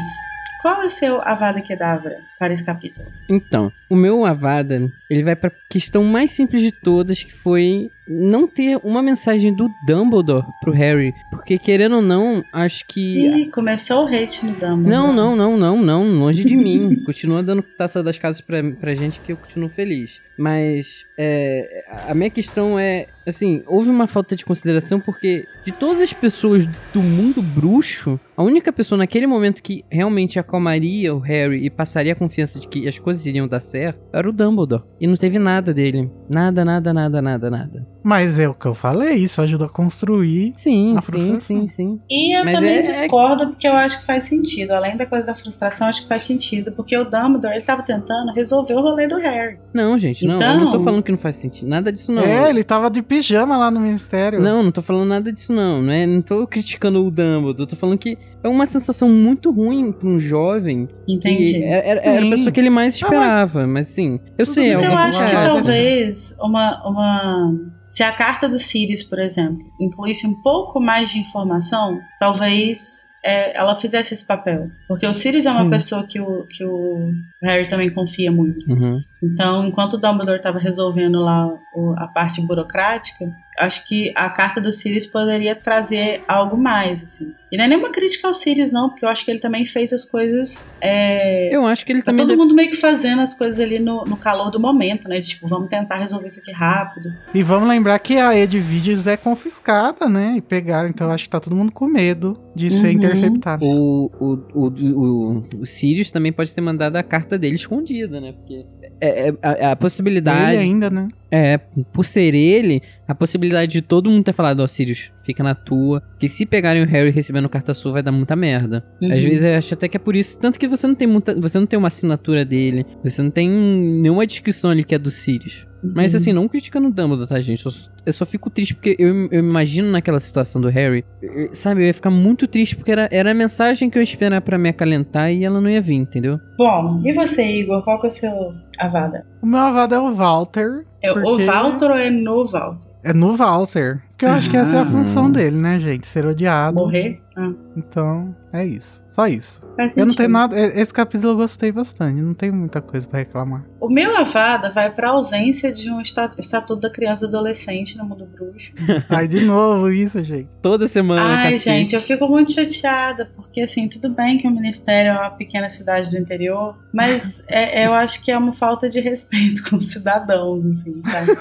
qual 0.62 0.82
é 0.82 0.86
o 0.88 0.90
seu 0.90 1.22
Avada 1.22 1.62
Kedavra 1.62 2.16
para 2.40 2.52
esse 2.52 2.64
capítulo? 2.64 3.06
Então, 3.30 3.72
o 3.90 3.96
meu 3.96 4.26
Avada, 4.26 4.90
ele 5.10 5.24
vai 5.24 5.36
pra 5.36 5.52
questão 5.70 6.04
mais 6.04 6.32
simples 6.32 6.64
de 6.64 6.72
todas, 6.72 7.22
que 7.22 7.32
foi 7.32 7.92
não 8.10 8.48
ter 8.48 8.80
uma 8.84 9.02
mensagem 9.04 9.54
do 9.54 9.70
Dumbledore 9.86 10.46
pro 10.62 10.72
Harry. 10.72 11.14
Porque, 11.30 11.60
querendo 11.60 11.98
ou 11.98 12.02
não, 12.02 12.44
acho 12.52 12.86
que. 12.88 13.28
Ih, 13.28 13.52
começou 13.52 14.04
o 14.04 14.08
hate 14.08 14.46
no 14.46 14.54
Dumbledore. 14.54 14.90
Não, 14.90 15.14
não, 15.14 15.36
não, 15.36 15.58
não, 15.58 15.82
não. 15.82 16.14
Longe 16.14 16.44
de 16.44 16.56
mim. 16.56 17.02
Continua 17.06 17.44
dando 17.44 17.62
taça 17.62 18.02
das 18.02 18.18
casas 18.18 18.42
pra, 18.42 18.64
pra 18.80 18.96
gente 18.96 19.20
que 19.20 19.32
eu 19.32 19.38
continuo 19.38 19.70
feliz. 19.70 20.22
Mas 20.40 21.04
é, 21.18 21.84
a 22.08 22.14
minha 22.14 22.30
questão 22.30 22.80
é, 22.80 23.08
assim, 23.28 23.62
houve 23.68 23.90
uma 23.90 24.08
falta 24.08 24.38
de 24.38 24.46
consideração 24.46 24.98
porque 24.98 25.46
de 25.66 25.74
todas 25.74 26.00
as 26.00 26.14
pessoas 26.14 26.66
do 26.94 27.02
mundo 27.02 27.42
bruxo, 27.42 28.18
a 28.38 28.42
única 28.42 28.72
pessoa 28.72 28.98
naquele 28.98 29.28
momento 29.28 29.62
que 29.62 29.84
realmente 29.92 30.40
acalmaria 30.40 31.14
o 31.14 31.20
Harry 31.20 31.66
e 31.66 31.70
passaria 31.70 32.14
a 32.14 32.16
confiança 32.16 32.58
de 32.58 32.70
que 32.70 32.88
as 32.88 32.98
coisas 32.98 33.26
iriam 33.26 33.50
dar 33.50 33.60
certo 33.60 34.00
era 34.14 34.30
o 34.30 34.32
Dumbledore. 34.32 34.84
E 34.98 35.06
não 35.06 35.18
teve 35.18 35.38
nada 35.38 35.74
dele. 35.74 36.10
Nada, 36.30 36.64
nada, 36.64 36.94
nada, 36.94 37.22
nada, 37.22 37.50
nada. 37.50 37.88
Mas 38.04 38.40
é 38.40 38.48
o 38.48 38.54
que 38.54 38.66
eu 38.66 38.74
falei, 38.74 39.16
isso 39.16 39.42
ajuda 39.42 39.66
a 39.66 39.70
construir. 39.70 40.54
Sim, 40.56 40.96
A 40.98 41.02
sim, 41.02 41.12
frustração. 41.12 41.40
sim, 41.40 41.68
sim. 41.68 42.00
E 42.10 42.38
eu 42.38 42.46
Mas 42.46 42.56
também 42.56 42.76
é- 42.78 42.82
discordo, 42.82 43.48
porque 43.48 43.68
eu 43.68 43.74
acho 43.74 44.00
que 44.00 44.06
faz 44.06 44.26
sentido. 44.26 44.72
Além 44.72 44.96
da 44.96 45.06
coisa 45.06 45.28
da 45.28 45.36
frustração, 45.36 45.88
acho 45.88 46.04
que 46.04 46.08
faz 46.08 46.24
sentido. 46.24 46.72
Porque 46.72 46.96
o 46.98 47.04
Dumbledore, 47.04 47.56
ele 47.56 47.66
tava 47.66 47.84
tentando 47.84 48.32
resolver 48.34 48.74
o 48.76 48.82
rolê 48.82 49.08
do 49.08 49.18
Harry. 49.18 49.58
Não, 49.74 49.98
gente, 49.98 50.26
não. 50.26 50.36
Eu 50.36 50.38
Então- 50.40 50.60
não 50.60 50.72
tô 50.72 50.80
falando 50.80 51.04
que 51.04 51.12
não 51.12 51.18
faz 51.18 51.36
sentido. 51.36 51.68
Nada 51.68 51.92
disso 51.92 52.12
não. 52.12 52.24
É, 52.24 52.50
ele 52.50 52.64
tava 52.64 52.90
de 52.90 53.02
pijama 53.02 53.58
lá 53.58 53.70
no 53.70 53.80
ministério. 53.80 54.40
Não, 54.40 54.64
não 54.64 54.72
tô 54.72 54.82
falando 54.82 55.08
nada 55.08 55.32
disso 55.32 55.52
não, 55.54 55.82
não, 55.82 55.92
é, 55.94 56.06
não 56.06 56.22
tô 56.22 56.48
criticando 56.48 57.04
o 57.04 57.12
Dumbledore, 57.12 57.68
tô 57.68 57.76
falando 57.76 57.98
que 57.98 58.18
é 58.44 58.48
uma 58.48 58.66
sensação 58.66 59.10
muito 59.10 59.52
ruim 59.52 59.92
pra 59.92 60.08
um 60.08 60.20
jovem 60.20 60.88
Entendi. 61.08 61.62
era, 61.64 61.86
era- 61.86 62.02
era 62.02 62.26
a 62.26 62.30
pessoa 62.30 62.52
que 62.52 62.60
ele 62.60 62.70
mais 62.70 62.94
Ah, 63.04 63.08
mas- 63.08 63.14
esperava, 63.18 63.68
mas, 63.68 63.88
sim, 63.88 64.20
eu 64.38 64.46
sei, 64.46 64.74
Mas 64.74 64.84
é 64.84 64.88
eu 64.88 64.92
uma 64.92 65.02
acho 65.04 65.26
que 65.26 65.32
talvez 65.32 66.36
uma, 66.40 66.88
uma. 66.88 67.54
Se 67.90 68.04
a 68.04 68.14
carta 68.14 68.48
do 68.48 68.60
Sirius, 68.60 69.04
por 69.04 69.20
exemplo, 69.20 69.66
incluísse 69.80 70.26
um 70.26 70.40
pouco 70.42 70.80
mais 70.80 71.10
de 71.10 71.18
informação, 71.18 72.00
talvez 72.20 73.08
é, 73.24 73.58
ela 73.58 73.76
fizesse 73.76 74.14
esse 74.14 74.26
papel. 74.26 74.70
Porque 74.88 75.08
o 75.08 75.14
Sirius 75.14 75.46
é 75.46 75.52
uma 75.52 75.64
Sim. 75.64 75.70
pessoa 75.70 76.04
que 76.08 76.20
o, 76.20 76.46
que 76.48 76.64
o 76.64 77.12
Harry 77.42 77.68
também 77.68 77.92
confia 77.92 78.32
muito. 78.32 78.70
Uhum. 78.72 79.02
Então, 79.22 79.66
enquanto 79.66 79.94
o 79.94 79.98
Dumbledore 79.98 80.38
estava 80.38 80.58
resolvendo 80.60 81.20
lá 81.20 81.48
o- 81.76 81.94
a 81.98 82.08
parte 82.08 82.40
burocrática, 82.42 83.26
acho 83.58 83.86
que 83.86 84.14
a 84.16 84.30
carta 84.30 84.62
do 84.62 84.72
Sirius 84.72 85.06
poderia 85.06 85.54
trazer 85.56 86.24
algo 86.28 86.58
mais, 86.58 87.04
assim. 87.04 87.34
E 87.52 87.58
não 87.58 87.66
é 87.66 87.68
nenhuma 87.68 87.90
crítica 87.90 88.28
ao 88.28 88.34
Sirius, 88.34 88.72
não, 88.72 88.90
porque 88.90 89.04
eu 89.04 89.10
acho 89.10 89.26
que 89.26 89.32
ele 89.32 89.40
também 89.40 89.66
fez 89.66 89.92
as 89.92 90.06
coisas. 90.06 90.64
É... 90.80 91.54
Eu 91.54 91.66
acho 91.66 91.86
que 91.86 91.92
ele 91.92 92.00
Tá 92.02 92.06
também 92.08 92.20
todo 92.26 92.30
deve... 92.30 92.42
mundo 92.42 92.56
meio 92.56 92.70
que 92.70 92.78
fazendo 92.78 93.22
as 93.22 93.36
coisas 93.36 93.60
ali 93.60 93.80
no, 93.80 94.04
no 94.06 94.16
calor 94.16 94.50
do 94.52 94.60
momento, 94.60 95.10
né? 95.10 95.20
De, 95.20 95.28
tipo, 95.30 95.48
vamos 95.48 95.68
tentar 95.68 95.96
resolver 95.96 96.28
isso 96.28 96.40
aqui 96.40 96.52
rápido. 96.54 97.10
E 97.34 97.44
vamos 97.44 97.68
lembrar 97.68 98.00
que 98.00 98.18
a 98.18 98.38
Edviges 98.38 99.06
é 99.08 99.18
confiscada, 99.18 100.08
né? 100.08 100.36
E 100.38 100.42
pegaram, 100.42 100.88
então 100.90 101.08
eu 101.08 101.14
acho 101.14 101.26
que 101.26 101.30
tá 101.30 101.40
todo 101.40 101.56
mundo 101.56 101.72
com 101.74 101.88
medo 101.88 102.40
de 102.56 102.70
ser 102.70 102.88
Uhum. 102.88 102.94
interceptado. 102.94 103.66
O, 103.66 104.06
o, 104.20 104.34
o, 104.54 104.68
o, 104.68 105.44
o 105.62 105.66
Sirius 105.66 106.12
também 106.12 106.32
pode 106.32 106.54
ter 106.56 106.62
mandado 106.62 106.96
a 106.96 107.04
carta 107.04 107.38
dele 107.38 107.56
escondida, 107.56 108.22
né? 108.22 108.32
Porque 108.32 108.66
é, 109.02 109.34
é- 109.42 109.66
a, 109.72 109.76
possibilidade. 109.76 110.54
Ele 110.54 110.58
ainda, 110.58 110.90
né? 110.90 111.10
É, 111.32 111.58
por 111.94 112.06
ser 112.06 112.34
ele, 112.34 112.82
a 113.08 113.14
possibilidade 113.14 113.72
de 113.72 113.82
todo 113.82 114.10
mundo 114.10 114.24
ter 114.24 114.34
falado, 114.34 114.62
ó, 114.62 114.68
Sirius, 114.68 115.12
fica 115.24 115.44
na 115.44 115.54
tua. 115.54 116.02
Que 116.20 116.28
se 116.28 116.46
pegarem 116.46 116.82
o 116.84 116.88
Harry 116.88 117.12
recebendo 117.12 117.48
carta 117.48 117.74
sua, 117.74 117.92
vai 117.92 118.02
dar 118.04 118.12
muita 118.12 118.36
merda. 118.36 118.84
Uhum. 119.02 119.14
Às 119.14 119.24
vezes 119.24 119.44
eu 119.44 119.56
acho 119.58 119.74
até 119.76 119.88
que 119.88 119.96
é 119.98 120.00
por 120.00 120.16
isso. 120.16 120.38
Tanto 120.40 120.60
que 120.60 120.68
você 120.68 120.88
não 120.88 120.96
tem 120.96 121.08
muita. 121.08 121.36
Você 121.40 121.60
não 121.60 121.68
tem 121.68 121.78
uma 121.78 121.88
assinatura 121.88 122.44
dele. 122.44 122.86
Você 123.04 123.22
não 123.22 123.30
tem 123.30 123.48
nenhuma 123.50 124.26
descrição 124.26 124.72
ali 124.72 124.84
que 124.84 124.96
é 124.96 124.98
do 125.00 125.12
Sirius. 125.12 125.68
Mas 125.82 126.14
Uhum. 126.14 126.20
assim, 126.20 126.34
não 126.34 126.48
criticando 126.48 126.88
o 126.90 126.92
Dumbledore, 126.92 127.30
tá, 127.30 127.40
gente? 127.40 127.64
Eu, 127.66 127.72
só- 127.72 127.90
eu 128.06 128.12
só 128.12 128.26
fico 128.26 128.50
triste 128.50 128.74
porque 128.76 128.98
eu, 129.00 129.08
eu 129.32 129.42
me 129.44 129.50
imagino 129.50 129.90
naquela 129.90 130.20
situação 130.20 130.62
do 130.62 130.68
Harry. 130.68 131.06
eu- 131.22 131.54
Sabe, 131.56 131.84
eu 131.84 131.88
ia 131.88 131.94
ficar 131.94 132.10
muito 132.10 132.48
triste 132.48 132.76
porque 132.76 132.92
era, 132.92 133.08
era 133.12 133.32
a 133.32 133.34
mensagem 133.34 133.90
que 133.90 133.98
eu 133.98 134.02
ia 134.02 134.04
esperar 134.04 134.42
pra 134.42 134.58
me 134.58 134.68
acalentar 134.68 135.32
e 135.32 135.46
ela 135.46 135.62
não 135.62 135.70
ia 135.70 135.80
vir, 135.80 135.96
entendeu? 135.96 136.38
Bom, 136.58 137.00
e 137.06 137.14
você, 137.14 137.44
Igor? 137.44 137.82
Qual 137.84 137.98
que 138.00 138.08
é 138.08 138.10
o 138.10 138.12
seu 138.12 138.54
avada? 138.78 139.26
O 139.42 139.46
meu 139.46 139.60
avado 139.60 139.96
é 139.96 140.00
o 140.00 140.14
Walter. 140.14 140.86
É 141.02 141.14
Porque- 141.14 141.28
o 141.28 141.46
Walter 141.46 141.92
ou 141.92 141.98
é 141.98 142.10
no 142.10 142.46
Walter? 142.46 142.90
É 143.04 143.14
no 143.14 143.36
Walter. 143.36 144.02
Porque 144.20 144.26
eu 144.26 144.32
acho 144.32 144.50
que 144.50 144.58
essa 144.58 144.76
é 144.76 144.80
a 144.80 144.82
Ah. 144.82 144.86
função 144.86 145.32
dele, 145.32 145.56
né, 145.56 145.80
gente? 145.80 146.06
Ser 146.06 146.26
odiado. 146.26 146.76
Morrer? 146.76 147.22
Ah, 147.38 147.54
Então, 147.78 148.36
é 148.52 148.66
isso. 148.66 149.02
Só 149.12 149.26
isso. 149.28 149.62
faz 149.78 149.96
Eu 149.96 150.06
não 150.06 150.14
tenho 150.14 150.28
nada. 150.28 150.60
Esse 150.60 150.94
capítulo 150.94 151.32
eu 151.32 151.38
gostei 151.38 151.72
bastante. 151.72 152.22
Não 152.22 152.34
tem 152.34 152.52
muita 152.52 152.82
coisa 152.82 153.08
pra 153.08 153.20
reclamar. 153.20 153.64
O 153.80 153.88
meu 153.88 154.18
avada 154.18 154.72
vai 154.72 154.90
pra 154.94 155.12
ausência 155.12 155.72
de 155.72 155.90
um 155.90 156.02
esta- 156.02 156.34
estatuto 156.38 156.82
da 156.82 156.90
criança 156.90 157.26
e 157.26 157.30
do 157.30 157.38
adolescente 157.38 157.98
no 157.98 158.04
mundo 158.04 158.26
bruxo. 158.26 158.74
Ai, 159.10 159.26
de 159.26 159.40
novo 159.46 159.90
isso, 159.90 160.22
gente. 160.22 160.50
Toda 160.62 160.86
semana. 160.90 161.22
Ai, 161.38 161.54
cacete. 161.54 161.64
gente, 161.64 161.96
eu 161.96 162.02
fico 162.02 162.28
muito 162.28 162.52
chateada, 162.52 163.32
porque 163.38 163.62
assim, 163.62 163.88
tudo 163.88 164.10
bem 164.10 164.38
que 164.38 164.46
o 164.46 164.52
Ministério 164.52 165.12
é 165.12 165.18
uma 165.18 165.30
pequena 165.32 165.70
cidade 165.70 166.10
do 166.12 166.18
interior, 166.18 166.78
mas 166.94 167.42
é- 167.48 167.88
eu 167.88 167.94
acho 167.94 168.22
que 168.22 168.30
é 168.34 168.38
uma 168.38 168.52
falta 168.52 168.90
de 168.90 169.00
respeito 169.00 169.64
com 169.70 169.78
os 169.78 169.86
cidadãos, 169.90 170.66
assim, 170.66 171.02
sabe? 171.10 171.32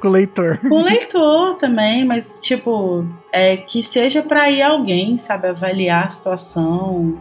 Com 0.00 0.08
o 0.08 0.10
leitor. 0.10 0.58
Com 0.58 0.76
o 0.76 0.82
leitor 0.82 1.54
também, 1.56 2.04
mas 2.04 2.40
tipo, 2.40 3.04
é, 3.32 3.56
que 3.56 3.82
seja 3.82 4.22
pra 4.22 4.48
ir 4.50 4.62
alguém, 4.62 5.18
sabe, 5.18 5.48
avaliar 5.48 6.06
a 6.06 6.08
situação. 6.08 7.18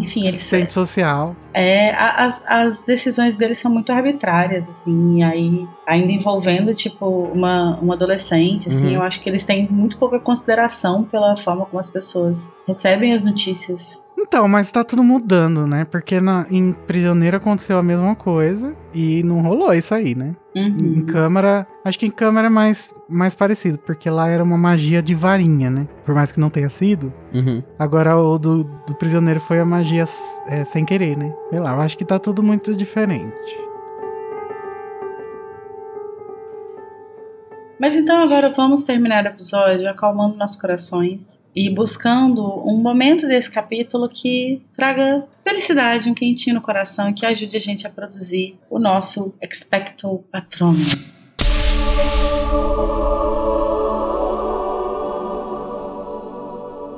Enfim, 0.00 0.26
eles 0.26 0.40
Assistente 0.40 0.72
social. 0.72 1.34
é, 1.52 1.90
as, 1.94 2.42
as 2.46 2.80
decisões 2.82 3.36
deles 3.36 3.58
são 3.58 3.70
muito 3.70 3.90
arbitrárias, 3.92 4.68
assim, 4.68 5.18
e 5.18 5.22
aí, 5.22 5.68
ainda 5.86 6.12
envolvendo, 6.12 6.74
tipo, 6.74 7.06
uma, 7.06 7.78
um 7.82 7.92
adolescente, 7.92 8.68
assim, 8.68 8.86
Uhum. 8.86 8.92
eu 8.94 9.02
acho 9.02 9.20
que 9.20 9.28
eles 9.28 9.44
têm 9.44 9.68
muito 9.70 9.98
pouca 9.98 10.18
consideração 10.18 11.04
pela 11.04 11.36
forma 11.36 11.66
como 11.66 11.80
as 11.80 11.90
pessoas 11.90 12.50
recebem 12.66 13.12
as 13.12 13.24
notícias. 13.24 14.00
Então, 14.22 14.46
mas 14.46 14.70
tá 14.70 14.84
tudo 14.84 15.02
mudando, 15.02 15.66
né? 15.66 15.84
Porque 15.84 16.20
na, 16.20 16.46
em 16.50 16.72
Prisioneiro 16.72 17.36
aconteceu 17.38 17.78
a 17.78 17.82
mesma 17.82 18.14
coisa 18.14 18.72
e 18.94 19.22
não 19.22 19.40
rolou 19.40 19.72
isso 19.72 19.94
aí, 19.94 20.14
né? 20.14 20.36
Em 20.54 20.98
Uhum. 21.00 21.06
câmara, 21.06 21.66
acho 21.84 21.98
que 21.98 22.06
em 22.06 22.10
câmara 22.10 22.46
é 22.48 22.50
mais, 22.50 22.94
mais 23.08 23.34
parecido, 23.34 23.78
porque 23.78 24.10
lá 24.10 24.28
era 24.28 24.42
uma 24.44 24.58
magia 24.58 25.02
de 25.02 25.14
varinha, 25.14 25.70
né? 25.70 25.88
Por 26.04 26.14
mais 26.14 26.30
que 26.30 26.38
não 26.38 26.50
tenha 26.50 26.68
sido. 26.68 27.12
Uhum. 27.34 27.62
Agora 27.78 28.16
o 28.16 28.38
do, 28.38 28.64
do 28.86 28.94
prisioneiro 28.94 29.40
foi 29.40 29.58
a 29.58 29.64
magia 29.64 30.04
é, 30.46 30.64
sem 30.64 30.84
querer, 30.84 31.16
né? 31.16 31.34
Sei 31.48 31.58
lá, 31.58 31.74
eu 31.74 31.80
acho 31.80 31.96
que 31.96 32.04
tá 32.04 32.18
tudo 32.18 32.42
muito 32.42 32.74
diferente. 32.76 33.34
Mas 37.80 37.96
então 37.96 38.18
agora 38.22 38.50
vamos 38.50 38.82
terminar 38.84 39.24
o 39.24 39.28
episódio 39.28 39.88
acalmando 39.88 40.36
nossos 40.36 40.60
corações 40.60 41.39
e 41.54 41.68
buscando 41.68 42.42
um 42.66 42.76
momento 42.76 43.26
desse 43.26 43.50
capítulo 43.50 44.08
que 44.08 44.62
traga 44.74 45.26
felicidade, 45.44 46.08
um 46.08 46.14
quentinho 46.14 46.54
no 46.54 46.62
coração 46.62 47.10
e 47.10 47.12
que 47.12 47.26
ajude 47.26 47.56
a 47.56 47.60
gente 47.60 47.86
a 47.86 47.90
produzir 47.90 48.56
o 48.68 48.78
nosso 48.78 49.34
Expecto 49.42 50.24
Patronum. 50.30 51.19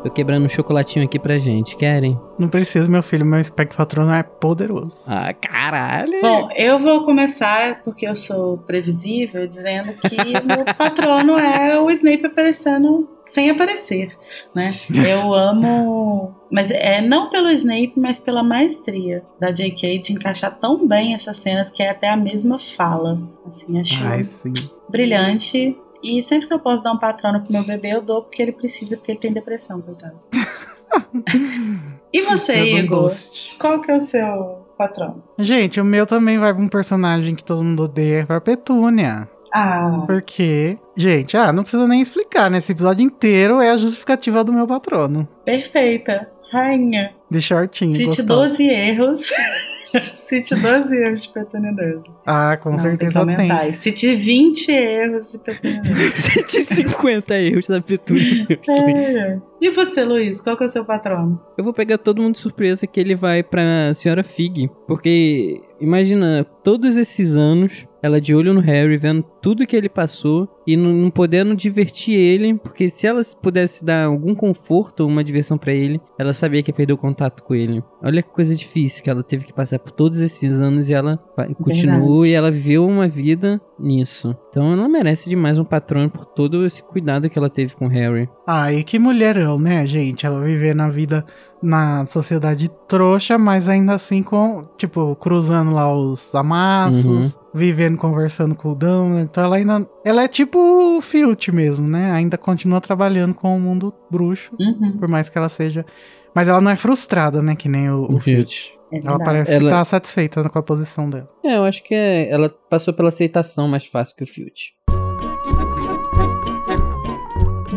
Tô 0.03 0.11
quebrando 0.11 0.46
um 0.46 0.48
chocolatinho 0.48 1.05
aqui 1.05 1.16
pra 1.16 1.38
gente, 1.38 1.76
querem? 1.76 2.18
Não 2.36 2.48
precisa, 2.48 2.88
meu 2.88 3.05
filho, 3.05 3.24
meu 3.24 3.38
espectro 3.38 3.78
patrono 3.78 4.12
é 4.12 4.24
poderoso. 4.24 4.96
Ah, 5.07 5.32
caralho! 5.32 6.20
Bom, 6.20 6.48
eu 6.57 6.80
vou 6.80 7.05
começar, 7.05 7.82
porque 7.84 8.09
eu 8.09 8.14
sou 8.14 8.59
previsível, 8.59 9.46
dizendo 9.46 9.92
que 9.92 10.16
o 10.16 10.46
meu 10.46 10.64
patrono 10.76 11.38
é 11.38 11.78
o 11.78 11.88
Snape 11.88 12.26
aparecendo 12.26 13.09
sem 13.24 13.48
aparecer, 13.48 14.09
né? 14.53 14.74
Eu 15.09 15.32
amo... 15.32 16.34
Mas 16.50 16.70
é 16.70 17.00
não 17.00 17.30
pelo 17.30 17.48
Snape, 17.50 17.94
mas 17.96 18.18
pela 18.18 18.42
maestria 18.42 19.22
da 19.38 19.53
J.K. 19.53 19.98
de 19.98 20.12
encaixar 20.12 20.59
tão 20.59 20.86
bem 20.86 21.14
essas 21.14 21.38
cenas 21.38 21.70
que 21.70 21.82
é 21.82 21.90
até 21.90 22.11
a 22.11 22.16
mesma 22.16 22.59
fala. 22.59 23.18
Assim, 23.46 23.80
acho 23.80 24.03
Ai, 24.03 24.24
sim. 24.24 24.53
brilhante. 24.88 25.76
E 26.03 26.22
sempre 26.22 26.48
que 26.48 26.55
eu 26.55 26.59
posso 26.59 26.82
dar 26.82 26.92
um 26.92 26.98
patrono 26.98 27.40
pro 27.40 27.53
meu 27.53 27.64
bebê, 27.64 27.94
eu 27.94 28.03
dou 28.03 28.22
porque 28.22 28.42
ele 28.42 28.53
precisa, 28.53 28.96
porque 28.96 29.12
ele 29.12 29.20
tem 29.20 29.32
depressão, 29.32 29.80
coitado. 29.80 30.18
e 32.12 32.22
você, 32.22 32.78
Igor? 32.78 33.11
Qual 33.59 33.80
que 33.80 33.90
é 33.90 33.94
o 33.94 34.00
seu 34.00 34.66
patrono? 34.76 35.22
Gente, 35.38 35.80
o 35.80 35.84
meu 35.84 36.07
também 36.07 36.38
vai 36.38 36.53
pra 36.53 36.62
um 36.62 36.68
personagem 36.68 37.34
que 37.34 37.44
todo 37.44 37.62
mundo 37.62 37.84
odeia, 37.84 38.26
pra 38.26 38.40
Petúnia. 38.40 39.28
Ah, 39.55 40.05
Porque, 40.07 40.78
gente, 40.96 41.36
ah, 41.36 41.53
não 41.53 41.62
precisa 41.62 41.86
nem 41.86 42.00
explicar, 42.00 42.50
né? 42.50 42.59
Esse 42.59 42.72
episódio 42.72 43.05
inteiro 43.05 43.61
é 43.61 43.70
a 43.70 43.76
justificativa 43.76 44.42
do 44.42 44.53
meu 44.53 44.66
patrono. 44.66 45.28
perfeita. 45.44 46.28
Rainha. 46.50 47.14
De 47.30 47.40
shortinho. 47.40 47.96
Cite 47.96 48.22
gostoso. 48.22 48.48
12 48.50 48.62
erros. 48.64 49.30
Cite 50.12 50.55
12 50.55 50.97
erros 50.97 51.22
de 51.22 51.32
Dursley. 51.72 52.03
Ah, 52.26 52.57
com 52.57 52.70
Não, 52.70 52.76
tem 52.76 52.97
que 52.97 53.05
certeza 53.07 53.12
tem. 53.12 53.20
aumentar. 53.36 53.61
aí. 53.61 53.74
Cite 53.74 54.14
20 54.16 54.70
erros 54.70 55.32
de 55.32 55.38
Petúnia 55.38 55.80
Dursley. 55.82 56.11
150 56.12 57.34
erros 57.38 57.66
da 57.66 57.80
Petúnia. 57.80 58.47
É. 58.68 59.38
E 59.61 59.70
você, 59.70 60.05
Luiz? 60.05 60.40
Qual 60.40 60.57
que 60.57 60.64
é 60.64 60.66
o 60.66 60.70
seu 60.70 60.84
patrono? 60.84 61.40
Eu 61.57 61.64
vou 61.64 61.72
pegar 61.72 61.99
todo 61.99 62.20
mundo 62.20 62.34
de 62.34 62.40
surpresa 62.40 62.86
que 62.86 62.99
ele 62.99 63.14
vai 63.14 63.43
pra 63.43 63.93
Senhora 63.95 64.24
Fig. 64.24 64.68
Porque, 64.86 65.61
imagina, 65.80 66.45
todos 66.64 66.97
esses 66.97 67.36
anos, 67.36 67.86
ela 68.03 68.20
de 68.20 68.34
olho 68.34 68.53
no 68.53 68.61
Harry, 68.61 68.97
vendo 68.97 69.22
tudo 69.43 69.66
que 69.66 69.76
ele 69.76 69.88
passou 69.88 70.49
e 70.64 70.76
não, 70.76 70.93
não 70.93 71.11
podendo 71.11 71.57
divertir 71.57 72.14
ele, 72.14 72.55
porque 72.55 72.88
se 72.88 73.07
ela 73.07 73.20
pudesse 73.43 73.84
dar 73.84 74.05
algum 74.05 74.34
conforto, 74.34 75.05
uma 75.05 75.24
diversão 75.24 75.59
para 75.59 75.72
ele, 75.72 76.01
ela 76.16 76.32
sabia 76.32 76.62
que 76.62 76.70
ia 76.70 76.74
perder 76.74 76.93
o 76.93 76.99
contato 76.99 77.43
com 77.43 77.53
ele. 77.55 77.82
Olha 78.03 78.22
que 78.22 78.30
coisa 78.30 78.55
difícil 78.55 79.03
que 79.03 79.11
ela 79.11 79.22
teve 79.22 79.45
que 79.45 79.53
passar 79.53 79.80
por 79.80 79.90
todos 79.90 80.20
esses 80.20 80.53
anos 80.53 80.88
e 80.88 80.95
ela 80.95 81.18
continuou 81.61 82.24
e 82.24 82.32
ela 82.32 82.51
viveu 82.51 82.86
uma 82.86 83.09
vida 83.09 83.61
nisso. 83.78 84.36
Então 84.49 84.72
ela 84.72 84.88
merece 84.88 85.28
demais 85.28 85.59
um 85.59 85.64
patrono 85.64 86.09
por 86.09 86.24
todo 86.24 86.64
esse 86.64 86.82
cuidado 86.82 87.28
que 87.28 87.38
ela 87.38 87.51
teve 87.51 87.74
com 87.74 87.88
Harry. 87.88 88.28
Ah, 88.47 88.72
e 88.72 88.84
que 88.84 88.99
mulherão, 88.99 89.59
né, 89.59 89.84
gente? 89.86 90.24
Ela 90.24 90.40
viver 90.40 90.74
na 90.74 90.88
vida 90.88 91.24
na 91.62 92.05
sociedade 92.07 92.68
trouxa, 92.88 93.38
mas 93.38 93.68
ainda 93.68 93.95
assim 93.95 94.22
com, 94.22 94.66
tipo, 94.76 95.14
cruzando 95.16 95.70
lá 95.70 95.95
os 95.95 96.34
amassos, 96.34 97.07
uhum. 97.07 97.40
vivendo, 97.55 97.97
conversando 97.97 98.55
com 98.55 98.72
o 98.72 98.74
Dumbledore. 98.74 99.28
Então 99.33 99.43
ela 99.43 99.57
ainda, 99.57 99.89
ela 100.05 100.22
é 100.24 100.28
tipo 100.28 100.59
o 100.59 101.01
Filch 101.01 101.51
mesmo, 101.51 101.89
né? 101.89 102.12
Ainda 102.12 102.37
continua 102.37 102.83
trabalhando 102.83 103.33
com 103.33 103.57
o 103.57 103.59
mundo 103.59 103.95
bruxo, 104.11 104.55
uhum. 104.61 104.99
por 104.99 105.09
mais 105.09 105.30
que 105.30 105.39
ela 105.39 105.49
seja, 105.49 105.87
mas 106.35 106.49
ela 106.49 106.61
não 106.61 106.70
é 106.70 106.76
frustrada, 106.76 107.41
né, 107.41 107.57
que 107.57 107.66
nem 107.66 107.89
o, 107.89 108.03
o, 108.03 108.16
o 108.16 108.20
Filch. 108.20 108.74
É 108.93 108.99
ela 108.99 109.18
parece 109.18 109.55
ela... 109.55 109.64
que 109.64 109.70
tá 109.70 109.83
satisfeita 109.87 110.47
com 110.51 110.59
a 110.59 110.62
posição 110.62 111.09
dela. 111.09 111.30
É, 111.43 111.57
eu 111.57 111.64
acho 111.64 111.83
que 111.83 111.95
é, 111.95 112.28
ela 112.30 112.51
passou 112.51 112.93
pela 112.93 113.09
aceitação 113.09 113.66
mais 113.66 113.87
fácil 113.87 114.14
que 114.14 114.22
o 114.22 114.26
Filch. 114.26 114.74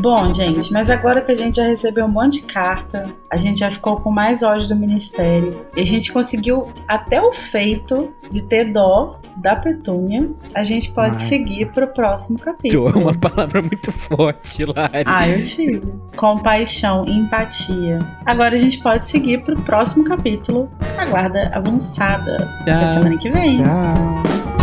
Bom, 0.06 0.32
gente, 0.32 0.72
mas 0.72 0.92
agora 0.92 1.20
que 1.20 1.32
a 1.32 1.36
gente 1.36 1.56
já 1.56 1.64
recebeu 1.64 2.06
um 2.06 2.10
monte 2.10 2.34
de 2.34 2.42
carta, 2.44 3.12
a 3.28 3.38
gente 3.38 3.62
já 3.62 3.72
ficou 3.72 4.00
com 4.00 4.12
mais 4.12 4.44
ódio 4.44 4.68
do 4.68 4.76
ministério 4.76 5.66
e 5.76 5.82
a 5.82 5.84
gente 5.84 6.14
conseguiu 6.14 6.72
até 6.88 7.20
o 7.20 7.32
feito 7.32 8.14
de 8.30 8.44
ter 8.44 8.66
dó 8.66 9.20
da 9.38 9.56
Petúnia, 9.56 10.30
a 10.54 10.62
gente 10.62 10.92
pode 10.92 11.14
Ai. 11.14 11.18
seguir 11.18 11.72
pro 11.72 11.88
próximo 11.88 12.38
capítulo. 12.38 12.88
é 12.88 12.96
uma 12.96 13.16
palavra 13.18 13.64
muito 13.64 13.92
forte, 13.92 14.64
Lari. 14.64 15.04
Ah, 15.08 15.28
eu 15.28 15.44
tive. 15.44 15.82
Compaixão, 16.16 17.04
empatia. 17.08 17.98
Agora 18.28 18.54
a 18.54 18.60
gente 18.60 18.80
pode 18.84 19.08
seguir 19.08 19.44
pro 19.44 19.60
próximo 19.64 20.04
capítulo, 20.04 20.70
a 21.00 21.06
guarda 21.08 21.50
avançada. 21.52 22.48
Tchau. 22.64 22.76
Até 22.76 22.94
semana 22.94 23.18
que 23.18 23.32
vem. 23.32 23.58
Tchau. 23.58 24.55